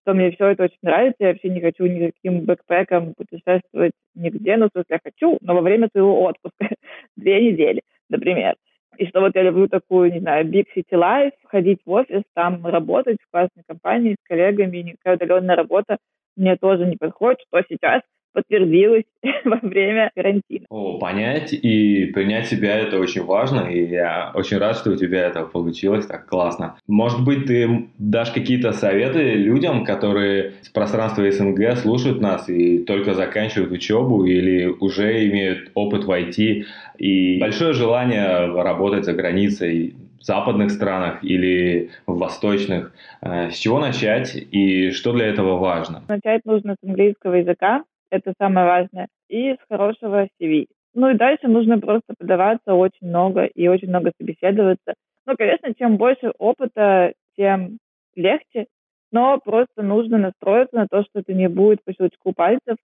[0.00, 1.16] что мне все это очень нравится.
[1.20, 4.56] Я вообще не хочу никаким бэкпэком путешествовать нигде.
[4.56, 6.68] Ну, в смысле, я хочу, но во время своего отпуска.
[7.16, 8.56] Две недели, например.
[8.98, 12.66] И что вот я люблю такую, не знаю, big city life, ходить в офис, там
[12.66, 15.96] работать в классной компании с коллегами, никакая удаленная работа
[16.36, 18.02] мне тоже не подходит, что сейчас
[18.32, 19.04] подтвердилось
[19.44, 20.66] во время карантина.
[20.68, 25.26] О, понять и принять себя это очень важно, и я очень рад, что у тебя
[25.26, 26.76] это получилось так классно.
[26.86, 33.14] Может быть, ты дашь какие-то советы людям, которые с пространства СНГ слушают нас и только
[33.14, 36.64] заканчивают учебу или уже имеют опыт в IT
[36.98, 42.92] и большое желание работать за границей, в западных странах или в восточных.
[43.20, 46.02] Э, с чего начать и что для этого важно?
[46.08, 50.66] Начать нужно с английского языка это самое важное, и с хорошего CV.
[50.94, 54.94] Ну и дальше нужно просто подаваться очень много и очень много собеседоваться.
[55.26, 57.78] Ну, конечно, чем больше опыта, тем
[58.14, 58.66] легче,
[59.10, 62.76] но просто нужно настроиться на то, что это не будет по щелчку пальцев,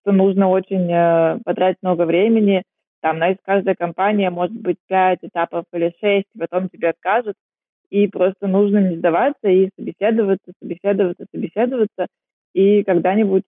[0.00, 2.62] что нужно очень э, потратить много времени.
[3.00, 7.34] Там, знаете, каждая компания может быть пять этапов или шесть, потом тебе откажут.
[7.90, 12.06] И просто нужно не сдаваться и собеседоваться, собеседоваться, собеседоваться.
[12.54, 13.44] И когда-нибудь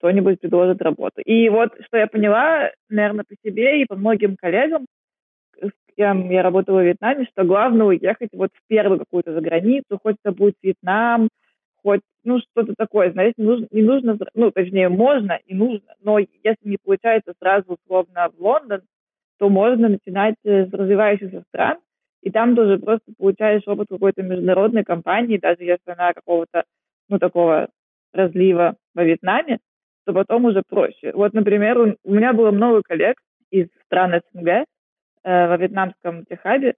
[0.00, 1.20] кто-нибудь предложит работу.
[1.20, 4.86] И вот что я поняла, наверное, по себе и по многим коллегам,
[5.60, 9.98] с кем я работала в Вьетнаме, что главное уехать вот в первую какую-то за границу,
[10.02, 11.28] хоть это будет Вьетнам,
[11.82, 16.18] хоть, ну, что-то такое, знаете, не нужно, не нужно, ну, точнее, можно и нужно, но
[16.18, 18.80] если не получается сразу условно в Лондон,
[19.38, 21.78] то можно начинать с развивающихся стран,
[22.22, 26.64] и там тоже просто получаешь опыт какой-то международной компании, даже если она какого-то,
[27.10, 27.68] ну, такого
[28.14, 29.58] разлива во Вьетнаме,
[30.06, 31.12] то потом уже проще.
[31.14, 33.16] Вот, например, у меня было много коллег
[33.50, 34.64] из стран СНГ э,
[35.24, 36.74] во вьетнамском техабе,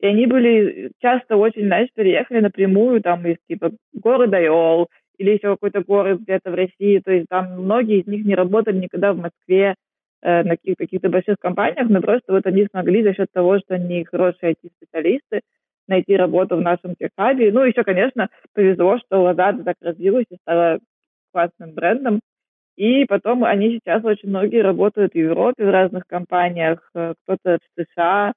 [0.00, 4.88] и они были часто очень, знаешь, переехали напрямую там из типа города Йол
[5.18, 7.00] или еще какой-то город где-то в России.
[7.00, 9.74] То есть там многие из них не работали никогда в Москве
[10.22, 13.74] э, на каких-то, каких-то больших компаниях, но просто вот они смогли за счет того, что
[13.74, 15.40] они хорошие IT-специалисты,
[15.88, 17.50] найти работу в нашем техабе.
[17.50, 20.78] Ну, еще, конечно, повезло, что Lazada так развилась и стала
[21.32, 22.20] классным брендом.
[22.78, 27.82] И потом они сейчас очень многие работают в Европе, в разных компаниях, э, кто-то в
[27.82, 28.32] США,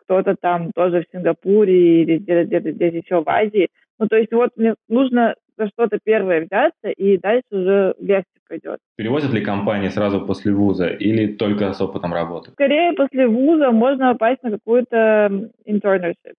[0.00, 3.68] кто-то там тоже в Сингапуре или где-то, где-то здесь еще в Азии.
[3.98, 8.78] Ну, то есть вот мне нужно за что-то первое взяться, и дальше уже легче пойдет.
[8.96, 12.52] Перевозят ли компании сразу после вуза или только с опытом работы?
[12.52, 16.32] Скорее, после вуза можно попасть на какую-то internship.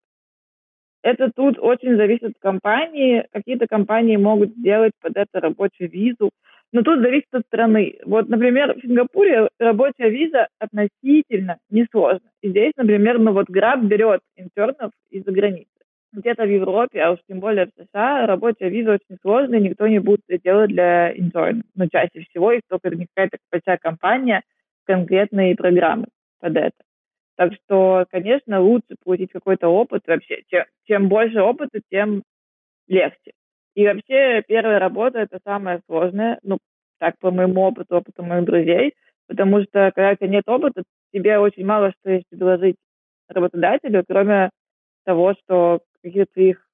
[1.04, 3.28] Это тут очень зависит от компании.
[3.32, 6.32] Какие-то компании могут сделать под это рабочую визу,
[6.74, 7.98] но тут зависит от страны.
[8.06, 12.30] Вот, например, в Сингапуре рабочая виза относительно несложна.
[12.42, 15.70] И здесь, например, ну вот Граб берет интернов из-за границы.
[16.14, 20.00] Где-то в Европе, а уж тем более в США, рабочая виза очень сложная, никто не
[20.00, 21.64] будет это делать для интернов.
[21.76, 24.42] Но ну, чаще всего, если только не какая-то большая компания
[24.86, 26.08] конкретные программы
[26.40, 26.78] под это.
[27.36, 30.42] Так что, конечно, лучше получить какой-то опыт вообще.
[30.50, 32.24] Чем, чем больше опыта, тем
[32.88, 33.32] легче.
[33.78, 36.58] И вообще первая работа– это самое сложное, ну,
[36.98, 38.96] так по моему опыту, опыту моих друзей,
[39.28, 40.82] потому что когда у тебя нет опыта,
[41.14, 42.76] тебе очень мало что есть предложить
[43.30, 44.50] работодателю, кроме
[45.06, 46.68] того, что каких-то твоих,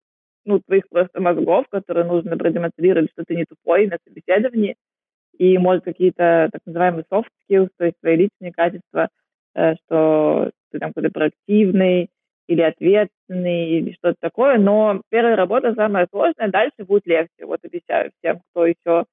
[0.45, 4.77] ну, твоих просто мозгов, которые нужно продемонстрировать, что ты не тупой на собеседовании,
[5.37, 9.09] и, может, какие-то так называемые soft skills, то есть твои личные качества,
[9.55, 12.11] э, что ты там какой-то проактивный,
[12.47, 18.11] или ответственный, или что-то такое, но первая работа самая сложная, дальше будет легче, вот обещаю
[18.19, 19.05] всем, кто еще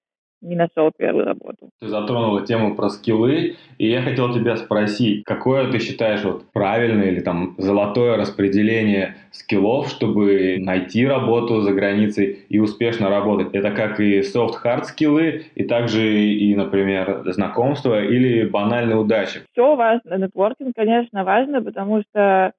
[0.43, 1.69] не нашел первую работу.
[1.81, 7.09] Ты затронула тему про скиллы, и я хотел тебя спросить, какое ты считаешь вот правильное
[7.09, 13.55] или там золотое распределение скиллов, чтобы найти работу за границей и успешно работать?
[13.55, 19.40] Это как и soft-hard скиллы, и также и, например, знакомство или банальная удача?
[19.52, 20.16] Все важно.
[20.16, 22.52] Нетворкинг, конечно, важно, потому что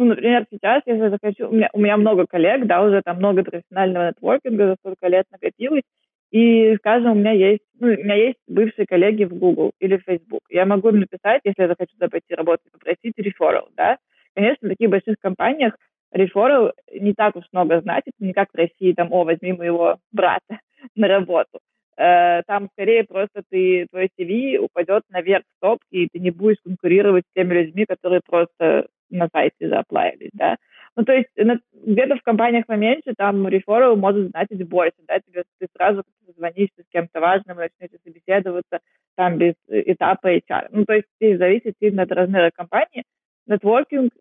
[0.00, 3.44] ну, например, сейчас, если захочу, у меня, у меня много коллег, да, уже там много
[3.44, 5.82] профессионального нетворкинга за столько лет накопилось,
[6.30, 10.04] и, скажем, у меня есть, ну, у меня есть бывшие коллеги в Google или в
[10.04, 10.40] Facebook.
[10.48, 13.98] Я могу им написать, если я захочу туда пойти работать, попросить реферал, да.
[14.34, 15.76] Конечно, в таких больших компаниях
[16.12, 20.60] реферал не так уж много значит, не как в России, там, о, возьми моего брата
[20.96, 21.58] на работу.
[21.98, 26.56] Э, там скорее просто ты, твой CV упадет наверх в топ, и ты не будешь
[26.64, 30.56] конкурировать с теми людьми, которые просто на сайте заплавились, да.
[30.96, 35.66] Ну, то есть где-то в компаниях поменьше там реферал может значить больше, да, тебе ты
[35.76, 36.02] сразу
[36.36, 38.80] звонишься с кем-то важным, начнете собеседоваться
[39.16, 40.68] там без этапа HR.
[40.70, 43.04] Ну, то есть здесь зависит сильно от размера компании.
[43.46, 44.12] Нетворкинг,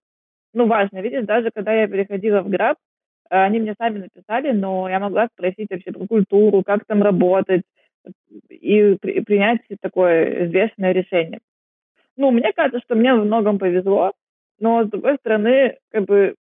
[0.53, 1.02] ну, важно.
[1.02, 2.78] Видишь, даже когда я переходила в Граб,
[3.30, 7.61] они мне сами написали, но я могла спросить вообще про культуру, как там работать,
[8.49, 11.40] и при, принять такое известное решение.
[12.18, 14.14] Ну, мне кажется, что мне в многом повезло,
[14.60, 16.36] но, с другой стороны, как бы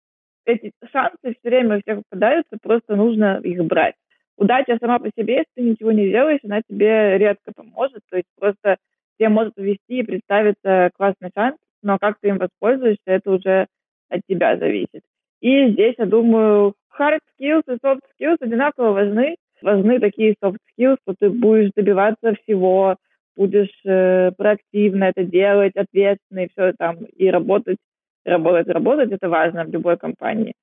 [0.45, 3.95] эти шансы все время у всех попадаются, просто нужно их брать.
[4.37, 8.01] Удача сама по себе, если ты ничего не делаешь, она тебе редко поможет.
[8.09, 8.77] То есть просто
[9.17, 13.67] тебе может увести и представиться классный шанс, но как ты им воспользуешься, это уже
[14.09, 15.01] от тебя зависит.
[15.41, 19.35] И здесь, я думаю, hard skills и soft skills одинаково важны.
[19.61, 22.95] Важны такие soft skills, что ты будешь добиваться всего,
[23.35, 27.77] будешь э, проактивно это делать, ответственно и все там, и работать
[28.25, 30.53] работать, работать, это важно в любой компании.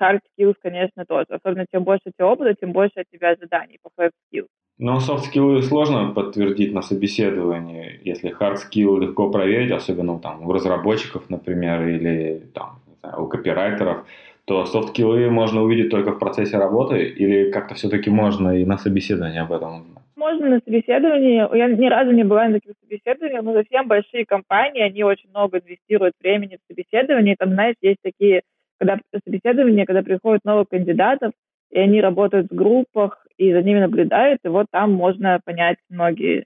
[0.00, 1.26] Hard skills, конечно, тоже.
[1.28, 4.46] Особенно чем больше у тебя опыта, тем больше от тебя ожиданий по hard skills.
[4.78, 10.52] Но soft skills сложно подтвердить на собеседовании, если hard skill легко проверить, особенно там, у
[10.52, 14.06] разработчиков, например, или там, знаю, у копирайтеров,
[14.46, 18.78] то soft skills можно увидеть только в процессе работы или как-то все-таки можно и на
[18.78, 19.99] собеседовании об этом узнать?
[20.20, 21.56] Можно на собеседовании.
[21.56, 25.60] Я ни разу не была на таких собеседованиях, но совсем большие компании, они очень много
[25.60, 27.36] инвестируют времени в собеседование.
[27.38, 28.42] Там, знаешь, есть такие,
[28.78, 31.32] когда собеседование, когда приходят новых кандидатов,
[31.70, 36.44] и они работают в группах, и за ними наблюдают, и вот там можно понять многие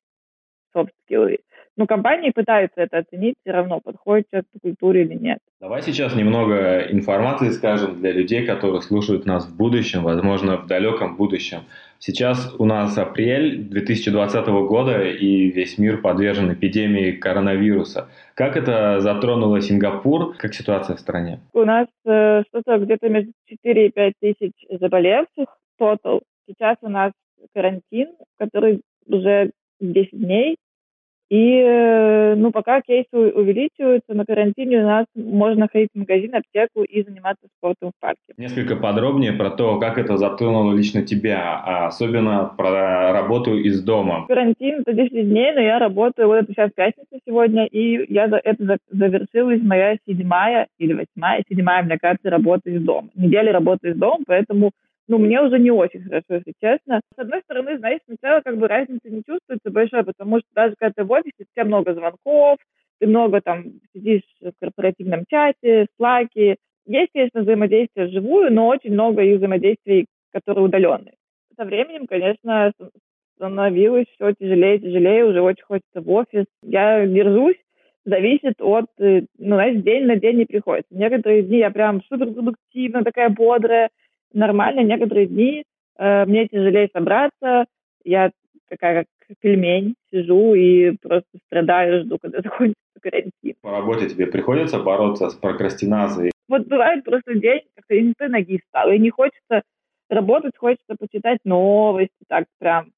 [0.72, 1.38] софт-скиллы
[1.76, 5.38] но компании пытаются это оценить все равно, подходит человек по культуре или нет.
[5.60, 11.16] Давай сейчас немного информации скажем для людей, которые слушают нас в будущем, возможно, в далеком
[11.16, 11.60] будущем.
[11.98, 18.08] Сейчас у нас апрель 2020 года, и весь мир подвержен эпидемии коронавируса.
[18.34, 20.36] Как это затронуло Сингапур?
[20.36, 21.40] Как ситуация в стране?
[21.54, 25.48] У нас э, что-то где-то между 4 и 5 тысяч заболевших
[25.80, 26.20] total.
[26.46, 27.12] Сейчас у нас
[27.54, 30.56] карантин, который уже 10 дней,
[31.30, 36.82] и, э, ну, пока кейсы увеличиваются, на карантине у нас можно ходить в магазин, аптеку
[36.82, 38.18] и заниматься спортом в парке.
[38.36, 44.26] Несколько подробнее про то, как это затронуло лично тебя, а особенно про работу из дома.
[44.28, 48.78] Карантин это 10 дней, но я работаю, вот это сейчас пятница сегодня, и я это
[48.90, 53.08] завершилась моя седьмая или восьмая, седьмая, мне кажется, работа из дома.
[53.14, 54.72] Неделя работы из дома, поэтому
[55.08, 57.00] ну, мне уже не очень хорошо, если честно.
[57.14, 60.92] С одной стороны, знаешь, сначала как бы разницы не чувствуется большой, потому что даже когда
[60.96, 62.58] ты в офисе, у тебя много звонков,
[63.00, 66.28] ты много там сидишь в корпоративном чате, в Slack.
[66.86, 71.14] Есть, конечно, взаимодействие вживую, но очень много и взаимодействий, которые удаленные.
[71.56, 72.72] Со временем, конечно,
[73.36, 76.46] становилось все тяжелее и тяжелее, уже очень хочется в офис.
[76.62, 77.56] Я держусь,
[78.04, 80.94] зависит от, э, ну, знаешь, день на день не приходится.
[80.94, 83.90] Некоторые дни я прям супер продуктивна, такая бодрая,
[84.34, 84.80] нормально.
[84.80, 85.64] Некоторые дни
[85.98, 87.66] э, мне тяжелее собраться,
[88.04, 88.30] я
[88.68, 93.54] такая как пельмень, сижу и просто страдаю, жду, когда закончится карантин.
[93.62, 96.32] По работе тебе приходится бороться с прокрастинацией?
[96.48, 99.62] Вот бывает просто день, как-то не той ноги встал, и не хочется
[100.10, 102.90] работать, хочется почитать новости, так прям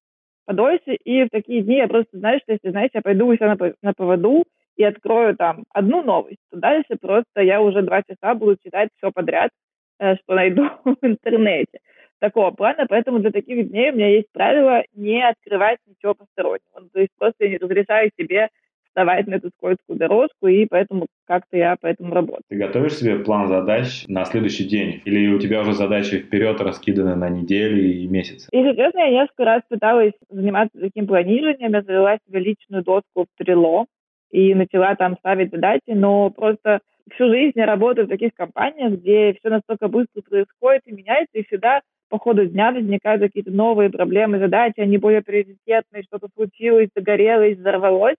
[0.45, 0.95] подольше.
[1.03, 3.73] И в такие дни я просто, знаешь, что если, знаешь, я пойду у себя на,
[3.81, 4.45] на поводу
[4.75, 9.11] и открою там одну новость, то дальше просто я уже два часа буду читать все
[9.11, 9.51] подряд,
[9.99, 11.79] что найду в интернете
[12.19, 16.79] такого плана, поэтому для таких дней у меня есть правило не открывать ничего постороннего.
[16.79, 18.49] Ну, то есть просто я не разрешаю себе
[18.87, 22.43] вставать на эту скользкую дорожку, и поэтому как-то я по этому работаю.
[22.49, 25.01] Ты готовишь себе план задач на следующий день?
[25.05, 28.49] Или у тебя уже задачи вперед раскиданы на недели и месяцы?
[28.51, 33.41] Если честно, я несколько раз пыталась заниматься таким планированием, я завела себе личную доску в
[33.41, 33.85] Trello
[34.31, 36.79] и начала там ставить задачи, но просто
[37.11, 41.45] всю жизнь я работаю в таких компаниях, где все настолько быстро происходит и меняется, и
[41.45, 47.57] всегда по ходу дня возникают какие-то новые проблемы, задачи, они более приоритетные, что-то случилось, загорелось,
[47.57, 48.15] взорвалось.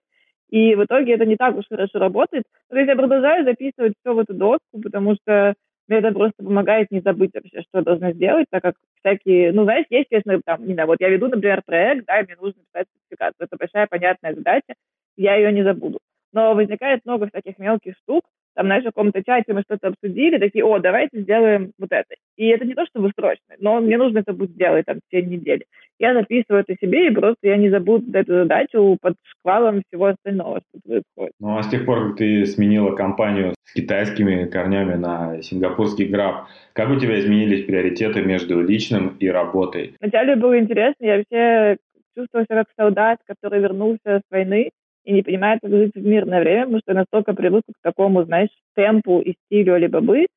[0.49, 2.43] И в итоге это не так уж хорошо работает.
[2.69, 5.53] То есть я продолжаю записывать все в эту доску, потому что
[5.87, 9.63] мне это просто помогает не забыть вообще, что я должна сделать, так как всякие, ну,
[9.63, 12.61] знаешь, есть, конечно, там, не знаю, вот я веду, например, проект, да, и мне нужно
[12.61, 13.47] писать сертификацию.
[13.47, 14.73] Это большая, понятная задача,
[15.19, 15.99] я ее не забуду.
[16.31, 18.23] Но возникает много всяких мелких штук,
[18.55, 22.15] там, знаешь, в каком-то чате мы что-то обсудили, такие, о, давайте сделаем вот это.
[22.35, 25.37] И это не то, чтобы срочно, но мне нужно это будет сделать там в течение
[25.37, 25.65] недели.
[25.97, 30.59] Я записываю это себе, и просто я не забуду эту задачу под шквалом всего остального,
[30.59, 31.33] что происходит.
[31.39, 36.47] Ну, а с тех пор, как ты сменила компанию с китайскими корнями на сингапурский граб,
[36.73, 39.95] как у тебя изменились приоритеты между личным и работой?
[40.01, 41.77] Вначале было интересно, я вообще
[42.17, 44.71] чувствовала себя как солдат, который вернулся с войны,
[45.09, 48.23] и не понимает, как жить в мирное время, потому что я настолько привыкла к такому,
[48.25, 50.27] знаешь, темпу и стилю Алибабы.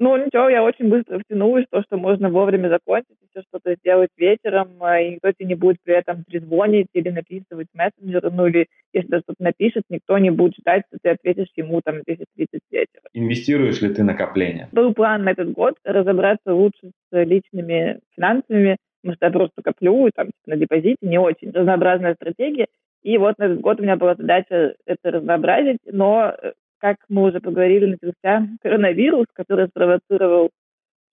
[0.00, 4.10] Ну, ничего, я очень быстро втянулась в то, что можно вовремя закончить, все что-то сделать
[4.16, 8.66] вечером, а, и никто тебе не будет при этом трезвонить или написывать мессенджеры, ну или
[8.92, 12.24] если кто-то напишет, никто не будет ждать, что ты ответишь ему там 10-30
[12.70, 13.02] вечера.
[13.12, 14.68] Инвестируешь ли ты накопления?
[14.72, 20.10] Был план на этот год разобраться лучше с личными финансами, потому что я просто коплю,
[20.14, 22.66] там, типа, на депозите, не очень разнообразная стратегия,
[23.02, 27.28] и вот на этот год у меня была задача это разнообразить, но, э, как мы
[27.28, 30.50] уже поговорили, начался коронавирус, который спровоцировал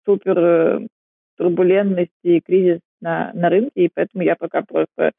[0.06, 0.88] супер э,
[1.38, 5.12] турбулентность и кризис на, на рынке, и поэтому я пока просто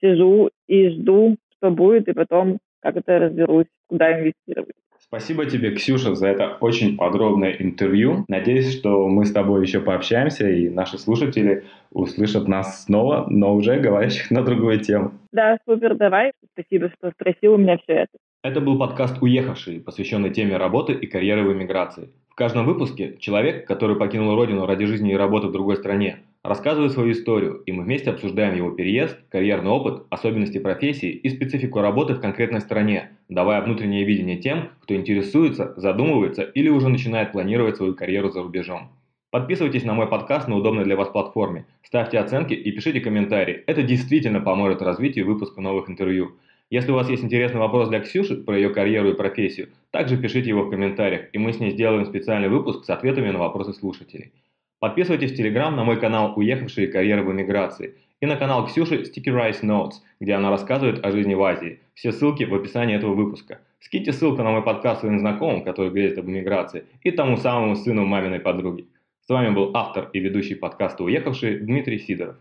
[0.00, 4.76] сижу и жду, что будет, и потом как это разберусь, куда инвестировать.
[5.08, 8.26] Спасибо тебе, Ксюша, за это очень подробное интервью.
[8.28, 13.80] Надеюсь, что мы с тобой еще пообщаемся, и наши слушатели услышат нас снова, но уже
[13.80, 15.12] говорящих на другую тему.
[15.32, 16.32] Да, супер, давай.
[16.52, 18.18] Спасибо, что спросил у меня все это.
[18.44, 22.10] Это был подкаст «Уехавший», посвященный теме работы и карьеры в эмиграции.
[22.28, 26.18] В каждом выпуске человек, который покинул родину ради жизни и работы в другой стране,
[26.48, 31.80] рассказывает свою историю, и мы вместе обсуждаем его переезд, карьерный опыт, особенности профессии и специфику
[31.80, 37.76] работы в конкретной стране, давая внутреннее видение тем, кто интересуется, задумывается или уже начинает планировать
[37.76, 38.90] свою карьеру за рубежом.
[39.30, 43.62] Подписывайтесь на мой подкаст на удобной для вас платформе, ставьте оценки и пишите комментарии.
[43.66, 46.32] Это действительно поможет развитию выпуска новых интервью.
[46.70, 50.48] Если у вас есть интересный вопрос для Ксюши про ее карьеру и профессию, также пишите
[50.48, 54.32] его в комментариях, и мы с ней сделаем специальный выпуск с ответами на вопросы слушателей.
[54.80, 59.34] Подписывайтесь в Телеграм на мой канал «Уехавшие карьеры в эмиграции» и на канал Ксюши Sticky
[59.34, 61.80] Rice Notes, где она рассказывает о жизни в Азии.
[61.94, 63.60] Все ссылки в описании этого выпуска.
[63.80, 68.04] Скиньте ссылку на мой подкаст своим знакомым, которые грезят об эмиграции, и тому самому сыну
[68.04, 68.86] маминой подруги.
[69.26, 72.36] С вами был автор и ведущий подкаста «Уехавшие» Дмитрий Сидоров.